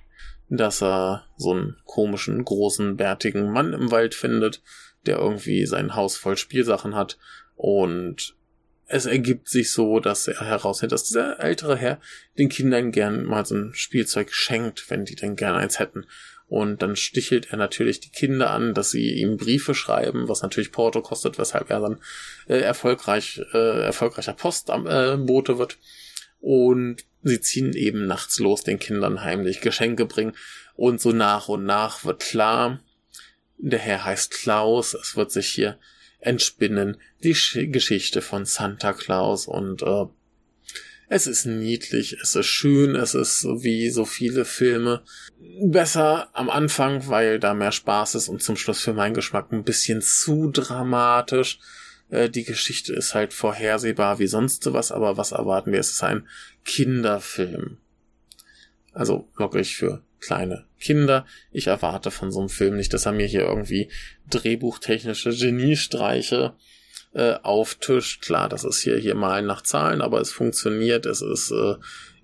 dass 0.48 0.82
er 0.82 1.26
so 1.36 1.52
einen 1.52 1.76
komischen, 1.84 2.42
großen, 2.42 2.96
bärtigen 2.96 3.50
Mann 3.50 3.74
im 3.74 3.90
Wald 3.90 4.14
findet, 4.14 4.62
der 5.04 5.18
irgendwie 5.18 5.66
sein 5.66 5.94
Haus 5.94 6.16
voll 6.16 6.38
Spielsachen 6.38 6.94
hat 6.94 7.18
und 7.54 8.34
es 8.86 9.06
ergibt 9.06 9.48
sich 9.48 9.72
so, 9.72 10.00
dass 10.00 10.28
er 10.28 10.40
herausfindet, 10.40 10.92
dass 10.92 11.04
dieser 11.04 11.40
ältere 11.40 11.76
Herr 11.76 12.00
den 12.36 12.48
Kindern 12.48 12.92
gern 12.92 13.24
mal 13.24 13.44
so 13.46 13.54
ein 13.54 13.74
Spielzeug 13.74 14.32
schenkt, 14.32 14.90
wenn 14.90 15.06
die 15.06 15.16
denn 15.16 15.34
gern 15.36 15.56
eins 15.56 15.78
hätten. 15.78 16.06
Und 16.52 16.82
dann 16.82 16.96
stichelt 16.96 17.50
er 17.50 17.56
natürlich 17.56 18.00
die 18.00 18.10
Kinder 18.10 18.50
an, 18.50 18.74
dass 18.74 18.90
sie 18.90 19.14
ihm 19.14 19.38
Briefe 19.38 19.74
schreiben, 19.74 20.28
was 20.28 20.42
natürlich 20.42 20.70
Porto 20.70 21.00
kostet, 21.00 21.38
weshalb 21.38 21.70
er 21.70 21.80
dann 21.80 22.02
äh, 22.46 22.58
erfolgreich, 22.58 23.40
äh, 23.54 23.84
erfolgreicher 23.84 24.34
Postbote 24.34 25.52
äh, 25.52 25.58
wird. 25.58 25.78
Und 26.40 27.06
sie 27.22 27.40
ziehen 27.40 27.72
eben 27.72 28.06
nachts 28.06 28.38
los, 28.38 28.64
den 28.64 28.78
Kindern 28.78 29.22
heimlich 29.22 29.62
Geschenke 29.62 30.04
bringen. 30.04 30.36
Und 30.74 31.00
so 31.00 31.12
nach 31.12 31.48
und 31.48 31.64
nach 31.64 32.04
wird 32.04 32.20
klar, 32.20 32.80
der 33.56 33.78
Herr 33.78 34.04
heißt 34.04 34.32
Klaus, 34.32 34.92
es 34.92 35.16
wird 35.16 35.32
sich 35.32 35.46
hier 35.46 35.78
entspinnen, 36.18 36.98
die 37.24 37.34
Geschichte 37.72 38.20
von 38.20 38.44
Santa 38.44 38.92
Claus 38.92 39.46
und 39.46 39.80
äh, 39.80 40.04
es 41.14 41.26
ist 41.26 41.44
niedlich, 41.44 42.16
es 42.22 42.34
ist 42.36 42.46
schön, 42.46 42.96
es 42.96 43.14
ist 43.14 43.44
wie 43.44 43.90
so 43.90 44.06
viele 44.06 44.46
Filme 44.46 45.02
besser 45.60 46.30
am 46.32 46.48
Anfang, 46.48 47.06
weil 47.06 47.38
da 47.38 47.52
mehr 47.52 47.70
Spaß 47.70 48.14
ist 48.14 48.30
und 48.30 48.42
zum 48.42 48.56
Schluss 48.56 48.80
für 48.80 48.94
meinen 48.94 49.12
Geschmack 49.12 49.52
ein 49.52 49.62
bisschen 49.62 50.00
zu 50.00 50.50
dramatisch. 50.50 51.58
Äh, 52.08 52.30
die 52.30 52.44
Geschichte 52.44 52.94
ist 52.94 53.14
halt 53.14 53.34
vorhersehbar 53.34 54.20
wie 54.20 54.26
sonst 54.26 54.72
was, 54.72 54.90
aber 54.90 55.18
was 55.18 55.32
erwarten 55.32 55.72
wir? 55.72 55.80
Es 55.80 55.90
ist 55.90 56.02
ein 56.02 56.26
Kinderfilm. 56.64 57.76
Also 58.94 59.28
wirklich 59.36 59.76
für 59.76 60.02
kleine 60.18 60.64
Kinder. 60.80 61.26
Ich 61.50 61.66
erwarte 61.66 62.10
von 62.10 62.32
so 62.32 62.40
einem 62.40 62.48
Film 62.48 62.78
nicht, 62.78 62.94
dass 62.94 63.04
er 63.04 63.12
mir 63.12 63.26
hier 63.26 63.42
irgendwie 63.42 63.90
drehbuchtechnische 64.30 65.36
Geniestreiche 65.36 66.54
äh, 66.56 66.81
auftischt. 67.42 68.22
Klar, 68.22 68.48
das 68.48 68.64
ist 68.64 68.80
hier, 68.80 68.96
hier 68.98 69.14
mal 69.14 69.42
nach 69.42 69.62
Zahlen, 69.62 70.00
aber 70.00 70.20
es 70.20 70.32
funktioniert, 70.32 71.06
es 71.06 71.22
ist 71.22 71.50
äh, 71.50 71.74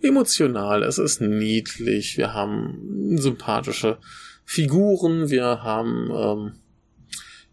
emotional, 0.01 0.83
es 0.83 0.99
ist 0.99 1.21
niedlich, 1.21 2.17
wir 2.17 2.33
haben 2.33 3.17
sympathische 3.19 3.99
Figuren, 4.45 5.29
wir 5.29 5.63
haben 5.63 6.11
ähm, 6.11 6.53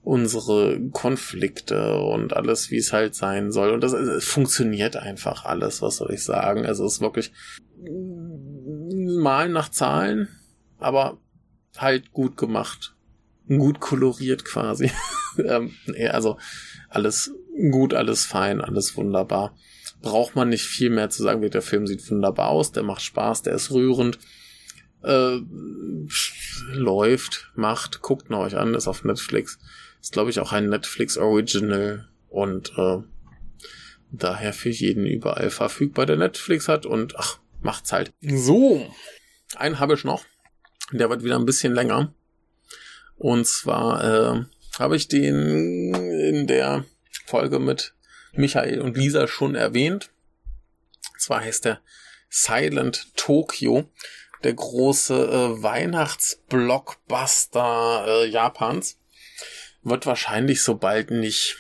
unsere 0.06 0.80
Konflikte 0.92 2.00
und 2.00 2.34
alles, 2.34 2.70
wie 2.70 2.78
es 2.78 2.94
halt 2.94 3.16
sein 3.16 3.52
soll. 3.52 3.72
Und 3.72 3.82
das 3.82 3.92
es 3.94 4.24
funktioniert 4.26 4.96
einfach 4.96 5.46
alles, 5.46 5.82
was 5.82 5.98
soll 5.98 6.14
ich 6.14 6.24
sagen. 6.24 6.66
Also 6.66 6.86
es 6.86 6.94
ist 6.94 7.02
wirklich 7.02 7.34
mal 9.20 9.50
nach 9.50 9.70
Zahlen, 9.70 10.30
aber 10.78 11.18
halt 11.78 12.12
gut 12.12 12.38
gemacht. 12.38 12.96
Gut 13.48 13.80
koloriert 13.80 14.46
quasi. 14.46 14.92
ähm, 15.38 15.72
also 16.10 16.38
alles 16.96 17.34
gut, 17.72 17.94
alles 17.94 18.26
fein, 18.26 18.62
alles 18.62 18.96
wunderbar. 18.98 19.56
Braucht 20.02 20.36
man 20.36 20.50
nicht 20.50 20.66
viel 20.66 20.90
mehr 20.90 21.10
zu 21.10 21.24
sagen, 21.24 21.42
der 21.42 21.62
Film 21.62 21.88
sieht 21.88 22.10
wunderbar 22.10 22.50
aus, 22.50 22.72
der 22.72 22.84
macht 22.84 23.02
Spaß, 23.02 23.44
der 23.44 23.56
ist 23.56 23.72
rührend. 23.72 24.20
Äh, 25.04 25.40
läuft, 26.72 27.52
macht, 27.56 28.02
guckt 28.02 28.30
ihn 28.30 28.36
euch 28.36 28.58
an, 28.58 28.74
ist 28.74 28.88
auf 28.88 29.04
Netflix. 29.04 29.60
Ist, 30.02 30.14
glaube 30.14 30.30
ich, 30.30 30.40
auch 30.40 30.52
ein 30.52 30.70
Netflix 30.70 31.18
Original 31.18 32.08
und 32.30 32.74
äh, 32.78 32.98
daher 34.12 34.54
für 34.54 34.70
jeden 34.70 35.06
überall 35.06 35.50
verfügbar, 35.50 36.06
der 36.06 36.18
Netflix 36.18 36.68
hat 36.68 36.86
und 36.86 37.16
ach, 37.18 37.40
macht's 37.62 37.92
halt. 37.92 38.14
So, 38.22 38.86
einen 39.56 39.80
habe 39.80 39.94
ich 39.94 40.04
noch. 40.04 40.26
Der 40.92 41.10
wird 41.10 41.24
wieder 41.24 41.38
ein 41.38 41.46
bisschen 41.46 41.74
länger. 41.74 42.14
Und 43.16 43.48
zwar 43.48 44.04
äh, 44.04 44.46
habe 44.80 44.96
ich 44.96 45.08
den 45.08 45.94
in 46.28 46.48
der 46.48 46.86
Folge 47.26 47.60
mit 47.60 47.94
Michael 48.34 48.82
und 48.82 48.98
Lisa 48.98 49.28
schon 49.28 49.56
erwähnt. 49.56 50.10
Zwar 51.18 51.40
heißt 51.42 51.66
der 51.66 51.82
Silent 52.30 53.08
Tokyo, 53.16 53.90
der 54.44 54.54
große 54.54 55.16
äh, 55.16 55.64
Weihnachtsblockbuster 55.64 58.06
äh, 58.08 58.28
Japans. 58.28 59.00
Wird 59.82 60.06
wahrscheinlich 60.06 60.62
so 60.64 60.76
bald 60.76 61.10
nicht 61.12 61.58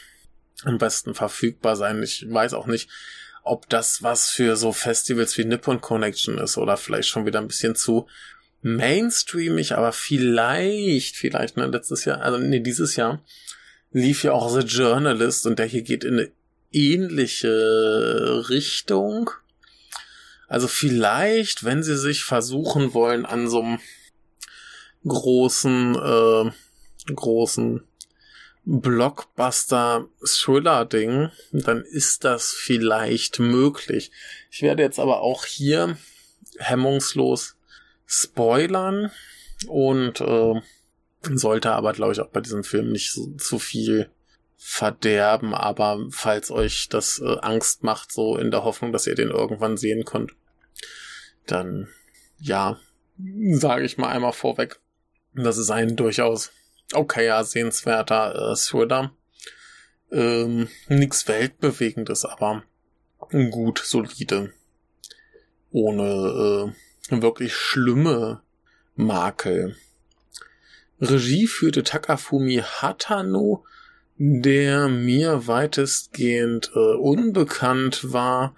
am 0.63 0.77
besten 0.77 1.15
verfügbar 1.15 1.75
sein. 1.75 2.01
Ich 2.03 2.25
weiß 2.29 2.53
auch 2.53 2.67
nicht, 2.67 2.89
ob 3.43 3.67
das 3.69 4.03
was 4.03 4.29
für 4.29 4.55
so 4.55 4.71
Festivals 4.73 5.37
wie 5.37 5.45
Nippon 5.45 5.81
Connection 5.81 6.39
ist 6.39 6.57
oder 6.57 6.77
vielleicht 6.77 7.09
schon 7.09 7.25
wieder 7.25 7.39
ein 7.39 7.47
bisschen 7.47 7.75
zu 7.75 8.07
mainstreamig, 8.61 9.73
aber 9.73 9.91
vielleicht, 9.91 11.15
vielleicht, 11.15 11.55
ne, 11.55 11.67
letztes 11.67 12.05
Jahr, 12.05 12.21
also 12.21 12.39
nee, 12.39 12.61
dieses 12.61 12.95
Jahr 12.95 13.23
lief 13.91 14.23
ja 14.23 14.33
auch 14.33 14.49
The 14.49 14.65
Journalist 14.65 15.45
und 15.45 15.59
der 15.59 15.65
hier 15.65 15.83
geht 15.83 16.03
in 16.03 16.19
eine 16.19 16.31
ähnliche 16.71 18.45
Richtung. 18.49 19.29
Also 20.47 20.67
vielleicht, 20.67 21.63
wenn 21.63 21.83
sie 21.83 21.97
sich 21.97 22.23
versuchen 22.23 22.93
wollen 22.93 23.25
an 23.25 23.47
so 23.47 23.61
einem 23.61 23.79
großen, 25.07 25.95
äh, 25.95 26.51
großen 27.13 27.83
Blockbuster-Thriller-Ding, 28.65 31.29
dann 31.51 31.83
ist 31.83 32.23
das 32.23 32.51
vielleicht 32.51 33.37
möglich. 33.39 34.11
Ich 34.51 34.63
werde 34.63 34.83
jetzt 34.83 34.99
aber 34.99 35.21
auch 35.21 35.45
hier 35.45 35.97
hemmungslos 36.57 37.55
spoilern 38.07 39.11
und 39.67 40.21
äh, 40.21 40.61
sollte 41.33 41.71
aber, 41.71 41.93
glaube 41.93 42.13
ich, 42.13 42.19
auch 42.19 42.29
bei 42.29 42.41
diesem 42.41 42.63
Film 42.63 42.91
nicht 42.91 43.11
so, 43.11 43.31
zu 43.37 43.59
viel 43.59 44.09
verderben, 44.57 45.53
aber 45.53 46.05
falls 46.11 46.49
euch 46.49 46.89
das 46.89 47.19
äh, 47.19 47.37
Angst 47.41 47.83
macht, 47.83 48.11
so 48.11 48.37
in 48.37 48.51
der 48.51 48.63
Hoffnung, 48.63 48.91
dass 48.91 49.07
ihr 49.07 49.15
den 49.15 49.29
irgendwann 49.29 49.77
sehen 49.77 50.05
könnt, 50.05 50.31
dann 51.45 51.87
ja, 52.39 52.77
sage 53.51 53.85
ich 53.85 53.97
mal 53.97 54.09
einmal 54.09 54.33
vorweg, 54.33 54.79
das 55.33 55.57
ist 55.57 55.69
ein 55.69 55.95
durchaus 55.95 56.51
okayer, 56.93 57.43
sehenswerter 57.43 58.51
äh, 58.51 58.55
Thriller. 58.55 59.11
Ähm, 60.11 60.69
nix 60.87 61.27
Weltbewegendes, 61.27 62.25
aber 62.25 62.63
gut, 63.29 63.79
solide. 63.79 64.53
Ohne 65.71 66.73
äh, 67.09 67.21
wirklich 67.21 67.53
schlimme 67.53 68.41
Makel. 68.95 69.75
Regie 71.01 71.47
führte 71.47 71.83
Takafumi 71.83 72.61
Hatano, 72.63 73.65
der 74.17 74.87
mir 74.87 75.47
weitestgehend 75.47 76.71
äh, 76.73 76.79
unbekannt 76.79 78.13
war. 78.13 78.55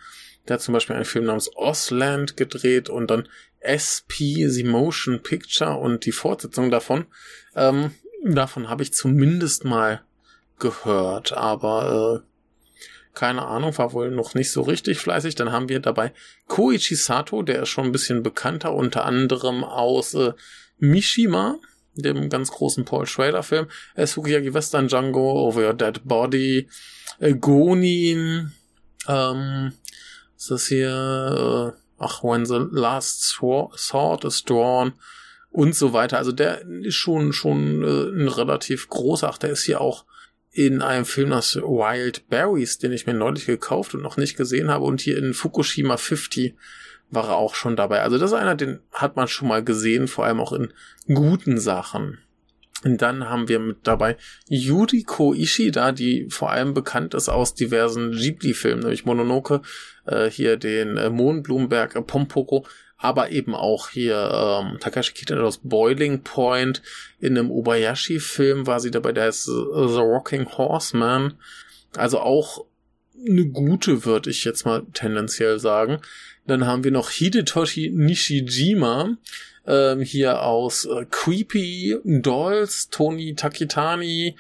Der 0.48 0.56
hat 0.56 0.62
zum 0.62 0.74
Beispiel 0.74 0.96
einen 0.96 1.06
Film 1.06 1.26
namens 1.26 1.50
Osland 1.56 2.38
gedreht 2.38 2.90
und 2.90 3.10
dann 3.10 3.28
SP, 3.66 4.48
The 4.48 4.64
Motion 4.64 5.22
Picture 5.24 5.78
und 5.78 6.06
die 6.06 6.12
Fortsetzung 6.12 6.70
davon. 6.70 7.06
Ähm, 7.56 7.92
davon 8.24 8.70
habe 8.70 8.84
ich 8.84 8.94
zumindest 8.94 9.66
mal 9.66 10.02
gehört, 10.60 11.34
aber 11.34 12.24
äh, 12.24 12.28
keine 13.14 13.48
Ahnung, 13.48 13.76
war 13.80 13.94
wohl 13.94 14.12
noch 14.12 14.36
nicht 14.36 14.52
so 14.52 14.62
richtig 14.62 15.00
fleißig. 15.00 15.34
Dann 15.34 15.52
haben 15.52 15.70
wir 15.70 15.80
dabei 15.80 16.14
Koichi 16.48 16.96
Sato, 16.96 17.42
der 17.42 17.64
ist 17.64 17.70
schon 17.70 17.86
ein 17.86 17.92
bisschen 17.92 18.22
bekannter, 18.22 18.74
unter 18.76 19.06
anderem 19.06 19.64
aus 19.64 20.14
äh, 20.14 20.34
Mishima, 20.78 21.58
dem 21.98 22.30
ganz 22.30 22.52
großen 22.52 22.86
Paul 22.86 23.06
Schrader 23.06 23.44
Film, 23.44 23.68
äh, 23.96 24.06
Sukiyaki 24.06 24.54
Western 24.54 24.88
Django, 24.88 25.48
Over 25.48 25.68
Your 25.68 25.74
Dead 25.74 26.02
Body, 26.04 26.70
äh, 27.20 27.34
Gonin, 27.34 28.52
ähm, 29.08 29.74
ist 30.38 30.52
das 30.52 30.68
hier, 30.68 31.74
äh, 31.76 31.80
ach, 31.98 32.24
When 32.24 32.46
the 32.46 32.66
Last 32.72 33.24
Sword 33.24 34.24
is 34.24 34.44
Drawn 34.44 34.94
und 35.50 35.76
so 35.76 35.94
weiter. 35.94 36.18
Also 36.18 36.32
der 36.32 36.62
ist 36.84 36.96
schon, 36.96 37.34
schon 37.34 37.84
äh, 37.84 38.22
ein 38.22 38.28
relativ 38.28 38.90
großer, 38.90 39.30
ach, 39.30 39.38
der 39.38 39.52
ist 39.52 39.64
hier 39.64 39.82
auch 39.82 40.06
in 40.52 40.82
einem 40.82 41.06
Film 41.06 41.34
aus 41.34 41.56
Wild 41.56 42.30
Berries, 42.30 42.80
den 42.80 42.92
ich 42.92 43.06
mir 43.06 43.14
neulich 43.14 43.46
gekauft 43.46 43.94
und 43.94 44.02
noch 44.02 44.18
nicht 44.18 44.38
gesehen 44.38 44.70
habe 44.70 44.86
und 44.86 45.02
hier 45.02 45.18
in 45.18 45.34
Fukushima 45.34 45.98
50 45.98 46.56
war 47.10 47.30
er 47.30 47.38
auch 47.38 47.56
schon 47.56 47.76
dabei. 47.76 48.02
Also 48.02 48.18
das 48.18 48.32
ist 48.32 48.38
einer, 48.38 48.56
den 48.56 48.80
hat 48.92 49.16
man 49.16 49.28
schon 49.28 49.48
mal 49.48 49.64
gesehen, 49.64 50.08
vor 50.08 50.26
allem 50.26 50.40
auch 50.40 50.54
in 50.54 50.74
guten 51.08 51.58
Sachen. 51.58 52.20
Und 52.84 53.02
dann 53.02 53.28
haben 53.28 53.48
wir 53.48 53.60
mit 53.60 53.78
dabei 53.84 54.18
Yuriko 54.48 55.34
Ishida, 55.34 55.92
die 55.92 56.28
vor 56.30 56.52
allem 56.52 56.74
bekannt 56.74 57.14
ist 57.16 57.28
aus 57.28 57.56
diversen 57.56 58.12
Ghibli-Filmen, 58.12 58.82
nämlich 58.82 59.06
Mononoke, 59.06 59.62
äh, 60.06 60.30
hier 60.30 60.58
den 60.58 60.98
äh, 60.98 61.10
Mohnblumenberg, 61.10 61.96
äh, 61.96 62.02
Pompoko, 62.02 62.68
aber 62.98 63.32
eben 63.32 63.56
auch 63.56 63.90
hier 63.90 64.30
ähm, 64.32 64.80
Takashi 64.80 65.14
Kitano 65.14 65.46
aus 65.46 65.60
Boiling 65.64 66.22
Point. 66.22 66.82
In 67.20 67.38
einem 67.38 67.52
Obayashi-Film 67.52 68.68
war 68.68 68.80
sie 68.80 68.92
dabei, 68.92 69.12
der 69.12 69.30
ist 69.30 69.48
äh, 69.48 69.52
The 69.52 70.00
Rocking 70.00 70.48
Horseman. 70.58 71.34
Also 71.96 72.20
auch 72.20 72.66
eine 73.28 73.46
gute, 73.46 74.06
würde 74.06 74.30
ich 74.30 74.44
jetzt 74.44 74.66
mal 74.66 74.84
tendenziell 74.94 75.60
sagen. 75.60 76.00
Dann 76.48 76.66
haben 76.66 76.84
wir 76.84 76.92
noch 76.92 77.10
Hidetoshi 77.10 77.92
Nishijima, 77.94 79.18
ähm, 79.66 80.02
hier 80.02 80.42
aus 80.42 80.86
äh, 80.86 81.06
Creepy 81.10 81.98
Dolls, 82.04 82.90
Tony 82.90 83.36
Takitani, 83.36 84.36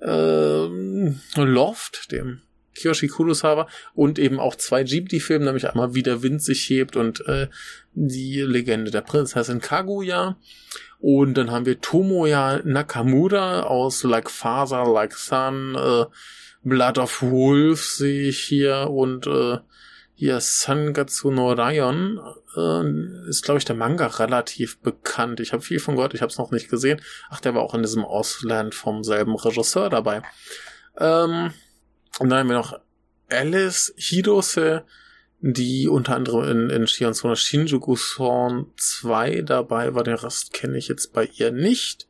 ähm, 0.00 1.20
Loft, 1.36 2.10
dem 2.12 2.40
Kiyoshi 2.74 3.08
Kurosawa 3.08 3.68
und 3.94 4.18
eben 4.18 4.40
auch 4.40 4.54
zwei 4.56 4.84
Ghibli-Filme, 4.84 5.44
nämlich 5.44 5.68
einmal 5.68 5.94
Wie 5.94 6.02
der 6.02 6.22
Wind 6.22 6.42
sich 6.42 6.68
hebt 6.70 6.96
und 6.96 7.26
äh, 7.26 7.48
die 7.92 8.40
Legende 8.40 8.90
der 8.90 9.02
Prinzessin 9.02 9.60
Kaguya. 9.60 10.38
Und 10.98 11.34
dann 11.34 11.50
haben 11.50 11.66
wir 11.66 11.80
Tomoya 11.80 12.60
Nakamura 12.64 13.62
aus 13.62 14.02
Like 14.02 14.30
Father, 14.30 14.84
Like 14.84 15.14
Son, 15.14 15.74
äh, 15.74 16.04
Blood 16.62 16.98
of 16.98 17.22
Wolf 17.22 17.84
sehe 17.84 18.28
ich 18.28 18.40
hier 18.40 18.88
und 18.90 19.26
äh, 19.26 19.58
hier 20.20 20.38
Sangatsu 20.38 21.30
no 21.30 21.50
Rayon 21.50 22.20
äh, 22.54 23.30
ist, 23.30 23.42
glaube 23.42 23.56
ich, 23.56 23.64
der 23.64 23.74
Manga 23.74 24.06
relativ 24.06 24.78
bekannt. 24.80 25.40
Ich 25.40 25.54
habe 25.54 25.62
viel 25.62 25.80
von 25.80 25.96
gehört, 25.96 26.12
ich 26.12 26.20
habe 26.20 26.30
es 26.30 26.36
noch 26.36 26.50
nicht 26.50 26.68
gesehen. 26.68 27.00
Ach, 27.30 27.40
der 27.40 27.54
war 27.54 27.62
auch 27.62 27.72
in 27.72 27.80
diesem 27.80 28.04
Ausland 28.04 28.74
vom 28.74 29.02
selben 29.02 29.34
Regisseur 29.34 29.88
dabei. 29.88 30.20
Ähm, 30.98 31.54
und 32.18 32.28
dann 32.28 32.40
haben 32.40 32.48
wir 32.50 32.56
noch 32.56 32.78
Alice 33.30 33.94
Hirose, 33.96 34.84
die 35.38 35.88
unter 35.88 36.16
anderem 36.16 36.50
in, 36.50 36.68
in 36.68 36.86
Shionsona 36.86 37.34
Shinjuku 37.34 37.96
Son 37.96 38.74
2 38.76 39.40
dabei 39.40 39.94
war. 39.94 40.04
Den 40.04 40.16
Rest 40.16 40.52
kenne 40.52 40.76
ich 40.76 40.88
jetzt 40.88 41.14
bei 41.14 41.30
ihr 41.32 41.50
nicht 41.50 42.08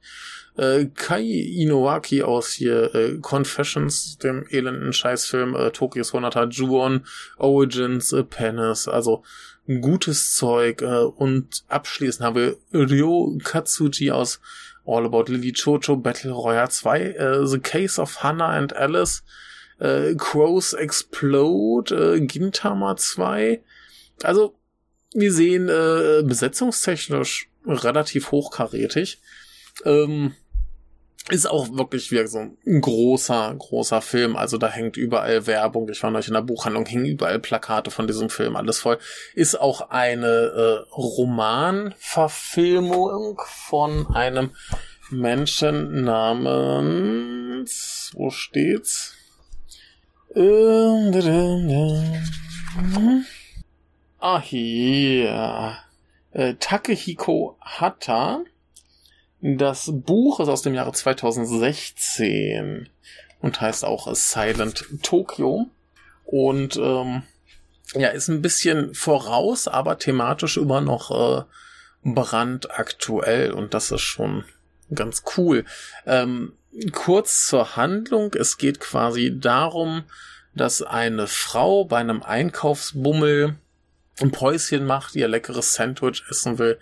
äh, 0.56 0.86
Kai 0.86 1.22
Inowaki 1.22 2.22
aus 2.22 2.50
hier 2.52 2.94
äh, 2.94 3.18
Confessions, 3.20 4.18
dem 4.18 4.46
elenden 4.50 4.92
Scheißfilm 4.92 5.54
äh, 5.54 5.70
Tokyo 5.70 6.02
Sonata 6.02 6.44
Juon, 6.44 7.06
Origins, 7.38 8.12
äh, 8.12 8.24
Penis, 8.24 8.88
also 8.88 9.22
gutes 9.80 10.34
Zeug. 10.34 10.82
Äh, 10.82 11.04
und 11.04 11.64
abschließend 11.68 12.24
haben 12.24 12.36
wir 12.36 12.56
Ryo 12.72 13.38
Katsuji 13.42 14.10
aus 14.10 14.40
All 14.86 15.04
About 15.04 15.24
Lily 15.28 15.52
Chocho 15.52 15.96
Battle 15.96 16.32
Royale 16.32 16.68
2, 16.68 17.00
äh, 17.00 17.46
The 17.46 17.58
Case 17.58 18.00
of 18.00 18.22
Hannah 18.22 18.50
and 18.50 18.74
Alice, 18.74 19.22
äh, 19.78 20.14
Crows 20.16 20.72
Explode, 20.72 22.16
äh, 22.16 22.20
Gintama 22.20 22.96
2. 22.96 23.62
Also, 24.22 24.56
wir 25.12 25.32
sehen 25.32 25.68
äh, 25.68 26.22
besetzungstechnisch 26.24 27.48
relativ 27.66 28.30
hochkarätig. 28.30 29.20
Ähm, 29.84 30.34
ist 31.28 31.46
auch 31.46 31.76
wirklich 31.76 32.10
wie 32.10 32.26
so 32.26 32.38
ein 32.38 32.56
großer, 32.80 33.54
großer 33.56 34.00
Film. 34.00 34.36
Also 34.36 34.56
da 34.58 34.68
hängt 34.68 34.96
überall 34.96 35.46
Werbung. 35.46 35.88
Ich 35.88 36.02
war 36.02 36.10
neulich 36.10 36.26
in 36.28 36.34
der 36.34 36.42
Buchhandlung, 36.42 36.86
hängen 36.86 37.04
überall 37.04 37.38
Plakate 37.38 37.90
von 37.90 38.06
diesem 38.06 38.30
Film, 38.30 38.56
alles 38.56 38.78
voll. 38.80 38.98
Ist 39.34 39.60
auch 39.60 39.90
eine 39.90 40.26
äh, 40.26 40.78
Romanverfilmung 40.92 43.38
von 43.46 44.06
einem 44.14 44.52
Menschen 45.10 46.04
namens, 46.04 48.12
wo 48.14 48.30
steht's? 48.30 49.14
Ah, 54.18 54.40
hier. 54.40 55.76
Äh, 56.32 56.54
Takehiko 56.54 57.58
Hata 57.60 58.44
das 59.40 59.90
Buch 59.92 60.40
ist 60.40 60.48
aus 60.48 60.62
dem 60.62 60.74
Jahre 60.74 60.92
2016 60.92 62.88
und 63.40 63.60
heißt 63.60 63.84
auch 63.84 64.14
Silent 64.14 64.84
Tokyo. 65.02 65.66
Und 66.24 66.76
ähm, 66.76 67.22
ja, 67.94 68.08
ist 68.08 68.28
ein 68.28 68.42
bisschen 68.42 68.94
voraus, 68.94 69.66
aber 69.66 69.98
thematisch 69.98 70.56
immer 70.56 70.80
noch 70.80 71.10
äh, 71.10 71.42
brandaktuell 72.04 73.52
und 73.52 73.74
das 73.74 73.90
ist 73.90 74.02
schon 74.02 74.44
ganz 74.94 75.24
cool. 75.36 75.64
Ähm, 76.06 76.52
kurz 76.92 77.46
zur 77.46 77.76
Handlung. 77.76 78.34
Es 78.34 78.58
geht 78.58 78.78
quasi 78.78 79.36
darum, 79.38 80.04
dass 80.54 80.82
eine 80.82 81.26
Frau 81.26 81.84
bei 81.84 81.98
einem 81.98 82.22
Einkaufsbummel 82.22 83.56
ein 84.20 84.30
Päuschen 84.30 84.84
macht, 84.84 85.16
ihr 85.16 85.28
leckeres 85.28 85.74
Sandwich 85.74 86.22
essen 86.28 86.58
will 86.58 86.78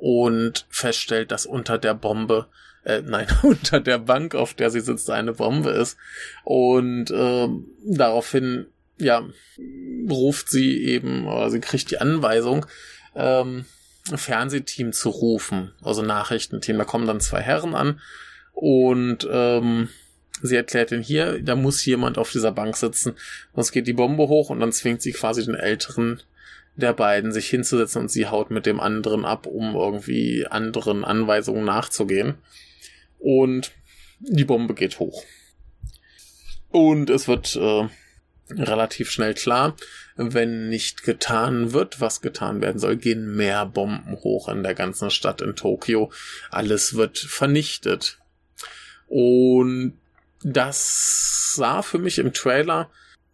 und 0.00 0.64
feststellt, 0.70 1.30
dass 1.30 1.44
unter 1.44 1.76
der 1.76 1.92
Bombe, 1.92 2.46
äh, 2.84 3.02
nein, 3.04 3.26
unter 3.42 3.80
der 3.80 3.98
Bank, 3.98 4.34
auf 4.34 4.54
der 4.54 4.70
sie 4.70 4.80
sitzt, 4.80 5.10
eine 5.10 5.34
Bombe 5.34 5.70
ist. 5.70 5.98
Und 6.44 7.10
äh, 7.10 7.48
daraufhin, 7.84 8.66
ja, 8.98 9.22
ruft 10.10 10.50
sie 10.50 10.84
eben, 10.84 11.26
oder 11.26 11.50
sie 11.50 11.60
kriegt 11.60 11.90
die 11.90 12.00
Anweisung, 12.00 12.66
ähm, 13.14 13.66
Fernsehteam 14.14 14.92
zu 14.92 15.10
rufen, 15.10 15.72
also 15.82 16.02
Nachrichtenteam. 16.02 16.78
Da 16.78 16.84
kommen 16.84 17.06
dann 17.06 17.20
zwei 17.20 17.40
Herren 17.42 17.74
an 17.74 18.00
und 18.52 19.28
ähm, 19.30 19.88
sie 20.42 20.56
erklärt 20.56 20.92
ihnen 20.92 21.02
hier, 21.02 21.42
da 21.42 21.56
muss 21.56 21.84
jemand 21.84 22.18
auf 22.18 22.30
dieser 22.30 22.52
Bank 22.52 22.76
sitzen, 22.76 23.14
sonst 23.54 23.72
geht 23.72 23.86
die 23.86 23.92
Bombe 23.92 24.28
hoch 24.28 24.50
und 24.50 24.60
dann 24.60 24.72
zwingt 24.72 25.02
sie 25.02 25.12
quasi 25.12 25.44
den 25.44 25.54
älteren 25.54 26.22
der 26.76 26.92
beiden 26.92 27.32
sich 27.32 27.48
hinzusetzen 27.48 28.02
und 28.02 28.10
sie 28.10 28.26
haut 28.26 28.50
mit 28.50 28.66
dem 28.66 28.80
anderen 28.80 29.24
ab, 29.24 29.46
um 29.46 29.74
irgendwie 29.74 30.46
anderen 30.46 31.04
Anweisungen 31.04 31.64
nachzugehen. 31.64 32.36
Und 33.18 33.72
die 34.20 34.44
Bombe 34.44 34.74
geht 34.74 34.98
hoch. 34.98 35.24
Und 36.70 37.10
es 37.10 37.26
wird 37.28 37.56
äh, 37.56 37.88
relativ 38.50 39.10
schnell 39.10 39.34
klar, 39.34 39.76
wenn 40.16 40.68
nicht 40.68 41.02
getan 41.02 41.72
wird, 41.72 42.00
was 42.00 42.20
getan 42.20 42.60
werden 42.60 42.78
soll, 42.78 42.96
gehen 42.96 43.34
mehr 43.34 43.66
Bomben 43.66 44.16
hoch 44.22 44.48
in 44.48 44.62
der 44.62 44.74
ganzen 44.74 45.10
Stadt 45.10 45.40
in 45.40 45.56
Tokio. 45.56 46.12
Alles 46.50 46.94
wird 46.94 47.18
vernichtet. 47.18 48.18
Und 49.06 49.98
das 50.42 51.54
sah 51.54 51.82
für 51.82 51.98
mich 51.98 52.18
im 52.18 52.32
Trailer 52.32 52.90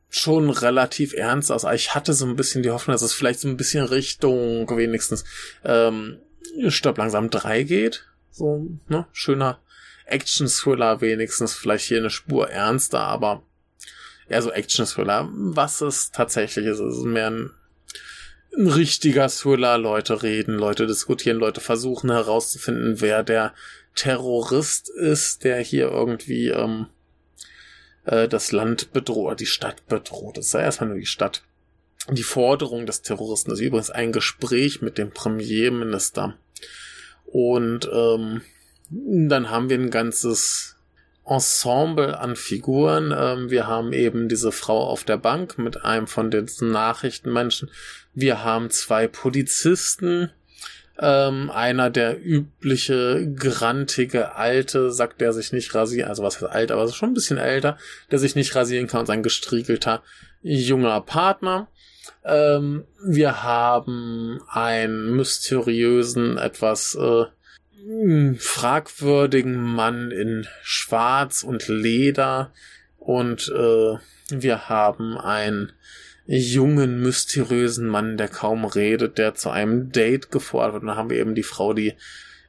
schon 0.08 0.50
relativ 0.50 1.12
ernst 1.12 1.50
aus. 1.50 1.64
Ich 1.74 1.94
hatte 1.94 2.12
so 2.12 2.26
ein 2.26 2.36
bisschen 2.36 2.62
die 2.62 2.70
Hoffnung, 2.70 2.94
dass 2.94 3.02
es 3.02 3.12
vielleicht 3.12 3.40
so 3.40 3.48
ein 3.48 3.56
bisschen 3.56 3.84
Richtung 3.84 4.68
wenigstens 4.76 5.24
ähm, 5.64 6.18
Stopp 6.68 6.98
langsam 6.98 7.30
3 7.30 7.64
geht. 7.64 8.06
So, 8.30 8.66
ne? 8.88 9.06
Schöner 9.12 9.60
Action-Thriller 10.06 11.00
wenigstens, 11.00 11.54
vielleicht 11.54 11.86
hier 11.86 11.98
eine 11.98 12.10
Spur 12.10 12.48
ernster, 12.48 13.00
aber 13.00 13.42
eher 14.28 14.42
so 14.42 14.50
Action-Thriller. 14.50 15.28
Was 15.32 15.80
es 15.80 16.12
tatsächlich 16.12 16.66
ist, 16.66 16.80
ist 16.80 17.02
mehr 17.02 17.30
ein, 17.30 17.50
ein 18.56 18.68
richtiger 18.68 19.28
Thriller. 19.28 19.78
Leute 19.78 20.22
reden, 20.22 20.54
Leute 20.54 20.86
diskutieren, 20.86 21.38
Leute 21.38 21.60
versuchen 21.60 22.10
herauszufinden, 22.10 23.00
wer 23.00 23.22
der 23.22 23.52
Terrorist 23.94 24.88
ist, 24.90 25.44
der 25.44 25.58
hier 25.58 25.88
irgendwie 25.88 26.48
ähm, 26.48 26.86
äh, 28.06 28.28
das 28.28 28.52
Land 28.52 28.92
bedroht, 28.92 29.40
die 29.40 29.46
Stadt 29.46 29.86
bedroht. 29.86 30.38
Das 30.38 30.50
sei 30.50 30.62
erstmal 30.62 30.90
nur 30.90 30.98
die 30.98 31.06
Stadt. 31.06 31.42
Die 32.10 32.22
Forderung 32.22 32.86
des 32.86 33.02
Terroristen 33.02 33.50
ist 33.50 33.60
übrigens 33.60 33.90
ein 33.90 34.12
Gespräch 34.12 34.80
mit 34.80 34.96
dem 34.96 35.10
Premierminister. 35.10 36.38
Und 37.24 37.90
ähm, 37.92 38.42
dann 38.88 39.50
haben 39.50 39.68
wir 39.68 39.78
ein 39.78 39.90
ganzes 39.90 40.76
Ensemble 41.24 42.18
an 42.18 42.36
Figuren. 42.36 43.12
Ähm, 43.16 43.50
wir 43.50 43.66
haben 43.66 43.92
eben 43.92 44.28
diese 44.28 44.52
Frau 44.52 44.84
auf 44.84 45.02
der 45.02 45.16
Bank 45.16 45.58
mit 45.58 45.84
einem 45.84 46.06
von 46.06 46.30
den 46.30 46.48
Nachrichtenmenschen. 46.60 47.70
Wir 48.14 48.44
haben 48.44 48.70
zwei 48.70 49.08
Polizisten, 49.08 50.30
ähm, 50.98 51.50
einer 51.50 51.90
der 51.90 52.24
übliche, 52.24 53.32
grantige, 53.36 54.34
alte, 54.34 54.90
sagt 54.90 55.20
der 55.20 55.32
sich 55.32 55.52
nicht 55.52 55.74
rasieren, 55.74 56.08
also 56.08 56.22
was 56.22 56.40
heißt 56.40 56.50
alt, 56.50 56.70
aber 56.70 56.88
schon 56.88 57.10
ein 57.10 57.14
bisschen 57.14 57.38
älter, 57.38 57.78
der 58.10 58.18
sich 58.18 58.34
nicht 58.34 58.54
rasieren 58.54 58.86
kann 58.86 59.00
und 59.00 59.06
sein 59.06 59.22
gestriegelter 59.22 60.02
junger 60.42 61.00
Partner. 61.00 61.68
Ähm, 62.24 62.84
wir 63.04 63.42
haben 63.42 64.40
einen 64.48 65.14
mysteriösen, 65.16 66.38
etwas 66.38 66.96
äh, 66.96 67.24
fragwürdigen 68.38 69.62
Mann 69.62 70.10
in 70.10 70.46
Schwarz 70.62 71.42
und 71.42 71.68
Leder 71.68 72.52
und 72.98 73.48
äh, 73.48 73.98
wir 74.30 74.68
haben 74.68 75.16
ein 75.18 75.72
jungen, 76.26 77.00
mysteriösen 77.00 77.86
Mann, 77.86 78.16
der 78.16 78.28
kaum 78.28 78.64
redet, 78.64 79.18
der 79.18 79.34
zu 79.34 79.50
einem 79.50 79.92
Date 79.92 80.30
gefordert 80.30 80.74
wird. 80.74 80.82
Und 80.82 80.88
dann 80.88 80.96
haben 80.96 81.10
wir 81.10 81.18
eben 81.18 81.34
die 81.34 81.42
Frau, 81.42 81.72
die 81.72 81.94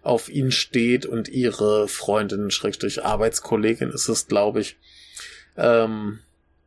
auf 0.01 0.29
ihn 0.29 0.51
steht 0.51 1.05
und 1.05 1.27
ihre 1.27 1.87
Freundin, 1.87 2.49
Schrägstrich 2.49 3.03
Arbeitskollegin 3.03 3.89
ist 3.89 4.07
es, 4.07 4.27
glaube 4.27 4.61
ich, 4.61 4.77
ähm, 5.57 6.19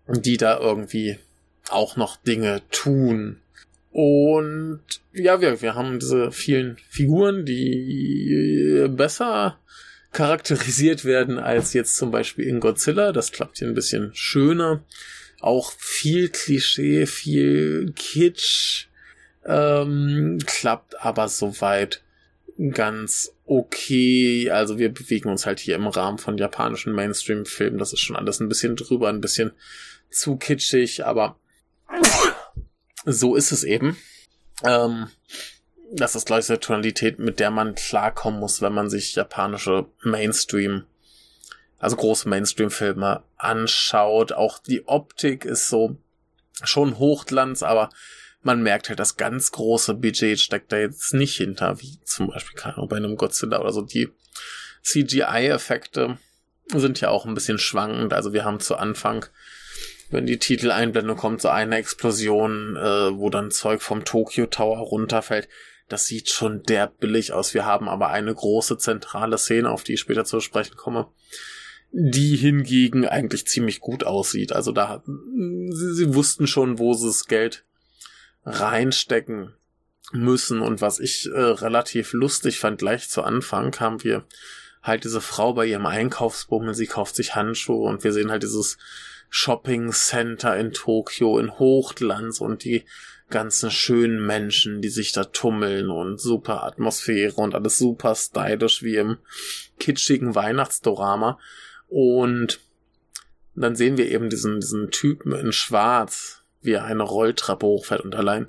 die 0.07 0.37
da 0.37 0.59
irgendwie 0.59 1.19
auch 1.71 1.97
noch 1.97 2.17
Dinge 2.17 2.63
tun. 2.71 3.41
Und 3.93 4.83
ja, 5.13 5.41
wir, 5.41 5.63
wir 5.63 5.75
haben 5.75 5.99
diese 5.99 6.31
vielen 6.31 6.77
Figuren, 6.89 7.45
die 7.45 8.87
besser 8.91 9.59
charakterisiert 10.13 11.05
werden 11.05 11.39
als 11.39 11.73
jetzt 11.73 11.97
zum 11.97 12.11
Beispiel 12.11 12.47
in 12.47 12.61
Godzilla. 12.61 13.13
Das 13.13 13.33
klappt 13.33 13.59
hier 13.59 13.69
ein 13.69 13.75
bisschen 13.75 14.11
schöner 14.13 14.85
auch 15.41 15.73
viel 15.73 16.29
Klischee, 16.29 17.07
viel 17.07 17.93
Kitsch, 17.97 18.87
ähm, 19.45 20.39
klappt 20.47 21.01
aber 21.01 21.29
soweit 21.29 22.03
ganz 22.73 23.35
okay. 23.47 24.51
Also 24.51 24.79
wir 24.79 24.93
bewegen 24.93 25.31
uns 25.31 25.47
halt 25.47 25.61
hier 25.61 25.77
im 25.77 25.87
Rahmen 25.87 26.19
von 26.19 26.37
japanischen 26.37 26.93
Mainstream-Filmen. 26.93 27.79
Das 27.79 27.93
ist 27.93 28.01
schon 28.01 28.17
alles 28.17 28.41
ein 28.41 28.49
bisschen 28.49 28.77
drüber, 28.77 29.09
ein 29.09 29.21
bisschen 29.21 29.53
zu 30.11 30.37
kitschig, 30.37 31.05
aber 31.05 31.39
so 33.05 33.35
ist 33.35 33.53
es 33.53 33.65
eben. 33.65 33.97
Ähm, 34.65 35.09
das 35.93 36.15
ist 36.15 36.27
gleich 36.27 36.49
eine 36.49 36.61
Tonalität, 36.61 37.19
mit 37.19 37.41
der 37.41 37.51
man 37.51 37.75
klarkommen 37.75 38.39
muss, 38.39 38.63
wenn 38.63 38.73
man 38.73 38.91
sich 38.91 39.15
japanische 39.15 39.87
Mainstream 40.03 40.85
also 41.81 41.97
große 41.97 42.29
Mainstream-Filme 42.29 43.25
anschaut. 43.37 44.33
Auch 44.33 44.59
die 44.59 44.87
Optik 44.87 45.45
ist 45.45 45.69
so 45.69 45.97
schon 46.63 46.99
Hochglanz, 46.99 47.63
aber 47.63 47.91
man 48.43 48.63
merkt 48.63 48.89
halt, 48.89 49.01
das 49.01 49.17
ganz 49.17 49.51
große 49.51 49.95
Budget 49.95 50.39
steckt 50.39 50.73
da 50.73 50.79
jetzt 50.79 51.15
nicht 51.15 51.37
hinter, 51.37 51.81
wie 51.81 51.99
zum 52.05 52.29
Beispiel 52.29 52.57
keine 52.57 52.87
bei 52.87 52.97
einem 52.97 53.17
Godzilla 53.17 53.61
oder 53.61 53.73
so. 53.73 53.83
Die 53.83 54.09
CGI-Effekte 54.83 56.19
sind 56.69 57.01
ja 57.01 57.09
auch 57.09 57.25
ein 57.27 57.35
bisschen 57.35 57.59
schwankend. 57.59 58.13
Also 58.13 58.33
wir 58.33 58.45
haben 58.45 58.61
zu 58.61 58.77
Anfang, 58.77 59.27
wenn 60.11 60.27
die 60.27 60.39
Titeleinblendung 60.39 61.17
kommt, 61.17 61.43
so 61.43 61.49
eine 61.49 61.77
Explosion, 61.77 62.77
äh, 62.77 63.17
wo 63.17 63.31
dann 63.31 63.51
Zeug 63.51 63.83
vom 63.83 64.05
Tokyo 64.05 64.47
Tower 64.47 64.79
runterfällt. 64.79 65.49
Das 65.89 66.07
sieht 66.07 66.29
schon 66.31 66.63
der 66.63 66.87
billig 66.87 67.33
aus. 67.33 67.53
Wir 67.53 67.65
haben 67.65 67.89
aber 67.89 68.09
eine 68.09 68.35
große 68.35 68.79
zentrale 68.79 69.39
Szene, 69.39 69.71
auf 69.71 69.83
die 69.83 69.95
ich 69.95 70.01
später 70.01 70.25
zu 70.25 70.41
sprechen 70.41 70.77
komme, 70.77 71.09
die 71.93 72.37
hingegen 72.37 73.07
eigentlich 73.07 73.47
ziemlich 73.47 73.81
gut 73.81 74.05
aussieht. 74.05 74.53
Also 74.53 74.73
da, 74.73 75.03
sie, 75.05 75.95
sie 75.95 76.15
wussten 76.15 76.47
schon, 76.47 76.79
wo 76.79 76.95
sie 76.95 77.07
das 77.07 77.27
Geld 77.27 77.65
reinstecken 78.45 79.55
müssen. 80.13 80.61
Und 80.61 80.81
was 80.81 81.01
ich 81.01 81.27
äh, 81.27 81.39
relativ 81.39 82.13
lustig 82.13 82.59
fand, 82.59 82.79
gleich 82.79 83.09
zu 83.09 83.23
Anfang 83.23 83.79
haben 83.81 84.03
wir 84.05 84.25
halt 84.83 85.05
diese 85.05 85.21
Frau 85.21 85.53
bei 85.53 85.67
ihrem 85.67 85.87
Einkaufsbummel, 85.87 86.75
sie 86.75 86.87
kauft 86.87 87.15
sich 87.15 87.35
Handschuhe 87.35 87.87
und 87.89 88.03
wir 88.03 88.13
sehen 88.13 88.31
halt 88.31 88.43
dieses 88.43 88.79
Shopping 89.29 89.93
Center 89.93 90.57
in 90.57 90.73
Tokio 90.73 91.39
in 91.39 91.59
Hochglanz 91.59 92.41
und 92.41 92.65
die 92.65 92.85
ganzen 93.29 93.71
schönen 93.71 94.27
Menschen, 94.27 94.83
die 94.83 94.89
sich 94.89 95.13
da 95.13 95.25
tummeln 95.25 95.91
und 95.91 96.21
super 96.21 96.65
Atmosphäre 96.65 97.37
und 97.37 97.55
alles 97.55 97.79
super 97.79 98.15
stylisch 98.15 98.83
wie 98.83 98.97
im 98.97 99.19
kitschigen 99.79 100.35
Weihnachtsdorama. 100.35 101.39
Und 101.91 102.61
dann 103.55 103.77
sehen 103.77 103.99
wir 103.99 104.11
eben 104.11 104.31
diesen, 104.31 104.61
diesen 104.61 104.91
Typen 104.91 105.33
in 105.33 105.53
Schwarz, 105.53 106.43
wie 106.63 106.73
er 106.73 106.85
eine 106.85 107.03
Rolltreppe 107.03 107.67
hochfährt 107.67 108.03
und 108.03 108.15
allein 108.15 108.49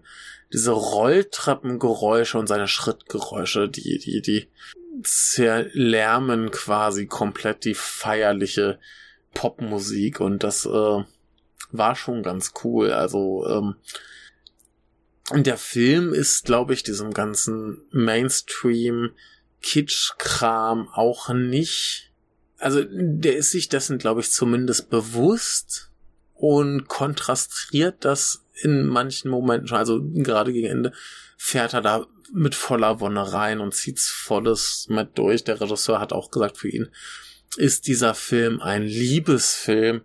diese 0.54 0.72
Rolltreppengeräusche 0.72 2.38
und 2.38 2.48
seine 2.48 2.68
Schrittgeräusche, 2.68 3.70
die, 3.70 4.00
die, 4.00 4.22
die 4.22 4.48
zerlärmen 5.04 6.52
quasi 6.52 7.08
komplett 7.08 7.64
die 7.66 7.74
feierliche 7.74 8.80
Popmusik 9.34 10.20
und 10.20 10.44
das 10.44 10.66
äh, 10.66 11.04
war 11.72 11.96
schon 11.96 12.22
ganz 12.22 12.54
cool. 12.64 12.92
Also 12.92 13.48
ähm, 13.48 13.76
der 15.34 15.58
Film 15.58 16.14
ist, 16.14 16.46
glaube 16.46 16.74
ich, 16.74 16.84
diesem 16.84 17.14
ganzen 17.14 17.82
Mainstream 17.92 19.12
Kitsch-Kram 19.62 20.90
auch 20.90 21.30
nicht. 21.30 22.11
Also 22.62 22.84
der 22.88 23.38
ist 23.38 23.52
sich 23.52 23.70
dessen, 23.70 23.98
glaube 23.98 24.22
ich, 24.22 24.32
zumindest 24.32 24.90
bewusst 24.90 25.90
und 26.36 26.88
kontrastiert 26.88 28.06
das 28.06 28.46
in 28.62 28.86
manchen 28.86 29.32
Momenten 29.32 29.68
schon. 29.68 29.78
Also 29.78 30.02
gerade 30.02 30.54
gegen 30.54 30.68
Ende 30.68 30.92
fährt 31.38 31.74
er 31.74 31.82
da 31.82 32.06
mit 32.34 32.56
voller 32.56 33.00
Wonne 33.00 33.34
rein 33.34 33.60
und 33.60 33.74
zieht's 33.74 34.10
volles 34.10 34.86
mit 34.90 35.18
durch. 35.18 35.44
Der 35.44 35.60
Regisseur 35.60 36.00
hat 36.00 36.14
auch 36.14 36.32
gesagt, 36.32 36.58
für 36.58 36.70
ihn 36.70 36.90
ist 37.58 37.88
dieser 37.88 38.14
Film 38.14 38.62
ein 38.62 38.84
Liebesfilm 38.84 40.02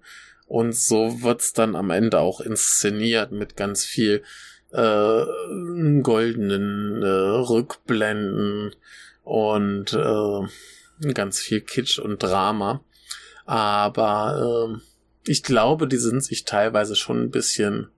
und 0.46 0.74
so 0.74 1.22
wird's 1.22 1.52
dann 1.52 1.76
am 1.76 1.90
Ende 1.90 2.20
auch 2.20 2.40
inszeniert 2.40 3.32
mit 3.32 3.57
ganz 3.57 3.84
viel 3.84 4.22
äh, 4.72 5.24
goldenen 6.02 7.02
äh, 7.02 7.07
Rückblenden 7.07 8.74
und 9.22 9.92
äh, 9.92 10.48
ganz 11.14 11.40
viel 11.40 11.61
Kitsch 11.61 11.99
und 11.99 12.22
Drama. 12.22 12.84
Aber 13.44 14.76
äh, 14.76 15.30
ich 15.30 15.42
glaube, 15.42 15.88
die 15.88 15.97
sind 15.97 16.22
sich 16.22 16.44
teilweise 16.44 16.97
schon 16.97 17.22
ein 17.22 17.30
bisschen 17.30 17.88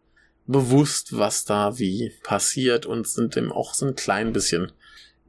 bewusst, 0.46 1.16
was 1.16 1.44
da 1.44 1.78
wie 1.78 2.12
passiert 2.22 2.86
und 2.86 3.06
sind 3.06 3.36
dem 3.36 3.52
auch 3.52 3.74
so 3.74 3.86
ein 3.86 3.94
klein 3.94 4.32
bisschen 4.32 4.72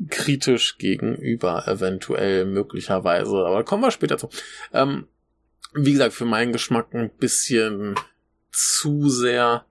kritisch 0.09 0.77
gegenüber, 0.77 1.67
eventuell, 1.67 2.45
möglicherweise. 2.45 3.35
Aber 3.45 3.63
kommen 3.65 3.83
wir 3.83 3.91
später 3.91 4.17
zu. 4.17 4.29
Ähm, 4.73 5.07
wie 5.73 5.91
gesagt, 5.91 6.13
für 6.13 6.25
meinen 6.25 6.53
Geschmack 6.53 6.93
ein 6.93 7.09
bisschen 7.09 7.95
zu 8.51 9.09
sehr 9.09 9.65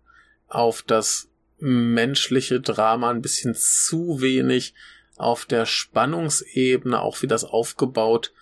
auf 0.46 0.82
das 0.82 1.28
menschliche 1.58 2.60
Drama, 2.60 3.10
ein 3.10 3.22
bisschen 3.22 3.54
zu 3.54 4.20
wenig 4.20 4.74
auf 5.18 5.44
der 5.44 5.66
Spannungsebene, 5.66 7.00
auch 7.00 7.22
wie 7.22 7.26
das 7.26 7.44
aufgebaut 7.44 8.32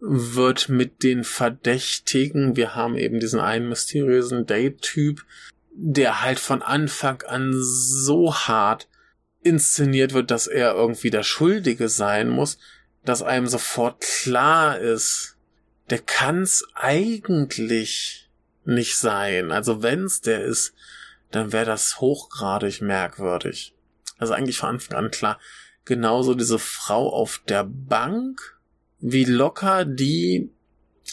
wird 0.00 0.68
mit 0.68 1.02
den 1.02 1.24
Verdächtigen. 1.24 2.56
Wir 2.56 2.74
haben 2.74 2.96
eben 2.96 3.20
diesen 3.20 3.40
einen 3.40 3.68
mysteriösen 3.68 4.46
Date-Typ, 4.46 5.24
der 5.74 6.22
halt 6.22 6.40
von 6.40 6.60
Anfang 6.60 7.22
an 7.22 7.52
so 7.54 8.34
hart 8.34 8.88
inszeniert 9.42 10.12
wird, 10.12 10.30
dass 10.30 10.46
er 10.46 10.74
irgendwie 10.74 11.10
der 11.10 11.22
Schuldige 11.22 11.88
sein 11.88 12.28
muss, 12.28 12.58
dass 13.04 13.22
einem 13.22 13.46
sofort 13.46 14.00
klar 14.00 14.78
ist, 14.78 15.36
der 15.90 15.98
kann's 15.98 16.64
eigentlich 16.74 18.30
nicht 18.64 18.96
sein. 18.96 19.50
Also 19.50 19.82
wenn's 19.82 20.20
der 20.20 20.44
ist, 20.44 20.74
dann 21.30 21.52
wäre 21.52 21.66
das 21.66 22.00
hochgradig 22.00 22.80
merkwürdig. 22.80 23.74
Also 24.18 24.34
eigentlich 24.34 24.58
von 24.58 24.70
Anfang 24.70 24.96
an 24.96 25.10
klar. 25.10 25.40
Genauso 25.84 26.34
diese 26.34 26.58
Frau 26.58 27.12
auf 27.12 27.42
der 27.48 27.64
Bank, 27.64 28.58
wie 29.00 29.24
locker 29.24 29.84
die 29.84 30.50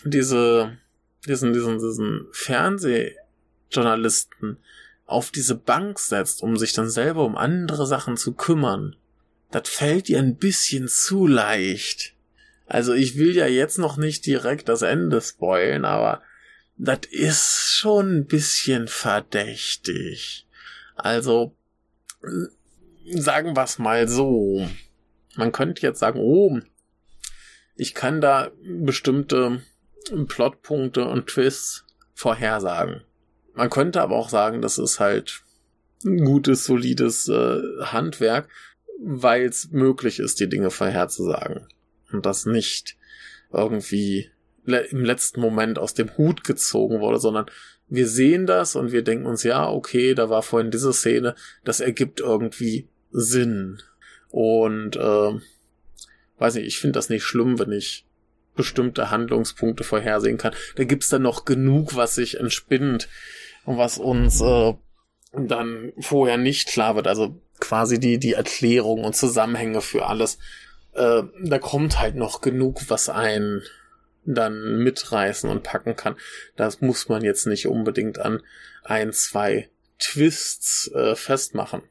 diese 0.05 0.78
diesen 1.28 1.53
diesen 1.53 1.80
diesen 1.80 2.28
Fernseh 2.32 3.15
Journalisten 3.72 4.57
auf 5.05 5.32
diese 5.32 5.55
Bank 5.55 5.99
setzt, 5.99 6.43
um 6.43 6.55
sich 6.55 6.74
dann 6.74 6.89
selber 6.89 7.26
um 7.26 7.36
andere 7.36 7.88
Sachen 7.88 8.15
zu 8.15 8.34
kümmern, 8.34 8.95
das 9.51 9.67
fällt 9.67 10.07
ihr 10.09 10.20
ein 10.20 10.38
bisschen 10.38 10.88
zu 10.88 11.26
leicht. 11.26 12.13
Also 12.67 12.93
ich 12.93 13.17
will 13.17 13.36
ja 13.36 13.47
jetzt 13.47 13.80
noch 13.80 13.97
nicht 13.97 14.26
direkt 14.28 14.70
das 14.70 14.84
Ende 14.84 15.20
spoilen, 15.22 15.86
aber 15.86 16.22
das 16.78 16.99
ist 17.09 17.72
schon 17.74 18.20
ein 18.20 18.26
bisschen 18.28 18.88
verdächtig. 18.88 20.45
Also 20.95 21.55
sagen 23.14 23.55
wir 23.55 23.64
es 23.64 23.80
mal 23.80 24.07
so. 24.07 24.68
Man 25.36 25.51
könnte 25.51 25.82
jetzt 25.82 25.99
sagen, 25.99 26.20
oh, 26.22 26.60
ich 27.76 27.93
kann 27.93 28.22
da 28.22 28.51
bestimmte 28.64 29.62
Plotpunkte 30.28 31.05
und 31.05 31.28
Twists 31.28 31.86
vorhersagen. 32.14 33.01
Man 33.53 33.70
könnte 33.70 34.01
aber 34.01 34.16
auch 34.16 34.30
sagen, 34.30 34.62
das 34.62 34.78
ist 34.78 34.99
halt 34.99 35.41
ein 36.05 36.24
gutes, 36.24 36.66
solides 36.66 37.28
äh, 37.28 37.62
Handwerk, 37.82 38.49
weil 39.01 39.45
es 39.45 39.70
möglich 39.72 40.20
ist, 40.20 40.39
die 40.39 40.49
Dinge 40.49 40.72
vorherzusagen. 40.72 41.68
Und 42.12 42.26
das 42.26 42.45
nicht 42.45 42.97
irgendwie 43.51 44.30
le 44.66 44.80
im 44.82 45.03
letzten 45.03 45.41
Moment 45.41 45.80
aus 45.80 45.93
dem 45.93 46.16
Hut 46.18 46.43
gezogen 46.43 46.99
wurde, 46.99 47.20
sondern 47.20 47.45
wir 47.88 48.07
sehen 48.07 48.45
das 48.45 48.76
und 48.76 48.91
wir 48.91 49.03
denken 49.03 49.26
uns, 49.26 49.43
ja, 49.43 49.68
okay, 49.68 50.14
da 50.14 50.30
war 50.30 50.43
vorhin 50.43 50.72
diese 50.72 50.93
Szene, 50.93 51.36
das 51.64 51.80
ergibt 51.80 52.20
irgendwie 52.20 52.88
Sinn. 53.12 53.82
Und 54.30 54.95
äh, 54.95 55.39
weiß 56.38 56.55
nicht, 56.55 56.68
ich 56.68 56.80
finde 56.80 56.93
das 56.93 57.10
nicht 57.10 57.24
schlimm, 57.24 57.60
wenn 57.60 57.72
ich 57.72 58.05
bestimmte 58.55 59.10
Handlungspunkte 59.10 59.84
vorhersehen 59.84 60.38
kann. 60.38 60.53
Da 60.76 60.84
gibt's 60.84 61.10
dann 61.10 61.22
noch 61.22 61.45
genug, 61.45 61.95
was 61.95 62.16
sich 62.16 62.39
entspinnt 62.39 63.07
und 63.66 63.78
was 63.78 63.97
uns 63.97 64.41
äh, 64.41 64.74
dann 65.34 65.93
vorher 65.99 66.38
nicht 66.38 66.68
klar 66.68 66.95
wird. 66.95 67.07
Also 67.07 67.39
quasi 67.60 67.99
die, 67.99 68.18
die 68.18 68.34
Erklärung 68.34 69.03
und 69.03 69.16
Zusammenhänge 69.16 69.82
für 69.82 70.07
alles. 70.07 70.39
Äh, 70.93 71.24
da 71.41 71.60
kommt 71.60 71.99
halt 71.99 72.16
noch 72.16 72.41
genug, 72.41 72.89
was 72.89 73.10
einen 73.10 73.64
dann 74.26 74.84
mitreißen 74.84 75.49
und 75.49 75.64
packen 75.64 75.95
kann. 75.95 76.16
Das 76.55 76.82
muss 76.82 77.10
man 77.10 77.24
jetzt 77.24 77.47
nicht 77.47 77.68
unbedingt 77.68 78.20
an 78.20 78.41
ein, 78.84 79.14
zwei 79.14 79.70
Twists 79.99 80.91
äh, 80.93 81.16
festmachen. 81.16 81.82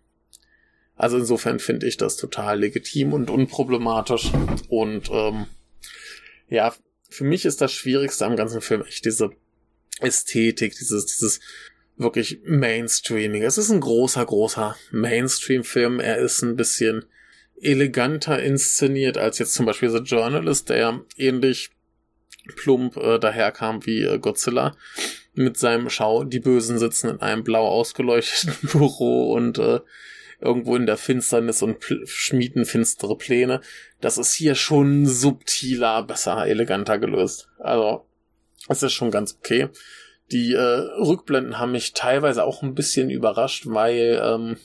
Also 0.98 1.16
insofern 1.16 1.60
finde 1.60 1.86
ich 1.86 1.96
das 1.96 2.16
total 2.16 2.58
legitim 2.58 3.12
und 3.12 3.30
unproblematisch. 3.30 4.30
Und 4.68 5.08
ähm, 5.10 5.46
ja, 6.48 6.74
für 7.08 7.24
mich 7.24 7.44
ist 7.44 7.60
das 7.60 7.72
Schwierigste 7.72 8.26
am 8.26 8.36
ganzen 8.36 8.60
Film 8.60 8.82
echt 8.82 9.04
diese 9.04 9.30
Ästhetik, 10.00 10.76
dieses, 10.76 11.06
dieses 11.06 11.40
wirklich 11.96 12.40
Mainstreaming. 12.44 13.42
Es 13.42 13.58
ist 13.58 13.70
ein 13.70 13.80
großer, 13.80 14.24
großer 14.26 14.76
Mainstream-Film. 14.90 16.00
Er 16.00 16.18
ist 16.18 16.42
ein 16.42 16.56
bisschen 16.56 17.04
eleganter 17.60 18.42
inszeniert 18.42 19.18
als 19.18 19.38
jetzt 19.38 19.54
zum 19.54 19.66
Beispiel 19.66 19.90
The 19.90 19.98
Journalist, 19.98 20.68
der 20.68 21.00
ähnlich 21.16 21.70
plump 22.56 22.96
äh, 22.96 23.18
daherkam 23.18 23.84
wie 23.86 24.02
äh, 24.02 24.18
Godzilla 24.18 24.76
mit 25.34 25.56
seinem 25.56 25.90
Schau, 25.90 26.24
die 26.24 26.40
Bösen 26.40 26.78
sitzen 26.78 27.10
in 27.10 27.20
einem 27.20 27.44
blau 27.44 27.66
ausgeleuchteten 27.66 28.56
Büro 28.72 29.32
und 29.32 29.58
äh, 29.58 29.80
irgendwo 30.40 30.76
in 30.76 30.86
der 30.86 30.96
Finsternis 30.96 31.62
und 31.62 31.78
schmieden 32.04 32.64
finstere 32.64 33.16
Pläne. 33.16 33.60
Das 34.00 34.18
ist 34.18 34.32
hier 34.34 34.54
schon 34.54 35.06
subtiler, 35.06 36.02
besser, 36.02 36.46
eleganter 36.46 36.98
gelöst. 36.98 37.48
Also, 37.58 38.06
es 38.68 38.82
ist 38.82 38.92
schon 38.92 39.10
ganz 39.10 39.36
okay. 39.38 39.68
Die 40.30 40.52
äh, 40.52 40.58
Rückblenden 40.58 41.58
haben 41.58 41.72
mich 41.72 41.94
teilweise 41.94 42.44
auch 42.44 42.62
ein 42.62 42.74
bisschen 42.74 43.10
überrascht, 43.10 43.64
weil 43.66 44.20
ähm, 44.22 44.56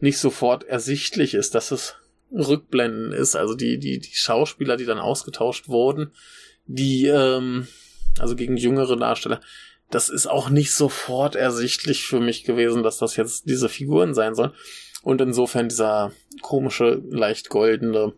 nicht 0.00 0.18
sofort 0.18 0.64
ersichtlich 0.64 1.34
ist, 1.34 1.54
dass 1.54 1.70
es 1.70 1.94
Rückblenden 2.32 3.12
ist. 3.12 3.36
Also 3.36 3.54
die, 3.54 3.78
die, 3.78 3.98
die 3.98 4.14
Schauspieler, 4.14 4.76
die 4.76 4.84
dann 4.84 4.98
ausgetauscht 4.98 5.68
wurden, 5.68 6.12
die, 6.66 7.06
ähm, 7.06 7.68
also 8.18 8.34
gegen 8.34 8.56
jüngere 8.56 8.96
Darsteller, 8.96 9.40
das 9.90 10.08
ist 10.08 10.26
auch 10.26 10.50
nicht 10.50 10.72
sofort 10.72 11.36
ersichtlich 11.36 12.06
für 12.06 12.20
mich 12.20 12.44
gewesen, 12.44 12.82
dass 12.82 12.98
das 12.98 13.16
jetzt 13.16 13.48
diese 13.48 13.68
Figuren 13.68 14.14
sein 14.14 14.34
sollen. 14.34 14.52
Und 15.02 15.20
insofern 15.20 15.68
dieser 15.68 16.12
komische, 16.42 17.02
leicht 17.08 17.48
goldene 17.48 18.14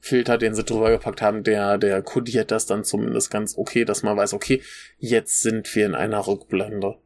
Filter, 0.00 0.38
den 0.38 0.54
sie 0.54 0.64
drüber 0.64 0.90
gepackt 0.90 1.20
haben, 1.20 1.42
der, 1.42 1.76
der 1.76 2.02
kodiert 2.02 2.50
das 2.50 2.66
dann 2.66 2.84
zumindest 2.84 3.30
ganz 3.30 3.58
okay, 3.58 3.84
dass 3.84 4.02
man 4.02 4.16
weiß, 4.16 4.32
okay, 4.32 4.62
jetzt 4.98 5.42
sind 5.42 5.74
wir 5.74 5.84
in 5.84 5.94
einer 5.94 6.26
Rückblende. 6.26 6.96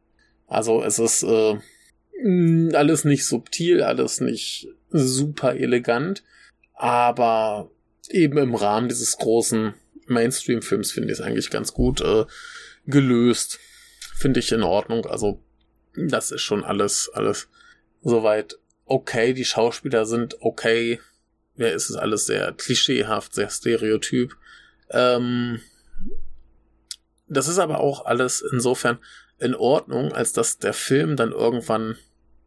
Also 0.47 0.83
es 0.83 0.99
ist 0.99 1.23
äh, 1.23 1.57
alles 2.73 3.03
nicht 3.03 3.25
subtil, 3.25 3.81
alles 3.81 4.21
nicht 4.21 4.69
super 4.89 5.55
elegant, 5.55 6.23
aber 6.73 7.71
eben 8.09 8.37
im 8.37 8.55
Rahmen 8.55 8.87
dieses 8.87 9.17
großen 9.17 9.73
Mainstream-Films 10.07 10.91
finde 10.91 11.11
ich 11.11 11.19
es 11.19 11.25
eigentlich 11.25 11.49
ganz 11.49 11.73
gut 11.73 12.01
äh, 12.01 12.25
gelöst. 12.85 13.59
Finde 14.13 14.39
ich 14.39 14.51
in 14.51 14.63
Ordnung. 14.63 15.05
Also 15.05 15.41
das 15.95 16.31
ist 16.31 16.41
schon 16.41 16.63
alles, 16.63 17.09
alles 17.13 17.49
soweit 18.01 18.57
okay. 18.85 19.33
Die 19.33 19.45
Schauspieler 19.45 20.05
sind 20.05 20.37
okay. 20.41 20.99
Ja, 21.55 21.67
es 21.67 21.89
ist 21.89 21.95
alles 21.95 22.25
sehr 22.25 22.51
klischeehaft, 22.53 23.33
sehr 23.33 23.49
stereotyp. 23.49 24.35
Ähm, 24.89 25.61
das 27.27 27.47
ist 27.47 27.59
aber 27.59 27.79
auch 27.79 28.05
alles 28.05 28.41
insofern 28.41 28.99
in 29.39 29.55
Ordnung, 29.55 30.13
als 30.13 30.33
dass 30.33 30.57
der 30.57 30.73
Film 30.73 31.15
dann 31.15 31.31
irgendwann 31.31 31.97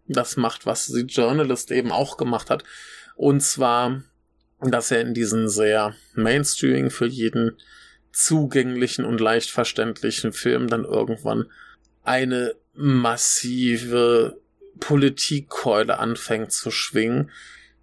das 0.09 0.37
macht, 0.37 0.67
was 0.67 0.87
The 0.87 1.03
Journalist 1.03 1.71
eben 1.71 1.93
auch 1.93 2.17
gemacht 2.17 2.51
hat. 2.51 2.65
Und 3.17 3.41
zwar, 3.41 4.03
dass 4.61 4.91
er 4.91 5.01
in 5.01 5.15
diesen 5.15 5.49
sehr 5.49 5.95
Mainstreaming 6.15 6.91
für 6.91 7.07
jeden 7.07 7.57
zugänglichen 8.17 9.05
und 9.05 9.21
leicht 9.21 9.51
verständlichen 9.51 10.33
Film 10.33 10.69
dann 10.69 10.85
irgendwann 10.85 11.51
eine 12.03 12.55
massive 12.73 14.41
Politikkeule 14.81 15.99
anfängt 15.99 16.51
zu 16.51 16.71
schwingen, 16.71 17.31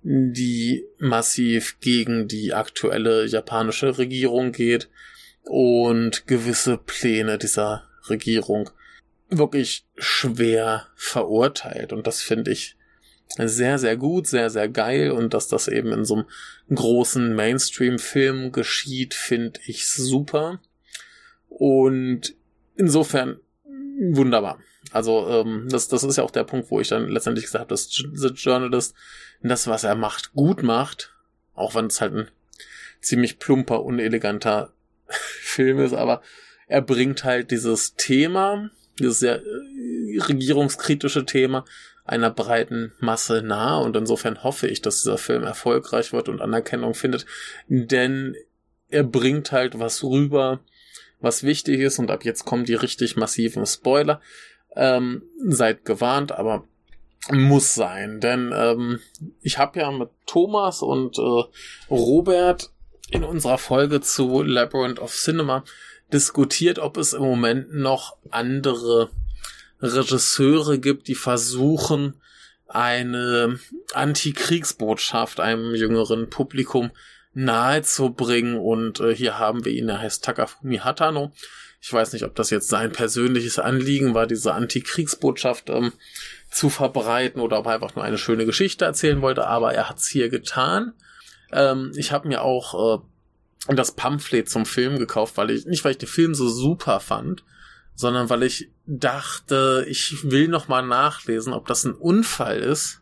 die 0.02 0.86
massiv 0.98 1.80
gegen 1.82 2.28
die 2.28 2.54
aktuelle 2.56 3.26
japanische 3.26 4.00
Regierung 4.00 4.52
geht 4.52 4.90
und 5.44 6.26
gewisse 6.26 6.78
Pläne 6.78 7.38
dieser 7.38 7.88
Regierung 8.10 8.72
wirklich 9.30 9.86
schwer 9.98 10.88
verurteilt. 10.96 11.94
Und 11.94 12.08
das 12.08 12.24
finde 12.24 12.52
ich 12.52 12.76
sehr, 13.38 13.80
sehr 13.80 13.98
gut, 13.98 14.28
sehr, 14.28 14.50
sehr 14.50 14.70
geil. 14.70 15.12
Und 15.12 15.34
dass 15.34 15.48
das 15.48 15.68
eben 15.68 15.92
in 15.92 16.06
so 16.06 16.16
einem 16.16 16.26
großen 16.74 17.36
Mainstream-Film 17.36 18.52
geschieht, 18.52 19.14
finde 19.14 19.60
ich 19.66 19.88
super. 19.88 20.60
Und 21.50 22.36
insofern 22.76 23.40
wunderbar. 24.12 24.60
Also 24.92 25.28
ähm, 25.28 25.68
das, 25.70 25.88
das 25.88 26.04
ist 26.04 26.18
ja 26.18 26.24
auch 26.24 26.32
der 26.32 26.44
Punkt, 26.44 26.70
wo 26.70 26.80
ich 26.80 26.90
dann 26.90 27.08
letztendlich 27.10 27.46
gesagt 27.46 27.62
habe, 27.62 27.70
dass 27.70 27.90
The 27.90 28.30
Journalist 28.30 28.96
das, 29.42 29.68
was 29.68 29.84
er 29.84 29.96
macht, 29.96 30.34
gut 30.34 30.64
macht. 30.64 31.14
Auch 31.56 31.76
wenn 31.76 31.88
es 31.88 32.02
halt 32.02 32.14
ein 32.14 32.28
ziemlich 33.02 33.40
plumper, 33.40 33.84
uneleganter 33.84 34.74
Film 35.08 35.80
ist, 35.80 35.94
aber 35.94 36.22
er 36.68 36.82
bringt 36.82 37.24
halt 37.24 37.52
dieses 37.52 37.96
Thema, 37.96 38.70
dieses 39.00 39.20
sehr 39.20 39.42
äh, 39.42 39.44
regierungskritische 40.18 41.26
Thema 41.26 41.66
einer 42.06 42.30
breiten 42.30 42.94
Masse 43.00 43.42
nahe. 43.42 43.84
Und 43.84 43.96
insofern 43.96 44.44
hoffe 44.44 44.68
ich, 44.68 44.82
dass 44.82 45.04
dieser 45.04 45.18
Film 45.18 45.44
erfolgreich 45.44 46.14
wird 46.14 46.30
und 46.30 46.42
Anerkennung 46.42 46.94
findet, 46.94 47.26
denn 47.68 48.36
er 48.90 49.04
bringt 49.04 49.52
halt 49.52 49.80
was 49.80 50.04
rüber, 50.04 50.60
was 51.20 51.44
wichtig 51.44 51.80
ist. 51.80 52.00
Und 52.00 52.12
ab 52.12 52.26
jetzt 52.26 52.46
kommen 52.46 52.66
die 52.66 52.76
richtig 52.76 53.16
massiven 53.16 53.66
Spoiler. 53.66 54.22
Ähm, 54.76 55.24
seid 55.48 55.86
gewarnt, 55.86 56.32
aber 56.32 56.68
muss 57.32 57.74
sein, 57.74 58.20
denn 58.20 58.52
ähm, 58.54 59.00
ich 59.42 59.58
habe 59.58 59.80
ja 59.80 59.92
mit 59.92 60.10
Thomas 60.26 60.82
und 60.82 61.18
äh, 61.18 61.44
Robert 61.90 62.72
in 63.12 63.24
unserer 63.24 63.58
Folge 63.58 64.02
zu 64.02 64.42
Labyrinth 64.42 65.00
of 65.00 65.14
Cinema 65.14 65.64
diskutiert, 66.12 66.80
ob 66.80 66.98
es 66.98 67.14
im 67.14 67.22
Moment 67.22 67.74
noch 67.74 68.18
andere 68.30 69.10
Regisseure 69.84 70.80
gibt, 70.80 71.08
die 71.08 71.16
versuchen, 71.16 72.16
eine 72.68 73.60
Antikriegsbotschaft 73.94 75.40
einem 75.40 75.76
jüngeren 75.76 76.30
Publikum 76.30 76.92
nahezubringen. 77.34 78.58
Und 78.58 79.00
äh, 79.00 79.16
hier 79.16 79.38
haben 79.38 79.66
wir 79.66 79.72
ihn, 79.72 79.90
er 79.90 80.00
heißt 80.00 80.24
Takafumi 80.24 80.78
Hatano. 80.78 81.34
Ich 81.82 81.92
weiß 81.92 82.14
nicht, 82.14 82.24
ob 82.24 82.34
das 82.36 82.50
jetzt 82.50 82.70
sein 82.70 82.92
persönliches 82.92 83.60
Anliegen 83.60 84.14
war, 84.14 84.26
diese 84.26 84.54
Antikriegsbotschaft 84.54 85.70
ähm, 85.70 85.92
zu 86.50 86.70
verbreiten 86.70 87.42
oder 87.42 87.60
ob 87.60 87.66
er 87.66 87.74
einfach 87.74 87.96
nur 87.96 88.06
eine 88.06 88.18
schöne 88.18 88.46
Geschichte 88.46 88.86
erzählen 88.86 89.22
wollte, 89.22 89.48
aber 89.48 89.74
er 89.74 89.90
hat 89.90 89.98
es 89.98 90.08
hier 90.08 90.30
getan. 90.30 90.94
Ähm, 91.52 91.92
ich 91.96 92.12
habe 92.12 92.30
mir 92.30 92.42
auch 92.42 93.02
äh, 93.68 93.76
das 93.76 93.96
Pamphlet 93.96 94.50
zum 94.50 94.66
Film 94.66 94.98
gekauft, 94.98 95.36
weil 95.36 95.52
ich, 95.52 95.66
nicht 95.66 95.84
weil 95.84 95.92
ich 95.92 95.98
den 95.98 96.08
Film 96.08 96.36
so 96.36 96.48
super 96.48 97.00
fand, 97.02 97.44
sondern 97.96 98.30
weil 98.30 98.44
ich 98.44 98.70
dachte, 98.86 99.86
ich 99.88 100.30
will 100.30 100.48
noch 100.48 100.68
mal 100.68 100.82
nachlesen, 100.82 101.54
ob 101.54 101.68
das 101.68 101.84
ein 101.86 101.94
Unfall 101.94 102.60
ist 102.60 103.02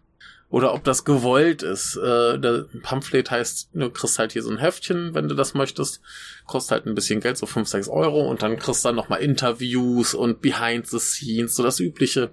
oder 0.50 0.74
ob 0.74 0.84
das 0.84 1.06
gewollt 1.06 1.64
ist. 1.64 1.96
Äh, 1.96 2.38
der 2.38 2.66
Pamphlet 2.84 3.32
heißt, 3.32 3.70
du 3.74 3.90
kriegst 3.90 4.20
halt 4.20 4.34
hier 4.34 4.44
so 4.44 4.52
ein 4.52 4.58
Heftchen, 4.58 5.16
wenn 5.16 5.30
du 5.30 5.36
das 5.36 5.54
möchtest. 5.54 6.02
Kostet 6.46 6.72
halt 6.72 6.86
ein 6.86 6.96
bisschen 6.96 7.22
Geld, 7.22 7.38
so 7.38 7.46
5, 7.46 7.68
6 7.68 7.88
Euro. 7.88 8.30
Und 8.30 8.42
dann 8.44 8.60
kriegst 8.60 8.84
du 8.84 8.90
dann 8.90 8.98
nochmal 8.98 9.22
Interviews 9.22 10.14
und 10.14 10.42
Behind 10.42 10.86
the 10.86 11.00
Scenes, 11.00 11.56
so 11.56 11.64
das 11.64 11.80
übliche 11.80 12.32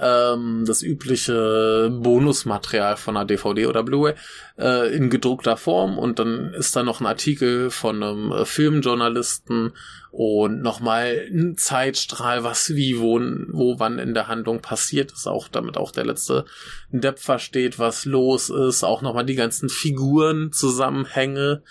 ähm, 0.00 0.64
das 0.66 0.82
übliche 0.82 1.90
Bonusmaterial 1.90 2.96
von 2.96 3.16
einer 3.16 3.26
DVD 3.26 3.66
oder 3.66 3.82
Blu-ray 3.82 4.14
äh, 4.58 4.94
in 4.94 5.10
gedruckter 5.10 5.56
Form. 5.56 5.98
Und 5.98 6.18
dann 6.18 6.54
ist 6.54 6.76
da 6.76 6.82
noch 6.82 7.00
ein 7.00 7.06
Artikel 7.06 7.70
von 7.70 8.02
einem 8.02 8.32
äh, 8.32 8.44
Filmjournalisten 8.44 9.72
und 10.10 10.62
nochmal 10.62 11.28
ein 11.30 11.56
Zeitstrahl, 11.56 12.42
was 12.42 12.74
wie, 12.74 12.98
wo, 12.98 13.20
wo, 13.48 13.78
wann 13.78 13.98
in 13.98 14.14
der 14.14 14.28
Handlung 14.28 14.60
passiert 14.60 15.12
ist, 15.12 15.26
auch 15.26 15.48
damit 15.48 15.76
auch 15.76 15.92
der 15.92 16.06
letzte 16.06 16.44
Depp 16.90 17.18
versteht, 17.18 17.78
was 17.78 18.04
los 18.04 18.48
ist, 18.50 18.84
auch 18.84 19.02
nochmal 19.02 19.26
die 19.26 19.34
ganzen 19.34 19.68
Figuren, 19.68 20.50
Zusammenhänge, 20.52 21.62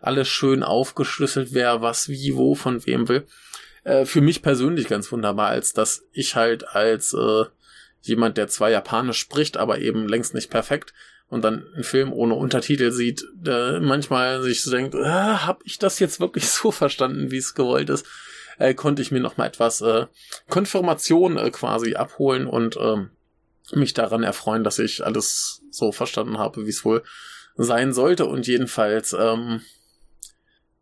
alles 0.00 0.28
schön 0.28 0.62
aufgeschlüsselt, 0.62 1.48
wer 1.52 1.82
was 1.82 2.08
wie, 2.08 2.34
wo, 2.34 2.54
von 2.54 2.84
wem 2.86 3.08
will. 3.08 3.26
Äh, 3.84 4.06
für 4.06 4.20
mich 4.20 4.42
persönlich 4.42 4.88
ganz 4.88 5.12
wunderbar, 5.12 5.48
als 5.48 5.72
dass 5.72 6.04
ich 6.12 6.34
halt 6.34 6.68
als 6.68 7.14
äh, 7.14 7.44
jemand, 8.06 8.36
der 8.36 8.48
zwar 8.48 8.70
Japanisch 8.70 9.18
spricht, 9.18 9.56
aber 9.56 9.78
eben 9.78 10.08
längst 10.08 10.34
nicht 10.34 10.50
perfekt 10.50 10.92
und 11.28 11.42
dann 11.42 11.66
einen 11.74 11.84
Film 11.84 12.12
ohne 12.12 12.34
Untertitel 12.34 12.92
sieht, 12.92 13.26
der 13.34 13.80
manchmal 13.80 14.42
sich 14.42 14.62
so 14.62 14.70
denkt, 14.70 14.94
äh, 14.94 15.04
habe 15.04 15.60
ich 15.64 15.78
das 15.78 15.98
jetzt 15.98 16.20
wirklich 16.20 16.48
so 16.48 16.70
verstanden, 16.70 17.30
wie 17.30 17.38
es 17.38 17.54
gewollt 17.54 17.90
ist, 17.90 18.06
äh, 18.58 18.74
konnte 18.74 19.02
ich 19.02 19.10
mir 19.10 19.20
noch 19.20 19.36
mal 19.36 19.46
etwas 19.46 19.80
äh, 19.80 20.06
Konfirmation 20.48 21.38
äh, 21.38 21.50
quasi 21.50 21.94
abholen 21.94 22.46
und 22.46 22.76
äh, 22.76 23.06
mich 23.72 23.94
daran 23.94 24.22
erfreuen, 24.22 24.64
dass 24.64 24.78
ich 24.78 25.04
alles 25.04 25.62
so 25.70 25.90
verstanden 25.90 26.38
habe, 26.38 26.66
wie 26.66 26.70
es 26.70 26.84
wohl 26.84 27.02
sein 27.56 27.92
sollte. 27.92 28.26
Und 28.26 28.46
jedenfalls 28.46 29.16
ähm, 29.18 29.62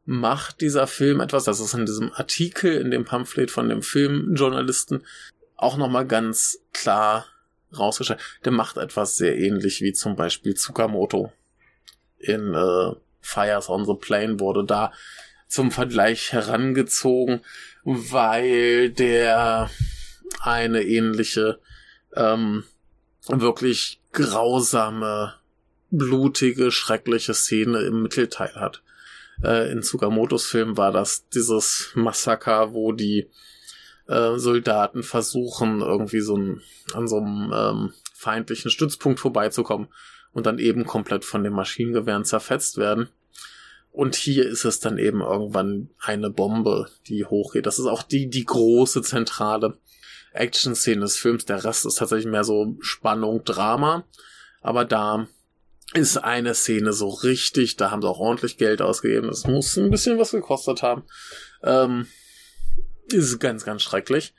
macht 0.04 0.60
dieser 0.60 0.86
Film 0.86 1.20
etwas, 1.20 1.44
das 1.44 1.60
ist 1.60 1.74
in 1.74 1.86
diesem 1.86 2.12
Artikel, 2.12 2.74
in 2.74 2.90
dem 2.90 3.04
Pamphlet 3.04 3.50
von 3.50 3.68
dem 3.68 3.82
Filmjournalisten 3.82 5.04
auch 5.56 5.76
nochmal 5.76 6.06
ganz 6.06 6.58
klar 6.72 7.26
rausgestellt. 7.76 8.20
Der 8.44 8.52
macht 8.52 8.76
etwas 8.76 9.16
sehr 9.16 9.38
ähnlich 9.38 9.80
wie 9.80 9.92
zum 9.92 10.16
Beispiel 10.16 10.54
Tsukamoto 10.54 11.32
in 12.18 12.54
äh, 12.54 12.92
Fires 13.20 13.68
on 13.68 13.84
the 13.84 13.94
Plane 13.94 14.40
wurde 14.40 14.64
da 14.64 14.92
zum 15.46 15.70
Vergleich 15.70 16.32
herangezogen, 16.32 17.40
weil 17.84 18.90
der 18.90 19.70
eine 20.40 20.82
ähnliche, 20.82 21.60
ähm, 22.14 22.64
wirklich 23.28 24.00
grausame, 24.12 25.34
blutige, 25.90 26.70
schreckliche 26.70 27.34
Szene 27.34 27.82
im 27.82 28.02
Mittelteil 28.02 28.54
hat. 28.54 28.82
Äh, 29.44 29.70
in 29.70 29.82
Tsukamotos 29.82 30.46
Film 30.46 30.76
war 30.76 30.90
das 30.90 31.28
dieses 31.28 31.90
Massaker, 31.94 32.72
wo 32.72 32.92
die 32.92 33.28
äh, 34.12 34.38
Soldaten 34.38 35.02
versuchen, 35.02 35.80
irgendwie 35.80 36.20
so 36.20 36.36
ein, 36.36 36.60
an 36.94 37.08
so 37.08 37.18
einem 37.18 37.52
ähm, 37.54 37.92
feindlichen 38.14 38.70
Stützpunkt 38.70 39.20
vorbeizukommen 39.20 39.88
und 40.32 40.46
dann 40.46 40.58
eben 40.58 40.84
komplett 40.84 41.24
von 41.24 41.42
den 41.42 41.52
Maschinengewehren 41.52 42.24
zerfetzt 42.24 42.78
werden. 42.78 43.08
Und 43.90 44.14
hier 44.14 44.46
ist 44.46 44.64
es 44.64 44.80
dann 44.80 44.96
eben 44.96 45.20
irgendwann 45.20 45.90
eine 45.98 46.30
Bombe, 46.30 46.88
die 47.08 47.26
hochgeht. 47.26 47.66
Das 47.66 47.78
ist 47.78 47.86
auch 47.86 48.02
die, 48.02 48.30
die 48.30 48.44
große 48.44 49.02
zentrale 49.02 49.76
Action-Szene 50.32 51.02
des 51.02 51.16
Films. 51.18 51.44
Der 51.44 51.62
Rest 51.62 51.84
ist 51.84 51.96
tatsächlich 51.96 52.30
mehr 52.30 52.44
so 52.44 52.76
Spannung, 52.80 53.44
Drama. 53.44 54.04
Aber 54.62 54.86
da 54.86 55.26
ist 55.92 56.16
eine 56.16 56.54
Szene 56.54 56.94
so 56.94 57.08
richtig, 57.10 57.76
da 57.76 57.90
haben 57.90 58.00
sie 58.00 58.08
auch 58.08 58.18
ordentlich 58.18 58.56
Geld 58.56 58.80
ausgegeben. 58.80 59.28
Es 59.28 59.46
muss 59.46 59.76
ein 59.76 59.90
bisschen 59.90 60.18
was 60.18 60.30
gekostet 60.30 60.82
haben. 60.82 61.02
Ähm, 61.62 62.06
ist 63.12 63.38
ganz, 63.38 63.64
ganz 63.64 63.82
schrecklich. 63.82 64.34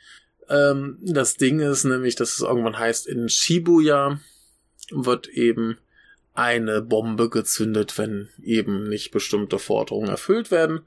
Ähm, 0.49 0.97
das 1.01 1.37
Ding 1.37 1.59
ist 1.59 1.83
nämlich, 1.83 2.15
dass 2.15 2.33
es 2.33 2.41
irgendwann 2.41 2.77
heißt, 2.77 3.07
in 3.07 3.29
Shibuya 3.29 4.19
wird 4.91 5.27
eben 5.29 5.77
eine 6.33 6.81
Bombe 6.81 7.29
gezündet, 7.29 7.97
wenn 7.97 8.29
eben 8.41 8.89
nicht 8.89 9.11
bestimmte 9.11 9.59
Forderungen 9.59 10.09
erfüllt 10.09 10.51
werden. 10.51 10.81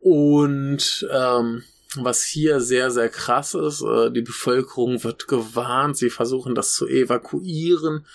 Und 0.00 1.06
ähm, 1.12 1.64
was 1.96 2.22
hier 2.24 2.60
sehr, 2.60 2.90
sehr 2.90 3.08
krass 3.08 3.54
ist, 3.54 3.82
äh, 3.82 4.10
die 4.10 4.22
Bevölkerung 4.22 5.02
wird 5.04 5.28
gewarnt, 5.28 5.96
sie 5.96 6.10
versuchen 6.10 6.54
das 6.54 6.74
zu 6.74 6.86
evakuieren. 6.86 8.06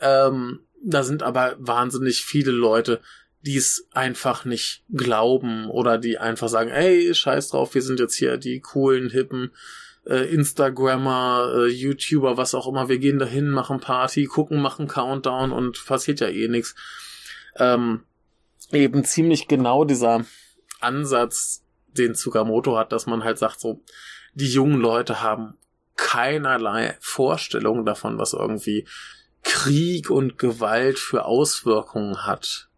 Ähm, 0.00 0.60
da 0.82 1.02
sind 1.02 1.22
aber 1.22 1.56
wahnsinnig 1.58 2.24
viele 2.24 2.52
Leute, 2.52 3.00
die 3.46 3.56
es 3.56 3.86
einfach 3.92 4.44
nicht 4.44 4.82
glauben 4.92 5.70
oder 5.70 5.98
die 5.98 6.18
einfach 6.18 6.48
sagen, 6.48 6.70
ey, 6.70 7.14
scheiß 7.14 7.48
drauf, 7.48 7.74
wir 7.74 7.82
sind 7.82 8.00
jetzt 8.00 8.16
hier 8.16 8.36
die 8.38 8.60
coolen, 8.60 9.08
hippen 9.08 9.52
äh, 10.04 10.32
Instagrammer, 10.32 11.52
äh, 11.54 11.66
YouTuber, 11.66 12.36
was 12.36 12.54
auch 12.56 12.66
immer, 12.66 12.88
wir 12.88 12.98
gehen 12.98 13.20
dahin, 13.20 13.48
machen 13.48 13.78
Party, 13.78 14.24
gucken, 14.24 14.60
machen 14.60 14.88
Countdown 14.88 15.52
und 15.52 15.84
passiert 15.86 16.18
ja 16.18 16.28
eh 16.28 16.48
nichts. 16.48 16.74
Ähm, 17.56 18.02
eben 18.72 19.04
ziemlich 19.04 19.46
genau 19.46 19.84
dieser 19.84 20.24
Ansatz, 20.80 21.62
den 21.86 22.14
Tsukamoto 22.14 22.76
hat, 22.76 22.92
dass 22.92 23.06
man 23.06 23.22
halt 23.22 23.38
sagt, 23.38 23.60
so, 23.60 23.80
die 24.34 24.50
jungen 24.50 24.80
Leute 24.80 25.22
haben 25.22 25.54
keinerlei 25.96 26.96
Vorstellung 27.00 27.86
davon, 27.86 28.18
was 28.18 28.32
irgendwie 28.32 28.86
Krieg 29.44 30.10
und 30.10 30.36
Gewalt 30.36 30.98
für 30.98 31.24
Auswirkungen 31.24 32.26
hat. 32.26 32.68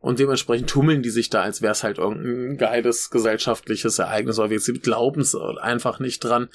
Und 0.00 0.20
dementsprechend 0.20 0.70
tummeln 0.70 1.02
die 1.02 1.10
sich 1.10 1.28
da, 1.28 1.42
als 1.42 1.60
wäre 1.60 1.72
es 1.72 1.82
halt 1.82 1.98
irgendein 1.98 2.56
geiles 2.56 3.10
gesellschaftliches 3.10 3.98
Ereignis, 3.98 4.38
aber 4.38 4.56
sie 4.58 4.74
glauben 4.74 5.20
es 5.20 5.34
einfach 5.34 5.98
nicht 5.98 6.20
dran. 6.20 6.48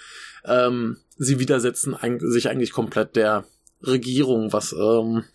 Ähm, 0.46 0.98
sie 1.18 1.40
widersetzen 1.40 1.96
sich 2.20 2.50
eigentlich 2.50 2.72
komplett 2.72 3.16
der 3.16 3.44
Regierung, 3.82 4.54
was 4.54 4.74
ähm, 4.74 5.26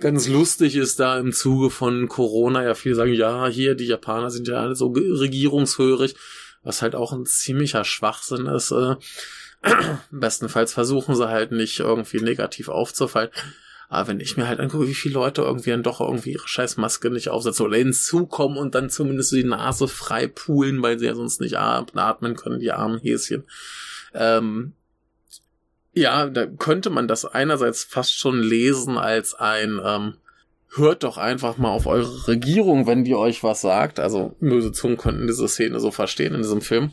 ganz 0.00 0.26
lustig 0.26 0.74
ist 0.76 0.98
da 0.98 1.18
im 1.18 1.32
Zuge 1.32 1.70
von 1.70 2.08
Corona. 2.08 2.64
Ja, 2.64 2.74
viele 2.74 2.96
sagen, 2.96 3.12
ja, 3.12 3.46
hier, 3.46 3.76
die 3.76 3.86
Japaner 3.86 4.30
sind 4.30 4.48
ja 4.48 4.60
alle 4.60 4.74
so 4.74 4.88
regierungshörig, 4.88 6.16
was 6.64 6.82
halt 6.82 6.96
auch 6.96 7.12
ein 7.12 7.26
ziemlicher 7.26 7.84
Schwachsinn 7.84 8.46
ist. 8.46 8.72
Äh, 8.72 8.96
bestenfalls 10.10 10.72
versuchen 10.72 11.14
sie 11.14 11.28
halt 11.28 11.52
nicht 11.52 11.78
irgendwie 11.78 12.20
negativ 12.20 12.68
aufzufallen. 12.68 13.30
Aber 13.88 14.08
wenn 14.08 14.20
ich 14.20 14.36
mir 14.36 14.48
halt 14.48 14.58
angucke, 14.58 14.88
wie 14.88 14.94
viele 14.94 15.14
Leute 15.14 15.42
irgendwie 15.42 15.70
dann 15.70 15.82
doch 15.82 16.00
irgendwie 16.00 16.32
ihre 16.32 16.48
scheiß 16.48 16.76
Maske 16.76 17.10
nicht 17.10 17.28
aufsetzen 17.28 17.66
oder 17.66 17.76
hinzukommen 17.76 18.58
und 18.58 18.74
dann 18.74 18.90
zumindest 18.90 19.32
die 19.32 19.44
Nase 19.44 19.86
frei 19.86 20.26
poolen, 20.26 20.82
weil 20.82 20.98
sie 20.98 21.06
ja 21.06 21.14
sonst 21.14 21.40
nicht 21.40 21.56
atmen 21.56 22.36
können, 22.36 22.58
die 22.58 22.72
armen 22.72 22.98
Häschen. 22.98 23.44
Ähm, 24.12 24.72
ja, 25.92 26.26
da 26.26 26.46
könnte 26.46 26.90
man 26.90 27.08
das 27.08 27.24
einerseits 27.24 27.84
fast 27.84 28.18
schon 28.18 28.42
lesen 28.42 28.98
als 28.98 29.34
ein, 29.34 29.80
ähm, 29.82 30.14
hört 30.74 31.04
doch 31.04 31.16
einfach 31.16 31.56
mal 31.56 31.70
auf 31.70 31.86
eure 31.86 32.28
Regierung, 32.28 32.86
wenn 32.86 33.04
die 33.04 33.14
euch 33.14 33.42
was 33.42 33.60
sagt. 33.60 33.98
Also 33.98 34.34
böse 34.40 34.72
Zungen 34.72 34.98
könnten 34.98 35.26
diese 35.26 35.48
Szene 35.48 35.80
so 35.80 35.90
verstehen 35.90 36.34
in 36.34 36.42
diesem 36.42 36.60
Film. 36.60 36.90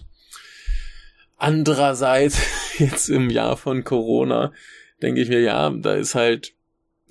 Andererseits, 1.38 2.40
jetzt 2.78 3.10
im 3.10 3.30
Jahr 3.30 3.58
von 3.58 3.84
Corona, 3.84 4.54
denke 5.02 5.22
ich 5.22 5.28
mir, 5.28 5.42
ja, 5.42 5.70
da 5.70 5.96
ist 5.96 6.16
halt 6.16 6.54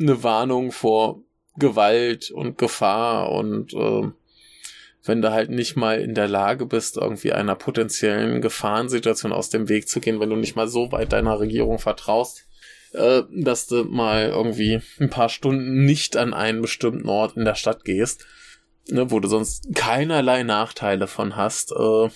eine 0.02 0.22
Warnung 0.22 0.72
vor 0.72 1.22
Gewalt 1.56 2.30
und 2.30 2.58
Gefahr 2.58 3.30
und 3.30 3.72
äh, 3.74 4.10
wenn 5.04 5.20
du 5.20 5.32
halt 5.32 5.50
nicht 5.50 5.76
mal 5.76 6.00
in 6.00 6.14
der 6.14 6.28
Lage 6.28 6.64
bist, 6.66 6.96
irgendwie 6.96 7.32
einer 7.32 7.56
potenziellen 7.56 8.40
Gefahrensituation 8.40 9.32
aus 9.32 9.50
dem 9.50 9.68
Weg 9.68 9.88
zu 9.88 10.00
gehen, 10.00 10.20
wenn 10.20 10.30
du 10.30 10.36
nicht 10.36 10.54
mal 10.54 10.68
so 10.68 10.92
weit 10.92 11.12
deiner 11.12 11.40
Regierung 11.40 11.78
vertraust, 11.78 12.46
äh, 12.92 13.22
dass 13.30 13.66
du 13.66 13.84
mal 13.84 14.28
irgendwie 14.28 14.80
ein 15.00 15.10
paar 15.10 15.28
Stunden 15.28 15.84
nicht 15.84 16.16
an 16.16 16.34
einen 16.34 16.62
bestimmten 16.62 17.08
Ort 17.08 17.36
in 17.36 17.44
der 17.44 17.56
Stadt 17.56 17.84
gehst, 17.84 18.26
ne, 18.88 19.10
wo 19.10 19.18
du 19.18 19.28
sonst 19.28 19.74
keinerlei 19.74 20.44
Nachteile 20.44 21.08
von 21.08 21.36
hast, 21.36 21.72
äh, 21.72 22.08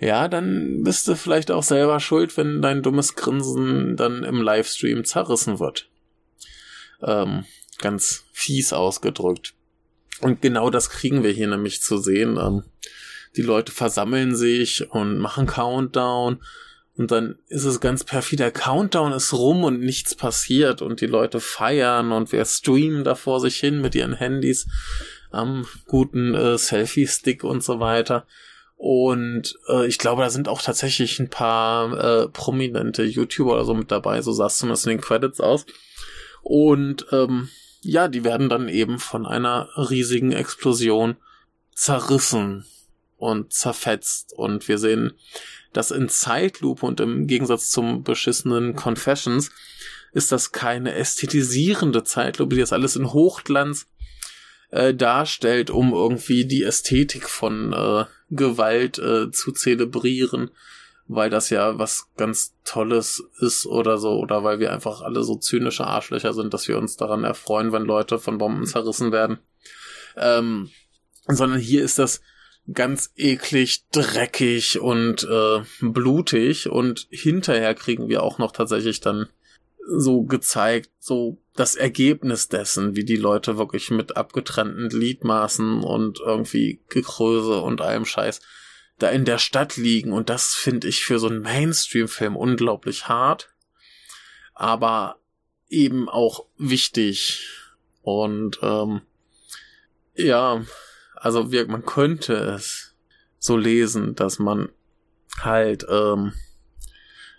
ja, 0.00 0.28
dann 0.28 0.84
bist 0.84 1.08
du 1.08 1.16
vielleicht 1.16 1.50
auch 1.50 1.64
selber 1.64 1.98
schuld, 1.98 2.36
wenn 2.36 2.62
dein 2.62 2.82
dummes 2.82 3.16
Grinsen 3.16 3.96
dann 3.96 4.22
im 4.22 4.40
Livestream 4.40 5.04
zerrissen 5.04 5.58
wird. 5.58 5.88
Ähm, 7.02 7.44
ganz 7.78 8.24
fies 8.32 8.72
ausgedrückt. 8.72 9.54
Und 10.20 10.42
genau 10.42 10.70
das 10.70 10.90
kriegen 10.90 11.22
wir 11.22 11.30
hier 11.30 11.48
nämlich 11.48 11.82
zu 11.82 11.98
sehen. 11.98 12.36
Ähm, 12.36 12.64
die 13.36 13.42
Leute 13.42 13.72
versammeln 13.72 14.34
sich 14.34 14.90
und 14.90 15.18
machen 15.18 15.46
Countdown. 15.46 16.42
Und 16.96 17.12
dann 17.12 17.38
ist 17.46 17.64
es 17.64 17.80
ganz 17.80 18.02
perfid. 18.02 18.40
Der 18.40 18.50
Countdown 18.50 19.12
ist 19.12 19.32
rum 19.32 19.62
und 19.62 19.80
nichts 19.80 20.16
passiert. 20.16 20.82
Und 20.82 21.00
die 21.00 21.06
Leute 21.06 21.38
feiern 21.38 22.10
und 22.10 22.32
wir 22.32 22.44
streamen 22.44 23.04
da 23.04 23.14
vor 23.14 23.40
sich 23.40 23.56
hin 23.56 23.80
mit 23.80 23.94
ihren 23.94 24.14
Handys 24.14 24.66
am 25.30 25.66
guten 25.86 26.34
äh, 26.34 26.58
Selfie-Stick 26.58 27.44
und 27.44 27.62
so 27.62 27.78
weiter. 27.78 28.26
Und 28.76 29.58
äh, 29.68 29.86
ich 29.86 29.98
glaube, 29.98 30.22
da 30.22 30.30
sind 30.30 30.48
auch 30.48 30.62
tatsächlich 30.62 31.18
ein 31.18 31.30
paar 31.30 31.92
äh, 31.98 32.28
prominente 32.28 33.04
YouTuber 33.04 33.54
oder 33.54 33.64
so 33.64 33.74
mit 33.74 33.90
dabei. 33.90 34.22
So 34.22 34.32
sah 34.32 34.46
es 34.46 34.58
zumindest 34.58 34.86
in 34.86 34.90
den 34.90 35.00
Credits 35.00 35.40
aus. 35.40 35.66
Und 36.42 37.06
ähm, 37.12 37.48
ja, 37.82 38.08
die 38.08 38.24
werden 38.24 38.48
dann 38.48 38.68
eben 38.68 38.98
von 38.98 39.26
einer 39.26 39.68
riesigen 39.76 40.32
Explosion 40.32 41.16
zerrissen 41.74 42.64
und 43.16 43.52
zerfetzt. 43.52 44.32
Und 44.36 44.68
wir 44.68 44.78
sehen 44.78 45.12
das 45.72 45.90
in 45.90 46.08
Zeitlupe 46.08 46.86
und 46.86 47.00
im 47.00 47.26
Gegensatz 47.26 47.70
zum 47.70 48.02
beschissenen 48.02 48.74
Confessions 48.74 49.50
ist 50.12 50.32
das 50.32 50.52
keine 50.52 50.94
ästhetisierende 50.94 52.02
Zeitlupe, 52.02 52.54
die 52.54 52.60
das 52.60 52.72
alles 52.72 52.96
in 52.96 53.12
Hochglanz 53.12 53.86
äh, 54.70 54.94
darstellt, 54.94 55.70
um 55.70 55.92
irgendwie 55.92 56.46
die 56.46 56.62
Ästhetik 56.62 57.28
von 57.28 57.72
äh, 57.72 58.04
Gewalt 58.30 58.98
äh, 58.98 59.30
zu 59.30 59.52
zelebrieren 59.52 60.50
weil 61.08 61.30
das 61.30 61.50
ja 61.50 61.78
was 61.78 62.08
ganz 62.16 62.54
Tolles 62.64 63.24
ist 63.40 63.66
oder 63.66 63.98
so, 63.98 64.18
oder 64.18 64.44
weil 64.44 64.60
wir 64.60 64.72
einfach 64.72 65.00
alle 65.00 65.24
so 65.24 65.36
zynische 65.36 65.86
Arschlöcher 65.86 66.34
sind, 66.34 66.52
dass 66.52 66.68
wir 66.68 66.78
uns 66.78 66.96
daran 66.96 67.24
erfreuen, 67.24 67.72
wenn 67.72 67.84
Leute 67.84 68.18
von 68.18 68.38
Bomben 68.38 68.66
zerrissen 68.66 69.10
werden. 69.10 69.38
Ähm, 70.16 70.70
sondern 71.26 71.58
hier 71.58 71.82
ist 71.82 71.98
das 71.98 72.20
ganz 72.72 73.12
eklig, 73.16 73.86
dreckig 73.90 74.78
und 74.78 75.24
äh, 75.24 75.62
blutig 75.80 76.68
und 76.68 77.06
hinterher 77.10 77.74
kriegen 77.74 78.08
wir 78.08 78.22
auch 78.22 78.38
noch 78.38 78.52
tatsächlich 78.52 79.00
dann 79.00 79.28
so 79.90 80.24
gezeigt, 80.24 80.90
so 80.98 81.38
das 81.56 81.74
Ergebnis 81.74 82.48
dessen, 82.48 82.94
wie 82.94 83.04
die 83.04 83.16
Leute 83.16 83.56
wirklich 83.56 83.90
mit 83.90 84.18
abgetrennten 84.18 84.90
Gliedmaßen 84.90 85.82
und 85.82 86.20
irgendwie 86.20 86.80
Gekröse 86.90 87.62
und 87.62 87.80
allem 87.80 88.04
Scheiß 88.04 88.40
da 88.98 89.08
in 89.10 89.24
der 89.24 89.38
Stadt 89.38 89.76
liegen 89.76 90.12
und 90.12 90.28
das 90.28 90.54
finde 90.54 90.88
ich 90.88 91.04
für 91.04 91.18
so 91.18 91.28
einen 91.28 91.42
Mainstream-Film 91.42 92.36
unglaublich 92.36 93.08
hart, 93.08 93.48
aber 94.54 95.18
eben 95.68 96.08
auch 96.08 96.46
wichtig 96.56 97.48
und 98.02 98.58
ähm, 98.62 99.02
ja, 100.14 100.64
also 101.14 101.52
wir, 101.52 101.68
man 101.68 101.84
könnte 101.84 102.34
es 102.34 102.96
so 103.38 103.56
lesen, 103.56 104.14
dass 104.14 104.38
man 104.38 104.68
halt 105.40 105.86
ähm, 105.88 106.32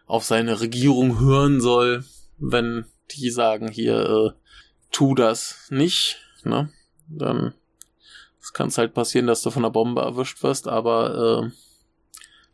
auf 0.05 0.24
seine 0.24 0.62
Regierung 0.62 1.20
hören 1.20 1.60
soll, 1.60 2.05
wenn 2.38 2.86
die 3.12 3.30
sagen 3.30 3.70
hier 3.70 4.10
äh, 4.10 4.39
tu 4.91 5.16
das 5.16 5.68
nicht, 5.70 6.20
ne? 6.43 6.72
Dann 7.07 7.53
es 8.50 8.54
kann 8.54 8.72
halt 8.72 8.95
passieren, 8.95 9.28
dass 9.28 9.43
du 9.43 9.52
von 9.52 9.64
einer 9.64 9.72
Bombe 9.72 10.02
erwischt 10.02 10.41
wirst, 10.41 10.68
aber 10.68 11.43
äh, 11.45 11.52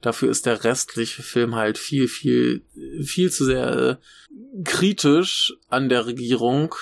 dafür 0.02 0.30
ist 0.30 0.46
der 0.46 0.66
restliche 0.66 1.24
Film 1.24 1.56
halt 1.56 1.78
viel, 1.78 2.10
viel, 2.10 2.64
viel 3.02 3.32
zu 3.32 3.46
sehr 3.46 3.72
äh, 3.72 3.96
kritisch 4.66 5.54
an 5.70 5.88
der 5.88 6.06
Regierung, 6.06 6.76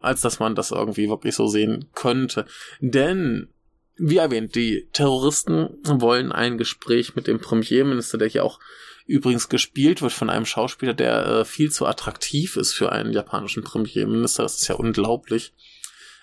als 0.00 0.22
dass 0.22 0.40
man 0.40 0.56
das 0.56 0.72
irgendwie 0.72 1.08
wirklich 1.08 1.36
so 1.36 1.46
sehen 1.46 1.90
könnte. 1.94 2.44
Denn, 2.80 3.50
wie 3.96 4.16
erwähnt, 4.16 4.56
die 4.56 4.88
Terroristen 4.92 5.68
wollen 5.84 6.32
ein 6.32 6.58
Gespräch 6.58 7.14
mit 7.14 7.28
dem 7.28 7.38
Premierminister, 7.38 8.18
der 8.18 8.28
hier 8.28 8.44
auch 8.44 8.58
übrigens 9.06 9.48
gespielt 9.48 10.02
wird 10.02 10.12
von 10.12 10.28
einem 10.28 10.44
Schauspieler, 10.44 10.94
der 10.94 11.24
äh, 11.24 11.44
viel 11.44 11.70
zu 11.70 11.86
attraktiv 11.86 12.56
ist 12.56 12.72
für 12.72 12.90
einen 12.90 13.12
japanischen 13.12 13.62
Premierminister. 13.62 14.42
Das 14.42 14.60
ist 14.60 14.66
ja 14.66 14.74
unglaublich. 14.74 15.52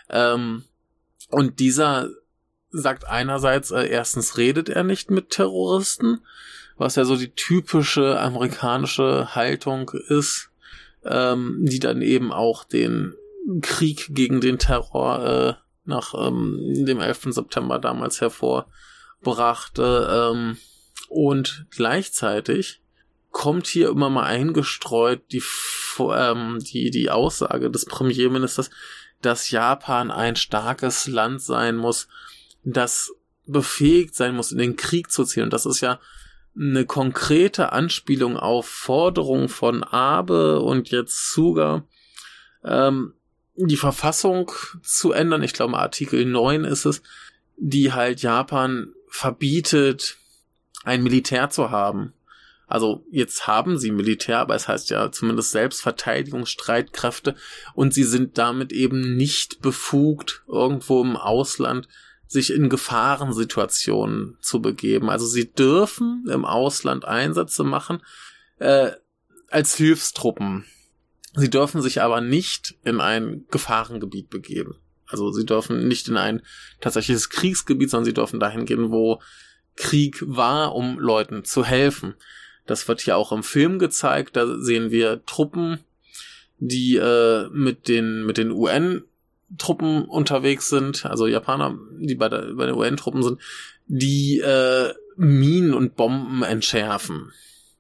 Ähm, 0.10 0.66
und 1.30 1.60
dieser 1.60 2.10
sagt 2.70 3.08
einerseits, 3.08 3.72
äh, 3.72 3.88
erstens 3.88 4.38
redet 4.38 4.70
er 4.70 4.84
nicht 4.84 5.12
mit 5.12 5.30
Terroristen, 5.30 6.22
was 6.78 6.96
ja 6.96 7.06
so 7.06 7.16
die 7.16 7.32
typische 7.32 8.20
amerikanische 8.20 9.36
Haltung 9.36 9.92
ist, 10.10 10.50
ähm, 11.04 11.60
die 11.62 11.80
dann 11.80 12.02
eben 12.02 12.32
auch 12.32 12.64
den 12.64 13.16
Krieg 13.62 14.08
gegen 14.10 14.42
den 14.42 14.60
Terror 14.60 15.26
äh, 15.26 15.54
nach 15.86 16.14
ähm, 16.14 16.86
dem 16.86 17.00
11. 17.00 17.28
September 17.30 17.80
damals 17.80 18.22
hervorbrachte. 18.22 20.34
Ähm, 20.34 20.58
und 21.10 21.66
gleichzeitig 21.72 22.82
kommt 23.32 23.68
hier 23.68 23.90
immer 23.90 24.10
mal 24.10 24.24
eingestreut 24.24 25.22
die, 25.32 25.44
ähm, 26.00 26.60
die, 26.60 26.92
die 26.92 27.10
Aussage 27.10 27.72
des 27.72 27.86
Premierministers, 27.86 28.70
dass 29.22 29.52
Japan 29.52 30.12
ein 30.12 30.36
starkes 30.36 31.08
Land 31.08 31.42
sein 31.42 31.76
muss, 31.76 32.08
das 32.64 33.12
befähigt 33.46 34.16
sein 34.16 34.36
muss, 34.36 34.52
in 34.52 34.58
den 34.58 34.76
Krieg 34.76 35.12
zu 35.12 35.24
ziehen. 35.24 35.44
Und 35.44 35.54
das 35.54 35.66
ist 35.66 35.82
ja 35.82 36.00
eine 36.56 36.86
konkrete 36.86 37.72
Anspielung 37.72 38.38
auf 38.38 38.68
Forderungen 38.68 39.50
von 39.50 39.84
Abe 39.84 40.60
und 40.60 40.90
jetzt 40.90 41.32
Suga, 41.32 41.84
ähm, 42.64 43.14
die 43.56 43.78
Verfassung 43.78 44.52
zu 44.84 45.12
ändern. 45.12 45.44
Ich 45.44 45.54
glaube, 45.54 45.78
Artikel 45.78 46.26
9 46.26 46.64
ist 46.64 46.86
es, 46.86 47.02
die 47.58 47.94
halt 47.94 48.22
Japan 48.22 48.94
verbietet, 49.08 50.18
ein 50.84 51.04
Militär 51.04 51.50
zu 51.50 51.72
haben. 51.72 52.14
Also 52.68 53.06
jetzt 53.10 53.48
haben 53.48 53.78
sie 53.78 53.92
Militär, 53.92 54.40
aber 54.40 54.54
es 54.56 54.68
heißt 54.68 54.90
ja 54.90 55.12
zumindest 55.12 55.52
Selbstverteidigungsstreitkräfte 55.52 57.36
und 57.74 57.94
sie 57.94 58.04
sind 58.04 58.38
damit 58.38 58.74
eben 58.74 59.16
nicht 59.16 59.62
befugt, 59.62 60.44
irgendwo 60.48 61.02
im 61.02 61.16
Ausland 61.16 61.88
sich 62.28 62.52
in 62.52 62.68
Gefahrensituationen 62.68 64.38
zu 64.42 64.62
begeben. 64.62 65.10
Also 65.10 65.26
sie 65.26 65.50
dürfen 65.52 66.26
im 66.30 66.44
Ausland 66.44 67.06
Einsätze 67.06 67.64
machen 67.64 68.04
äh, 68.60 68.92
als 69.50 69.76
Hilfstruppen. 69.78 70.66
Sie 71.36 71.50
dürfen 71.50 71.82
sich 71.82 72.02
aber 72.02 72.20
nicht 72.20 72.76
in 72.84 73.00
ein 73.00 73.46
Gefahrengebiet 73.50 74.30
begeben. 74.30 74.76
Also 75.06 75.32
sie 75.32 75.46
dürfen 75.46 75.88
nicht 75.88 76.10
in 76.10 76.18
ein 76.18 76.42
tatsächliches 76.82 77.30
Kriegsgebiet, 77.30 77.90
sondern 77.90 78.06
sie 78.06 78.14
dürfen 78.14 78.42
dahin 78.42 78.66
gehen, 78.66 78.92
wo 78.92 79.22
Krieg 79.78 80.22
war, 80.26 80.76
um 80.76 81.00
Leuten 81.00 81.46
zu 81.46 81.64
helfen. 81.64 82.16
Das 82.68 82.88
wird 82.88 83.02
hier 83.02 83.18
auch 83.18 83.32
im 83.32 83.44
Film 83.44 83.80
gezeigt. 83.80 84.36
Da 84.36 84.60
sehen 84.60 84.92
wir 84.92 85.26
Truppen, 85.26 85.80
die 86.60 86.96
äh, 86.98 87.50
mit 87.50 87.88
den 87.88 88.26
mit 88.26 88.38
den 88.38 88.52
UN 88.52 89.04
Truppen 89.58 90.06
unterwegs 90.06 90.70
sind, 90.70 91.06
also 91.06 91.26
Japaner, 91.26 91.78
die 92.00 92.16
bei, 92.16 92.28
der, 92.28 92.54
bei 92.56 92.66
den 92.66 92.76
UN-Truppen 92.76 93.24
sind, 93.24 93.40
die 93.86 94.40
äh, 94.40 94.94
Minen 95.16 95.74
und 95.74 95.96
Bomben 95.96 96.44
entschärfen. 96.44 97.32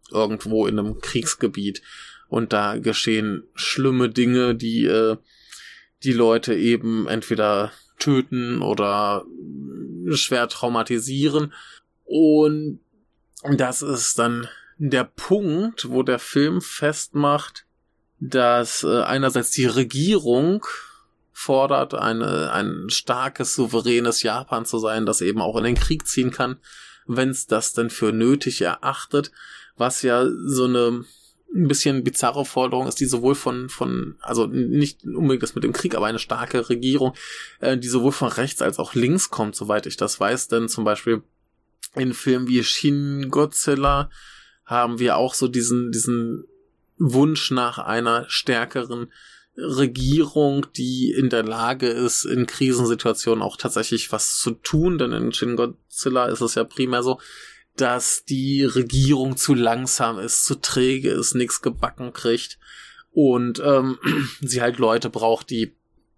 Irgendwo 0.09 0.65
in 0.67 0.79
einem 0.79 1.01
Kriegsgebiet. 1.01 1.81
Und 2.29 2.53
da 2.53 2.77
geschehen 2.77 3.43
schlimme 3.53 4.09
Dinge, 4.09 4.55
die 4.55 4.85
äh, 4.85 5.17
die 6.03 6.13
Leute 6.13 6.55
eben 6.55 7.07
entweder 7.07 7.71
töten 7.99 8.61
oder 8.61 9.25
schwer 10.11 10.47
traumatisieren. 10.47 11.53
Und 12.05 12.79
das 13.43 13.81
ist 13.81 14.19
dann 14.19 14.47
der 14.77 15.03
Punkt, 15.03 15.89
wo 15.89 16.03
der 16.03 16.19
Film 16.19 16.61
festmacht, 16.61 17.65
dass 18.19 18.83
äh, 18.83 19.01
einerseits 19.01 19.51
die 19.51 19.65
Regierung 19.65 20.65
fordert, 21.31 21.93
eine, 21.93 22.51
ein 22.51 22.89
starkes, 22.89 23.55
souveränes 23.55 24.23
Japan 24.23 24.65
zu 24.65 24.79
sein, 24.79 25.05
das 25.05 25.21
eben 25.21 25.41
auch 25.41 25.55
in 25.57 25.63
den 25.63 25.75
Krieg 25.75 26.07
ziehen 26.07 26.31
kann, 26.31 26.57
wenn 27.05 27.29
es 27.29 27.45
das 27.45 27.73
denn 27.73 27.89
für 27.89 28.11
nötig 28.11 28.61
erachtet, 28.61 29.31
was 29.75 30.01
ja 30.01 30.25
so 30.25 30.65
eine 30.65 31.05
ein 31.53 31.67
bisschen 31.67 32.03
bizarre 32.03 32.43
Forderung 32.45 32.87
ist, 32.87 32.99
die 32.99 33.05
sowohl 33.05 33.33
von, 33.33 33.69
von, 33.69 34.17
also 34.19 34.47
nicht 34.47 35.05
unbedingt 35.05 35.43
das 35.43 35.55
mit 35.55 35.63
dem 35.63 35.71
Krieg, 35.71 35.95
aber 35.95 36.07
eine 36.07 36.19
starke 36.19 36.69
Regierung, 36.69 37.13
äh, 37.59 37.77
die 37.77 37.87
sowohl 37.87 38.11
von 38.11 38.27
rechts 38.27 38.61
als 38.61 38.79
auch 38.79 38.95
links 38.95 39.29
kommt, 39.29 39.55
soweit 39.55 39.85
ich 39.85 39.95
das 39.95 40.19
weiß, 40.19 40.49
denn 40.49 40.67
zum 40.67 40.83
Beispiel 40.83 41.23
in 41.95 42.13
Filmen 42.13 42.47
wie 42.47 42.63
Shin 42.63 43.29
Godzilla 43.29 44.09
haben 44.67 44.99
wir 44.99 45.17
auch 45.17 45.33
so 45.33 45.47
diesen, 45.47 45.91
diesen 45.91 46.43
Wunsch 46.99 47.49
nach 47.49 47.79
einer 47.79 48.25
stärkeren 48.27 49.11
Regierung, 49.55 50.67
die 50.75 51.11
in 51.11 51.29
der 51.29 51.43
Lage 51.43 51.87
ist, 51.87 52.25
in 52.25 52.45
Krisensituationen 52.45 53.41
auch 53.41 53.57
tatsächlich 53.57 54.11
was 54.11 54.37
zu 54.37 54.51
tun, 54.51 54.99
denn 54.99 55.11
in 55.13 55.33
Shin 55.33 55.55
Godzilla 55.55 56.27
ist 56.27 56.41
es 56.41 56.53
ja 56.53 56.63
primär 56.63 57.01
so, 57.01 57.19
dass 57.75 58.23
die 58.25 58.63
Regierung 58.63 59.37
zu 59.37 59.55
langsam 59.55 60.19
ist, 60.19 60.45
zu 60.45 60.55
träge 60.55 61.09
ist, 61.09 61.33
nichts 61.33 61.61
gebacken 61.61 62.13
kriegt 62.13 62.59
und 63.11 63.59
ähm, 63.65 63.97
sie 64.41 64.61
halt 64.61 64.77
Leute 64.77 65.09
braucht, 65.09 65.49
die 65.49 65.73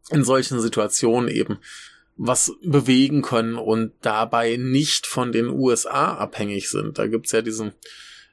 in 0.10 0.24
solchen 0.24 0.60
Situationen 0.60 1.30
eben 1.30 1.60
was 2.18 2.52
bewegen 2.62 3.22
können 3.22 3.56
und 3.56 3.94
dabei 4.02 4.58
nicht 4.58 5.08
von 5.08 5.32
den 5.32 5.48
USA 5.48 6.16
abhängig 6.16 6.70
sind. 6.70 6.98
Da 6.98 7.08
gibt's 7.08 7.32
ja 7.32 7.42
diesen 7.42 7.74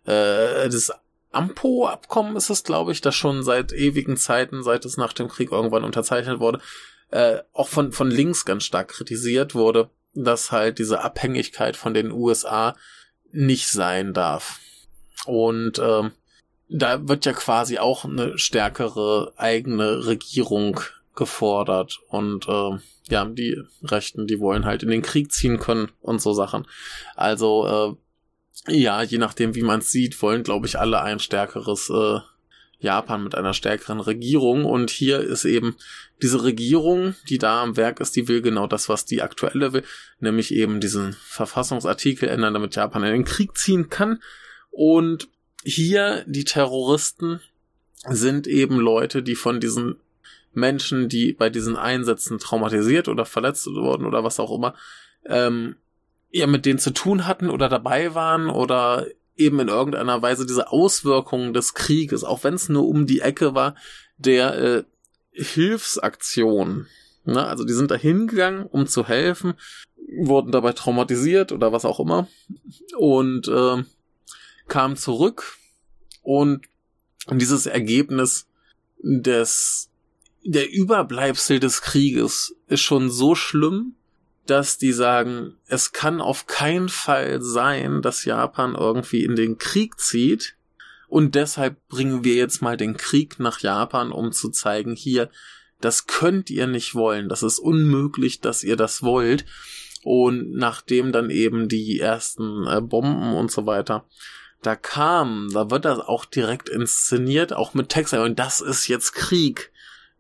äh, 0.07 0.68
das 0.68 0.92
AMPO-Abkommen 1.32 2.36
ist 2.36 2.50
es, 2.50 2.64
glaube 2.64 2.92
ich, 2.92 3.00
das 3.00 3.14
schon 3.14 3.42
seit 3.42 3.72
ewigen 3.72 4.16
Zeiten, 4.16 4.62
seit 4.62 4.84
es 4.84 4.96
nach 4.96 5.12
dem 5.12 5.28
Krieg 5.28 5.52
irgendwann 5.52 5.84
unterzeichnet 5.84 6.40
wurde, 6.40 6.61
äh, 7.11 7.38
auch 7.52 7.68
von, 7.68 7.92
von 7.92 8.11
links 8.11 8.44
ganz 8.44 8.64
stark 8.64 8.88
kritisiert 8.88 9.54
wurde, 9.54 9.90
dass 10.14 10.50
halt 10.50 10.78
diese 10.78 11.02
Abhängigkeit 11.02 11.76
von 11.76 11.94
den 11.94 12.11
USA 12.11 12.74
nicht 13.32 13.68
sein 13.68 14.14
darf. 14.14 14.61
Und 15.26 15.78
ähm, 15.78 16.12
da 16.68 17.07
wird 17.09 17.26
ja 17.26 17.32
quasi 17.32 17.78
auch 17.78 18.04
eine 18.04 18.38
stärkere 18.38 19.32
eigene 19.36 20.07
Regierung 20.07 20.80
gefordert. 21.14 22.00
Und 22.09 22.48
äh, 22.48 22.78
ja, 23.09 23.24
die 23.24 23.62
Rechten, 23.82 24.26
die 24.26 24.40
wollen 24.40 24.64
halt 24.64 24.82
in 24.82 24.90
den 24.90 25.02
Krieg 25.02 25.32
ziehen 25.32 25.59
können 25.59 25.92
und 26.00 26.20
so 26.20 26.32
Sachen. 26.32 26.66
Also 27.14 27.66
äh, 27.66 28.05
ja, 28.68 29.02
je 29.02 29.18
nachdem, 29.18 29.54
wie 29.54 29.62
man 29.62 29.80
es 29.80 29.90
sieht, 29.90 30.20
wollen, 30.22 30.42
glaube 30.42 30.66
ich, 30.66 30.78
alle 30.78 31.02
ein 31.02 31.18
stärkeres 31.18 31.90
äh, 31.90 32.20
Japan 32.78 33.22
mit 33.22 33.34
einer 33.34 33.54
stärkeren 33.54 34.00
Regierung. 34.00 34.64
Und 34.64 34.90
hier 34.90 35.20
ist 35.20 35.44
eben 35.44 35.76
diese 36.22 36.42
Regierung, 36.42 37.14
die 37.28 37.38
da 37.38 37.62
am 37.62 37.76
Werk 37.76 38.00
ist, 38.00 38.16
die 38.16 38.28
will 38.28 38.42
genau 38.42 38.66
das, 38.66 38.88
was 38.88 39.04
die 39.04 39.22
aktuelle 39.22 39.72
will, 39.72 39.84
nämlich 40.20 40.52
eben 40.52 40.80
diesen 40.80 41.14
Verfassungsartikel 41.14 42.28
ändern, 42.28 42.54
damit 42.54 42.76
Japan 42.76 43.04
in 43.04 43.12
den 43.12 43.24
Krieg 43.24 43.57
ziehen 43.57 43.88
kann. 43.88 44.20
Und 44.70 45.28
hier 45.64 46.24
die 46.26 46.44
Terroristen 46.44 47.40
sind 48.09 48.46
eben 48.46 48.78
Leute, 48.78 49.22
die 49.22 49.34
von 49.34 49.61
diesen 49.61 49.96
Menschen, 50.52 51.09
die 51.09 51.32
bei 51.32 51.50
diesen 51.50 51.76
Einsätzen 51.76 52.38
traumatisiert 52.38 53.09
oder 53.09 53.24
verletzt 53.24 53.66
wurden 53.66 54.07
oder 54.07 54.24
was 54.24 54.40
auch 54.40 54.54
immer, 54.54 54.74
ähm, 55.26 55.76
ja 56.30 56.46
mit 56.46 56.66
denen 56.66 56.78
zu 56.78 56.90
tun 56.90 57.26
hatten 57.26 57.50
oder 57.50 57.68
dabei 57.68 58.14
waren 58.14 58.48
oder 58.48 59.06
eben 59.36 59.60
in 59.60 59.68
irgendeiner 59.68 60.22
Weise 60.22 60.46
diese 60.46 60.70
Auswirkungen 60.70 61.52
des 61.52 61.74
Krieges, 61.74 62.24
auch 62.24 62.44
wenn 62.44 62.54
es 62.54 62.68
nur 62.68 62.86
um 62.88 63.06
die 63.06 63.20
Ecke 63.20 63.54
war, 63.54 63.74
der 64.16 64.54
äh, 64.54 64.84
Hilfsaktion. 65.32 66.86
Ne? 67.24 67.46
Also 67.46 67.64
die 67.64 67.74
sind 67.74 67.90
da 67.90 67.96
hingegangen, 67.96 68.66
um 68.66 68.86
zu 68.86 69.06
helfen, 69.06 69.54
wurden 70.18 70.52
dabei 70.52 70.72
traumatisiert 70.72 71.52
oder 71.52 71.72
was 71.72 71.84
auch 71.84 72.00
immer 72.00 72.28
und 72.96 73.48
äh, 73.48 73.82
kamen 74.68 74.96
zurück 74.96 75.58
und 76.22 76.66
dieses 77.30 77.66
Ergebnis 77.66 78.46
des 78.98 79.90
der 80.44 80.72
Überbleibsel 80.72 81.58
des 81.58 81.82
Krieges 81.82 82.54
ist 82.68 82.80
schon 82.80 83.10
so 83.10 83.34
schlimm, 83.34 83.95
dass 84.51 84.78
die 84.78 84.92
sagen, 84.92 85.55
es 85.66 85.92
kann 85.92 86.20
auf 86.20 86.47
keinen 86.47 86.88
Fall 86.88 87.42
sein, 87.42 88.03
dass 88.03 88.25
Japan 88.25 88.75
irgendwie 88.75 89.25
in 89.25 89.37
den 89.37 89.58
Krieg 89.58 89.99
zieht. 90.00 90.57
Und 91.08 91.34
deshalb 91.34 91.76
bringen 91.88 92.25
wir 92.25 92.34
jetzt 92.34 92.62
mal 92.62 92.76
den 92.76 92.96
Krieg 92.96 93.38
nach 93.38 93.61
Japan, 93.61 94.11
um 94.11 94.33
zu 94.33 94.50
zeigen, 94.50 94.95
hier, 94.96 95.30
das 95.80 96.07
könnt 96.07 96.50
ihr 96.50 96.66
nicht 96.66 96.95
wollen, 96.95 97.29
das 97.29 97.42
ist 97.42 97.58
unmöglich, 97.58 98.41
dass 98.41 98.64
ihr 98.64 98.76
das 98.76 99.03
wollt. 99.03 99.45
Und 100.03 100.53
nachdem 100.53 101.12
dann 101.12 101.30
eben 101.30 101.68
die 101.68 102.00
ersten 102.00 102.66
äh, 102.66 102.80
Bomben 102.80 103.34
und 103.34 103.50
so 103.50 103.66
weiter 103.66 104.07
da 104.62 104.75
kamen, 104.75 105.53
da 105.53 105.70
wird 105.70 105.84
das 105.84 106.00
auch 106.00 106.25
direkt 106.25 106.68
inszeniert, 106.68 107.53
auch 107.53 107.75
mit 107.75 107.88
Text, 107.88 108.14
und 108.14 108.38
das 108.38 108.61
ist 108.61 108.88
jetzt 108.88 109.12
Krieg 109.12 109.70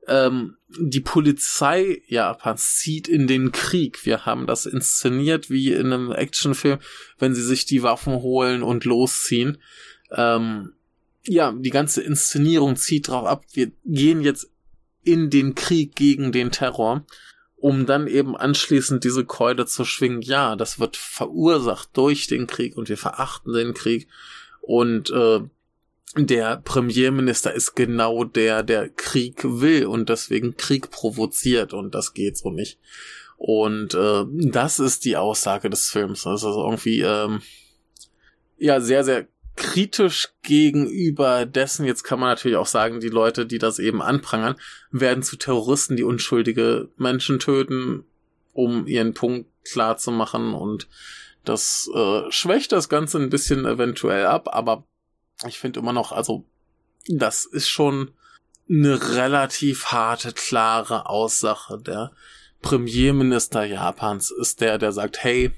ähm, 0.08 0.56
die 0.68 1.00
Polizei 1.00 2.02
Japans 2.06 2.76
zieht 2.76 3.08
in 3.08 3.26
den 3.26 3.52
Krieg. 3.52 4.04
Wir 4.04 4.26
haben 4.26 4.46
das 4.46 4.66
inszeniert 4.66 5.50
wie 5.50 5.72
in 5.72 5.92
einem 5.92 6.12
Actionfilm, 6.12 6.78
wenn 7.18 7.34
sie 7.34 7.42
sich 7.42 7.66
die 7.66 7.82
Waffen 7.82 8.14
holen 8.14 8.62
und 8.62 8.84
losziehen. 8.84 9.58
Ähm, 10.10 10.72
ja, 11.24 11.52
die 11.52 11.70
ganze 11.70 12.02
Inszenierung 12.02 12.76
zieht 12.76 13.08
drauf 13.08 13.26
ab. 13.26 13.44
Wir 13.52 13.72
gehen 13.84 14.20
jetzt 14.20 14.50
in 15.02 15.30
den 15.30 15.54
Krieg 15.54 15.94
gegen 15.96 16.32
den 16.32 16.50
Terror, 16.50 17.04
um 17.56 17.86
dann 17.86 18.06
eben 18.06 18.36
anschließend 18.36 19.02
diese 19.02 19.24
Keule 19.24 19.66
zu 19.66 19.84
schwingen. 19.84 20.22
Ja, 20.22 20.56
das 20.56 20.78
wird 20.78 20.96
verursacht 20.96 21.90
durch 21.94 22.26
den 22.26 22.46
Krieg 22.46 22.76
und 22.76 22.88
wir 22.88 22.98
verachten 22.98 23.52
den 23.52 23.74
Krieg 23.74 24.08
und 24.60 25.10
äh, 25.10 25.40
der 26.16 26.56
Premierminister 26.56 27.52
ist 27.52 27.74
genau 27.74 28.24
der, 28.24 28.62
der 28.62 28.88
Krieg 28.88 29.42
will 29.44 29.86
und 29.86 30.08
deswegen 30.08 30.56
Krieg 30.56 30.90
provoziert 30.90 31.74
und 31.74 31.94
das 31.94 32.14
geht 32.14 32.38
so 32.38 32.50
nicht. 32.50 32.78
Und 33.36 33.94
äh, 33.94 34.24
das 34.50 34.78
ist 34.78 35.04
die 35.04 35.16
Aussage 35.16 35.68
des 35.68 35.90
Films. 35.90 36.22
Das 36.22 36.42
ist 36.42 36.46
irgendwie 36.46 37.00
ähm, 37.00 37.42
ja 38.56 38.80
sehr, 38.80 39.04
sehr 39.04 39.28
kritisch 39.56 40.28
gegenüber 40.42 41.44
dessen. 41.44 41.84
Jetzt 41.84 42.02
kann 42.02 42.20
man 42.20 42.30
natürlich 42.30 42.56
auch 42.56 42.66
sagen, 42.66 43.00
die 43.00 43.08
Leute, 43.08 43.46
die 43.46 43.58
das 43.58 43.78
eben 43.78 44.02
anprangern, 44.02 44.56
werden 44.90 45.22
zu 45.22 45.36
Terroristen, 45.36 45.96
die 45.96 46.04
unschuldige 46.04 46.88
Menschen 46.96 47.38
töten, 47.38 48.04
um 48.52 48.86
ihren 48.86 49.14
Punkt 49.14 49.48
klar 49.64 49.96
zu 49.96 50.12
machen 50.12 50.54
und 50.54 50.88
das 51.44 51.88
äh, 51.94 52.22
schwächt 52.30 52.72
das 52.72 52.88
Ganze 52.88 53.18
ein 53.18 53.30
bisschen 53.30 53.64
eventuell 53.66 54.26
ab, 54.26 54.48
aber 54.52 54.84
ich 55.46 55.58
finde 55.58 55.80
immer 55.80 55.92
noch, 55.92 56.12
also 56.12 56.44
das 57.08 57.44
ist 57.44 57.68
schon 57.68 58.12
eine 58.68 59.14
relativ 59.14 59.86
harte, 59.86 60.32
klare 60.32 61.08
Aussage. 61.08 61.78
Der 61.82 62.12
Premierminister 62.62 63.64
Japans 63.64 64.30
ist 64.30 64.60
der, 64.60 64.78
der 64.78 64.92
sagt, 64.92 65.22
hey, 65.22 65.52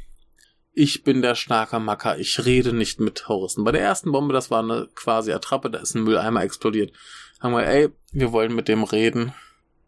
ich 0.72 1.02
bin 1.02 1.22
der 1.22 1.34
starke 1.34 1.80
Macker, 1.80 2.18
ich 2.18 2.44
rede 2.44 2.72
nicht 2.72 3.00
mit 3.00 3.16
Terroristen. 3.16 3.64
Bei 3.64 3.72
der 3.72 3.80
ersten 3.80 4.12
Bombe, 4.12 4.32
das 4.32 4.50
war 4.50 4.62
eine 4.62 4.88
quasi 4.94 5.32
Attrappe, 5.32 5.70
da 5.70 5.80
ist 5.80 5.94
ein 5.94 6.05
Mülleimer 6.05 6.42
explodiert. 6.42 6.92
Haben 7.40 7.55
wir, 7.55 7.66
ey, 7.66 7.88
wir 8.12 8.32
wollen 8.32 8.55
mit 8.55 8.68
dem 8.68 8.84
reden, 8.84 9.32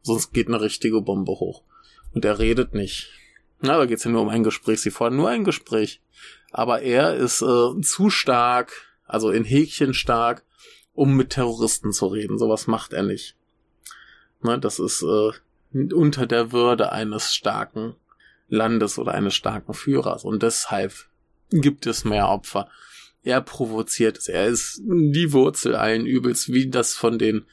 sonst 0.02 0.32
geht 0.32 0.48
eine 0.48 0.60
richtige 0.60 1.00
Bombe 1.00 1.32
hoch. 1.32 1.62
Und 2.12 2.24
er 2.24 2.38
redet 2.38 2.74
nicht. 2.74 3.08
Na, 3.60 3.76
da 3.76 3.86
geht's 3.86 4.04
ja 4.04 4.10
nur 4.10 4.22
um 4.22 4.30
ein 4.30 4.42
Gespräch. 4.42 4.80
Sie 4.80 4.90
fordern 4.90 5.18
nur 5.18 5.28
ein 5.28 5.44
Gespräch. 5.44 6.00
Aber 6.50 6.82
er 6.82 7.14
ist 7.14 7.42
äh, 7.42 7.80
zu 7.82 8.10
stark, 8.10 8.72
also 9.12 9.30
in 9.30 9.44
Häkchen 9.44 9.94
stark, 9.94 10.44
um 10.92 11.16
mit 11.16 11.30
Terroristen 11.30 11.92
zu 11.92 12.06
reden. 12.06 12.38
Sowas 12.38 12.66
macht 12.66 12.92
er 12.92 13.02
nicht. 13.02 13.36
Ne, 14.42 14.58
das 14.58 14.78
ist 14.78 15.02
äh, 15.02 15.32
unter 15.92 16.26
der 16.26 16.52
Würde 16.52 16.92
eines 16.92 17.34
starken 17.34 17.94
Landes 18.48 18.98
oder 18.98 19.12
eines 19.14 19.34
starken 19.34 19.74
Führers. 19.74 20.24
Und 20.24 20.42
deshalb 20.42 20.92
gibt 21.50 21.86
es 21.86 22.04
mehr 22.04 22.28
Opfer. 22.28 22.68
Er 23.22 23.40
provoziert 23.40 24.18
es. 24.18 24.28
Er 24.28 24.46
ist 24.46 24.80
die 24.84 25.32
Wurzel 25.32 25.74
allen 25.76 26.06
Übels, 26.06 26.52
wie 26.52 26.68
das 26.68 26.94
von 26.94 27.18
den 27.18 27.44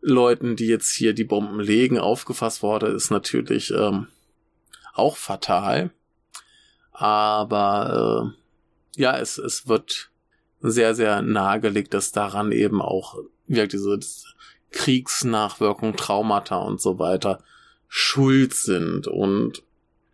Leuten, 0.00 0.56
die 0.56 0.66
jetzt 0.66 0.94
hier 0.94 1.12
die 1.12 1.24
Bomben 1.24 1.60
legen, 1.60 1.98
aufgefasst 1.98 2.62
wurde, 2.62 2.86
ist 2.86 3.10
natürlich 3.10 3.70
ähm, 3.70 4.08
auch 4.94 5.16
fatal. 5.16 5.90
Aber 6.92 8.34
äh, 8.96 9.00
ja, 9.00 9.18
es, 9.18 9.38
es 9.38 9.68
wird 9.68 10.09
sehr, 10.60 10.94
sehr 10.94 11.22
nahegelegt, 11.22 11.94
dass 11.94 12.12
daran 12.12 12.52
eben 12.52 12.82
auch 12.82 13.16
wirkt 13.46 13.72
diese, 13.72 13.98
Kriegsnachwirkung, 14.70 15.96
Traumata 15.96 16.56
und 16.56 16.80
so 16.80 16.98
weiter 16.98 17.42
schuld 17.88 18.54
sind. 18.54 19.06
Und 19.08 19.62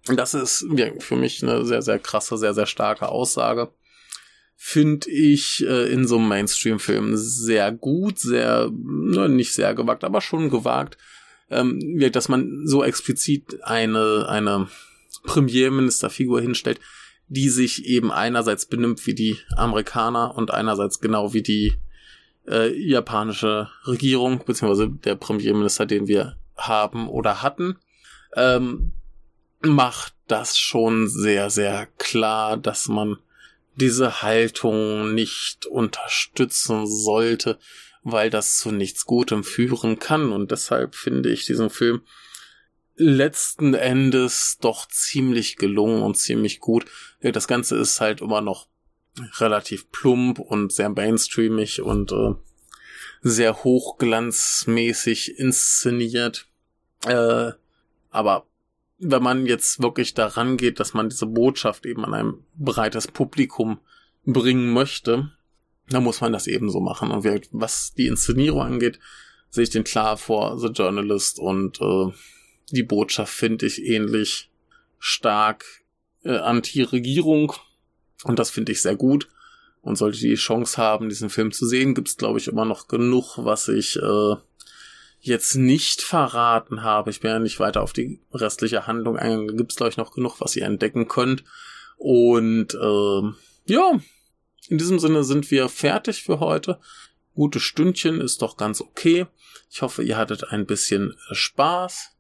das 0.07 0.35
ist 0.35 0.67
für 1.01 1.17
mich 1.17 1.43
eine 1.43 1.65
sehr, 1.65 1.83
sehr 1.83 1.99
krasse, 1.99 2.39
sehr, 2.39 2.55
sehr 2.55 2.67
starke 2.67 3.09
Aussage. 3.09 3.71
Finde 4.57 5.11
ich 5.11 5.65
äh, 5.67 5.93
in 5.93 6.07
so 6.07 6.17
einem 6.17 6.29
Mainstream-Film 6.29 7.17
sehr 7.17 7.73
gut, 7.73 8.19
sehr, 8.19 8.71
ne, 8.73 9.29
nicht 9.29 9.53
sehr 9.53 9.75
gewagt, 9.75 10.03
aber 10.03 10.23
schon 10.23 10.49
gewagt, 10.49 10.97
ähm, 11.51 11.99
dass 12.11 12.31
man 12.31 12.63
so 12.65 12.83
explizit 12.83 13.63
eine, 13.63 14.27
eine 14.29 14.69
Premierministerfigur 15.25 16.41
hinstellt, 16.41 16.81
die 17.29 17.49
sich 17.49 17.85
eben 17.87 18.13
einerseits 18.13 18.67
benimmt 18.67 19.07
wie 19.07 19.15
die 19.15 19.39
Amerikaner 19.57 20.35
und 20.37 20.53
einerseits 20.53 21.01
genau 21.01 21.33
wie 21.33 21.43
die 21.43 21.75
äh, 22.49 22.73
japanische 22.77 23.69
Regierung, 23.87 24.45
beziehungsweise 24.45 24.89
der 24.89 25.17
Premierminister, 25.17 25.87
den 25.87 26.07
wir 26.07 26.37
haben 26.57 27.09
oder 27.09 27.43
hatten. 27.43 27.77
Ähm, 28.35 28.93
macht 29.63 30.15
das 30.29 30.59
schon 30.59 31.09
sehr, 31.09 31.51
sehr 31.51 31.87
klar, 31.99 32.57
dass 32.57 32.89
man 32.89 33.19
diese 33.75 34.23
Haltung 34.23 35.15
nicht 35.15 35.67
unterstützen 35.67 36.87
sollte, 36.87 37.59
weil 38.03 38.31
das 38.31 38.59
zu 38.59 38.71
nichts 38.71 39.05
Gutem 39.05 39.45
führen 39.45 39.99
kann. 39.99 40.33
Und 40.33 40.51
deshalb 40.51 40.95
finde 40.95 41.31
ich 41.31 41.45
diesen 41.45 41.71
Film 41.71 42.03
letzten 42.97 43.75
Endes 43.75 44.59
doch 44.61 44.89
ziemlich 44.89 45.57
gelungen 45.57 46.03
und 46.03 46.17
ziemlich 46.17 46.61
gut. 46.61 46.87
Das 47.21 47.47
Ganze 47.47 47.77
ist 47.77 48.01
halt 48.01 48.21
immer 48.21 48.41
noch 48.41 48.69
relativ 49.39 49.91
plump 49.91 50.39
und 50.39 50.73
sehr 50.73 50.89
mainstreamig 50.89 51.81
und 51.83 52.13
äh, 52.13 52.35
sehr 53.23 53.65
hochglanzmäßig 53.65 55.39
inszeniert. 55.39 56.47
Äh, 57.07 57.53
aber 58.11 58.47
wenn 58.99 59.23
man 59.23 59.47
jetzt 59.47 59.83
wirklich 59.83 60.15
daran 60.15 60.57
geht, 60.57 60.81
dass 60.81 60.95
man 60.95 61.09
diese 61.09 61.27
Botschaft 61.27 61.85
eben 61.87 62.05
an 62.05 62.15
ein 62.15 62.35
breites 62.57 63.07
Publikum 63.09 63.79
bringen 64.25 64.73
möchte, 64.73 65.33
dann 65.89 66.05
muss 66.05 66.21
man 66.21 66.33
das 66.33 66.47
eben 66.47 66.71
so 66.71 66.81
machen. 66.81 67.11
Und 67.11 67.25
was 67.53 67.95
die 67.95 68.07
Inszenierung 68.07 68.63
angeht, 68.63 68.99
sehe 69.51 69.65
ich 69.65 69.71
den 69.71 69.85
klar 69.85 70.17
vor 70.17 70.59
The 70.59 70.69
Journalist 70.69 71.39
und 71.39 71.81
äh, 71.81 72.13
die 72.71 72.83
Botschaft 72.83 73.33
finde 73.33 73.67
ich 73.67 73.85
ähnlich 73.85 74.51
stark 74.99 75.65
äh, 76.25 76.37
Anti-Regierung 76.37 77.53
und 78.25 78.39
das 78.39 78.51
finde 78.51 78.73
ich 78.73 78.83
sehr 78.83 78.97
gut. 78.97 79.29
Und 79.83 79.97
sollte 79.97 80.19
die 80.19 80.35
Chance 80.35 80.79
haben, 80.79 81.09
diesen 81.09 81.31
Film 81.31 81.53
zu 81.53 81.65
sehen, 81.67 81.95
gibt 81.95 82.09
es, 82.09 82.17
glaube 82.17 82.41
ich, 82.41 82.49
immer 82.49 82.65
noch 82.65 82.89
genug, 82.89 83.39
was 83.39 83.69
ich 83.69 83.97
äh, 83.97 84.35
jetzt 85.21 85.55
nicht 85.55 86.03
verraten 86.03 86.83
habe. 86.83 87.11
Ich 87.11 87.21
bin 87.21 87.31
ja 87.31 87.39
nicht 87.39 87.61
weiter 87.61 87.83
auf 87.83 87.93
die 87.93 88.19
restliche 88.33 88.89
Handlung 88.89 89.17
eingegangen. 89.17 89.57
Gibt 89.57 89.73
es, 89.73 89.77
glaube 89.77 89.91
ich, 89.91 89.97
noch 89.97 90.13
genug, 90.13 90.41
was 90.41 90.57
ihr 90.57 90.65
entdecken 90.65 91.07
könnt. 91.07 91.45
Und 91.99 92.75
äh, 92.75 93.73
ja, 93.73 94.01
in 94.69 94.79
diesem 94.79 94.99
Sinne 94.99 95.23
sind 95.23 95.51
wir 95.53 95.69
fertig 95.69 96.25
für 96.25 96.41
heute. 96.41 96.81
Gutes 97.35 97.63
Stündchen 97.63 98.21
ist 98.21 98.43
doch 98.43 98.57
ganz 98.57 98.81
okay. 98.81 99.27
Ich 99.71 99.83
hoffe, 99.83 100.03
ihr 100.03 100.17
hattet 100.17 100.51
ein 100.51 100.67
bisschen 100.67 101.15
Spaß. 101.31 102.16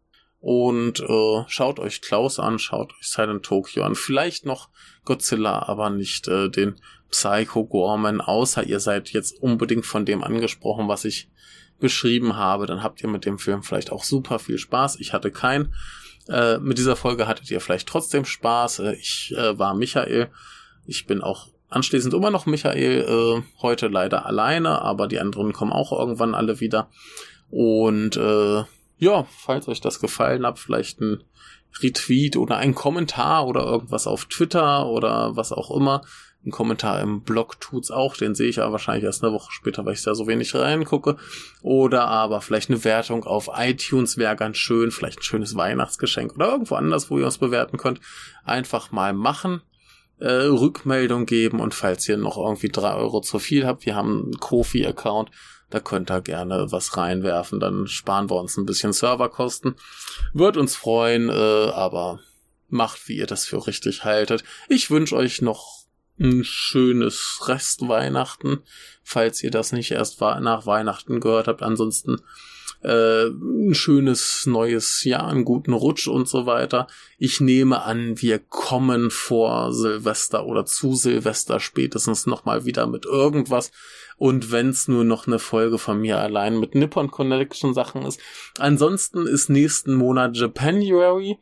Und 0.46 1.00
äh, 1.00 1.44
schaut 1.48 1.80
euch 1.80 2.02
Klaus 2.02 2.38
an, 2.38 2.60
schaut 2.60 2.92
euch 2.92 3.08
Silent 3.08 3.44
Tokyo 3.44 3.82
an. 3.82 3.96
Vielleicht 3.96 4.46
noch 4.46 4.68
Godzilla, 5.04 5.66
aber 5.66 5.90
nicht 5.90 6.28
äh, 6.28 6.48
den 6.48 6.76
Psycho 7.10 7.64
Gorman, 7.64 8.20
außer 8.20 8.62
ihr 8.62 8.78
seid 8.78 9.08
jetzt 9.08 9.42
unbedingt 9.42 9.86
von 9.86 10.04
dem 10.04 10.22
angesprochen, 10.22 10.86
was 10.86 11.04
ich 11.04 11.28
beschrieben 11.80 12.36
habe, 12.36 12.66
dann 12.66 12.84
habt 12.84 13.02
ihr 13.02 13.08
mit 13.08 13.24
dem 13.24 13.40
Film 13.40 13.64
vielleicht 13.64 13.90
auch 13.90 14.04
super 14.04 14.38
viel 14.38 14.58
Spaß. 14.58 15.00
Ich 15.00 15.12
hatte 15.12 15.32
keinen. 15.32 15.74
Äh, 16.28 16.58
mit 16.58 16.78
dieser 16.78 16.94
Folge 16.94 17.26
hattet 17.26 17.50
ihr 17.50 17.60
vielleicht 17.60 17.88
trotzdem 17.88 18.24
Spaß. 18.24 18.78
Äh, 18.78 18.92
ich 18.92 19.34
äh, 19.36 19.58
war 19.58 19.74
Michael. 19.74 20.30
Ich 20.86 21.08
bin 21.08 21.22
auch 21.22 21.48
anschließend 21.70 22.14
immer 22.14 22.30
noch 22.30 22.46
Michael. 22.46 23.00
Äh, 23.00 23.42
heute 23.62 23.88
leider 23.88 24.26
alleine, 24.26 24.80
aber 24.80 25.08
die 25.08 25.18
anderen 25.18 25.52
kommen 25.52 25.72
auch 25.72 25.90
irgendwann 25.90 26.36
alle 26.36 26.60
wieder. 26.60 26.88
Und 27.50 28.16
äh, 28.16 28.62
ja, 28.98 29.24
falls 29.24 29.68
euch 29.68 29.80
das 29.80 30.00
gefallen 30.00 30.46
hat, 30.46 30.58
vielleicht 30.58 31.00
ein 31.00 31.22
Retweet 31.82 32.36
oder 32.36 32.56
ein 32.56 32.74
Kommentar 32.74 33.46
oder 33.46 33.64
irgendwas 33.64 34.06
auf 34.06 34.26
Twitter 34.26 34.86
oder 34.86 35.36
was 35.36 35.52
auch 35.52 35.70
immer. 35.70 36.02
Ein 36.44 36.52
Kommentar 36.52 37.00
im 37.00 37.22
Blog 37.22 37.60
tut's 37.60 37.90
auch, 37.90 38.16
den 38.16 38.36
sehe 38.36 38.48
ich 38.48 38.60
aber 38.60 38.72
wahrscheinlich 38.72 39.04
erst 39.04 39.24
eine 39.24 39.32
Woche 39.32 39.50
später, 39.50 39.84
weil 39.84 39.94
ich 39.94 40.02
da 40.02 40.14
so 40.14 40.28
wenig 40.28 40.54
reingucke. 40.54 41.16
Oder 41.60 42.06
aber 42.06 42.40
vielleicht 42.40 42.70
eine 42.70 42.84
Wertung 42.84 43.24
auf 43.24 43.50
iTunes 43.56 44.16
wäre 44.16 44.36
ganz 44.36 44.56
schön, 44.56 44.92
vielleicht 44.92 45.18
ein 45.18 45.24
schönes 45.24 45.56
Weihnachtsgeschenk 45.56 46.36
oder 46.36 46.52
irgendwo 46.52 46.76
anders, 46.76 47.10
wo 47.10 47.18
ihr 47.18 47.24
uns 47.24 47.38
bewerten 47.38 47.78
könnt. 47.78 48.00
Einfach 48.44 48.92
mal 48.92 49.12
machen. 49.12 49.60
Äh, 50.18 50.46
Rückmeldung 50.46 51.26
geben 51.26 51.60
und 51.60 51.74
falls 51.74 52.08
ihr 52.08 52.16
noch 52.16 52.38
irgendwie 52.38 52.70
drei 52.70 52.94
Euro 52.94 53.20
zu 53.20 53.38
viel 53.38 53.66
habt, 53.66 53.84
wir 53.84 53.94
haben 53.94 54.22
einen 54.22 54.38
Kofi-Account, 54.38 55.30
da 55.70 55.80
könnt 55.80 56.10
ihr 56.10 56.20
gerne 56.20 56.70
was 56.70 56.96
reinwerfen, 56.96 57.60
dann 57.60 57.86
sparen 57.88 58.30
wir 58.30 58.36
uns 58.36 58.56
ein 58.56 58.66
bisschen 58.66 58.92
Serverkosten. 58.92 59.74
Wird 60.32 60.56
uns 60.56 60.76
freuen, 60.76 61.28
äh, 61.28 61.32
aber 61.32 62.20
macht, 62.68 63.08
wie 63.08 63.16
ihr 63.16 63.26
das 63.26 63.46
für 63.46 63.66
richtig 63.66 64.04
haltet. 64.04 64.44
Ich 64.68 64.90
wünsche 64.90 65.16
euch 65.16 65.42
noch 65.42 65.84
ein 66.18 66.44
schönes 66.44 67.40
Restweihnachten, 67.46 68.62
falls 69.02 69.42
ihr 69.42 69.50
das 69.50 69.72
nicht 69.72 69.90
erst 69.90 70.20
nach 70.20 70.66
Weihnachten 70.66 71.20
gehört 71.20 71.48
habt. 71.48 71.62
Ansonsten 71.62 72.22
äh, 72.82 73.26
ein 73.26 73.74
schönes 73.74 74.46
neues 74.46 75.04
Jahr, 75.04 75.28
einen 75.28 75.44
guten 75.44 75.72
Rutsch 75.72 76.08
und 76.08 76.28
so 76.28 76.46
weiter. 76.46 76.86
Ich 77.18 77.40
nehme 77.40 77.82
an, 77.82 78.20
wir 78.20 78.38
kommen 78.38 79.10
vor 79.10 79.72
Silvester 79.72 80.46
oder 80.46 80.66
zu 80.66 80.94
Silvester 80.94 81.60
spätestens 81.60 82.26
nochmal 82.26 82.64
wieder 82.64 82.86
mit 82.86 83.04
irgendwas. 83.04 83.72
Und 84.18 84.50
wenn's 84.50 84.88
nur 84.88 85.04
noch 85.04 85.26
eine 85.26 85.38
Folge 85.38 85.78
von 85.78 86.00
mir 86.00 86.18
allein 86.18 86.58
mit 86.58 86.74
Nippon 86.74 87.10
Connection 87.10 87.74
Sachen 87.74 88.02
ist. 88.02 88.20
Ansonsten 88.58 89.26
ist 89.26 89.50
nächsten 89.50 89.94
Monat 89.94 90.36
Japanuary. 90.36 91.38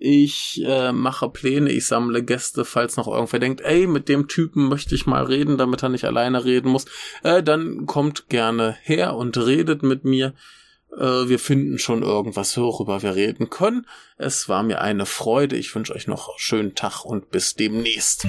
Ich 0.00 0.62
äh, 0.64 0.92
mache 0.92 1.28
Pläne, 1.28 1.72
ich 1.72 1.88
sammle 1.88 2.22
Gäste, 2.22 2.64
falls 2.64 2.96
noch 2.96 3.08
irgendwer 3.08 3.40
denkt, 3.40 3.62
ey, 3.62 3.88
mit 3.88 4.08
dem 4.08 4.28
Typen 4.28 4.68
möchte 4.68 4.94
ich 4.94 5.06
mal 5.06 5.24
reden, 5.24 5.58
damit 5.58 5.82
er 5.82 5.88
nicht 5.88 6.04
alleine 6.04 6.44
reden 6.44 6.70
muss. 6.70 6.84
Äh, 7.24 7.42
dann 7.42 7.86
kommt 7.86 8.28
gerne 8.28 8.76
her 8.82 9.16
und 9.16 9.36
redet 9.36 9.82
mit 9.82 10.04
mir. 10.04 10.34
Äh, 10.96 11.28
wir 11.28 11.38
finden 11.38 11.78
schon 11.78 12.02
irgendwas, 12.02 12.56
worüber 12.56 13.02
wir 13.02 13.14
reden 13.14 13.50
können. 13.50 13.86
Es 14.16 14.48
war 14.48 14.62
mir 14.62 14.80
eine 14.80 15.06
Freude. 15.06 15.56
Ich 15.56 15.74
wünsche 15.74 15.94
euch 15.94 16.06
noch 16.06 16.28
einen 16.28 16.38
schönen 16.38 16.74
Tag 16.74 17.04
und 17.04 17.30
bis 17.30 17.54
demnächst. 17.54 18.26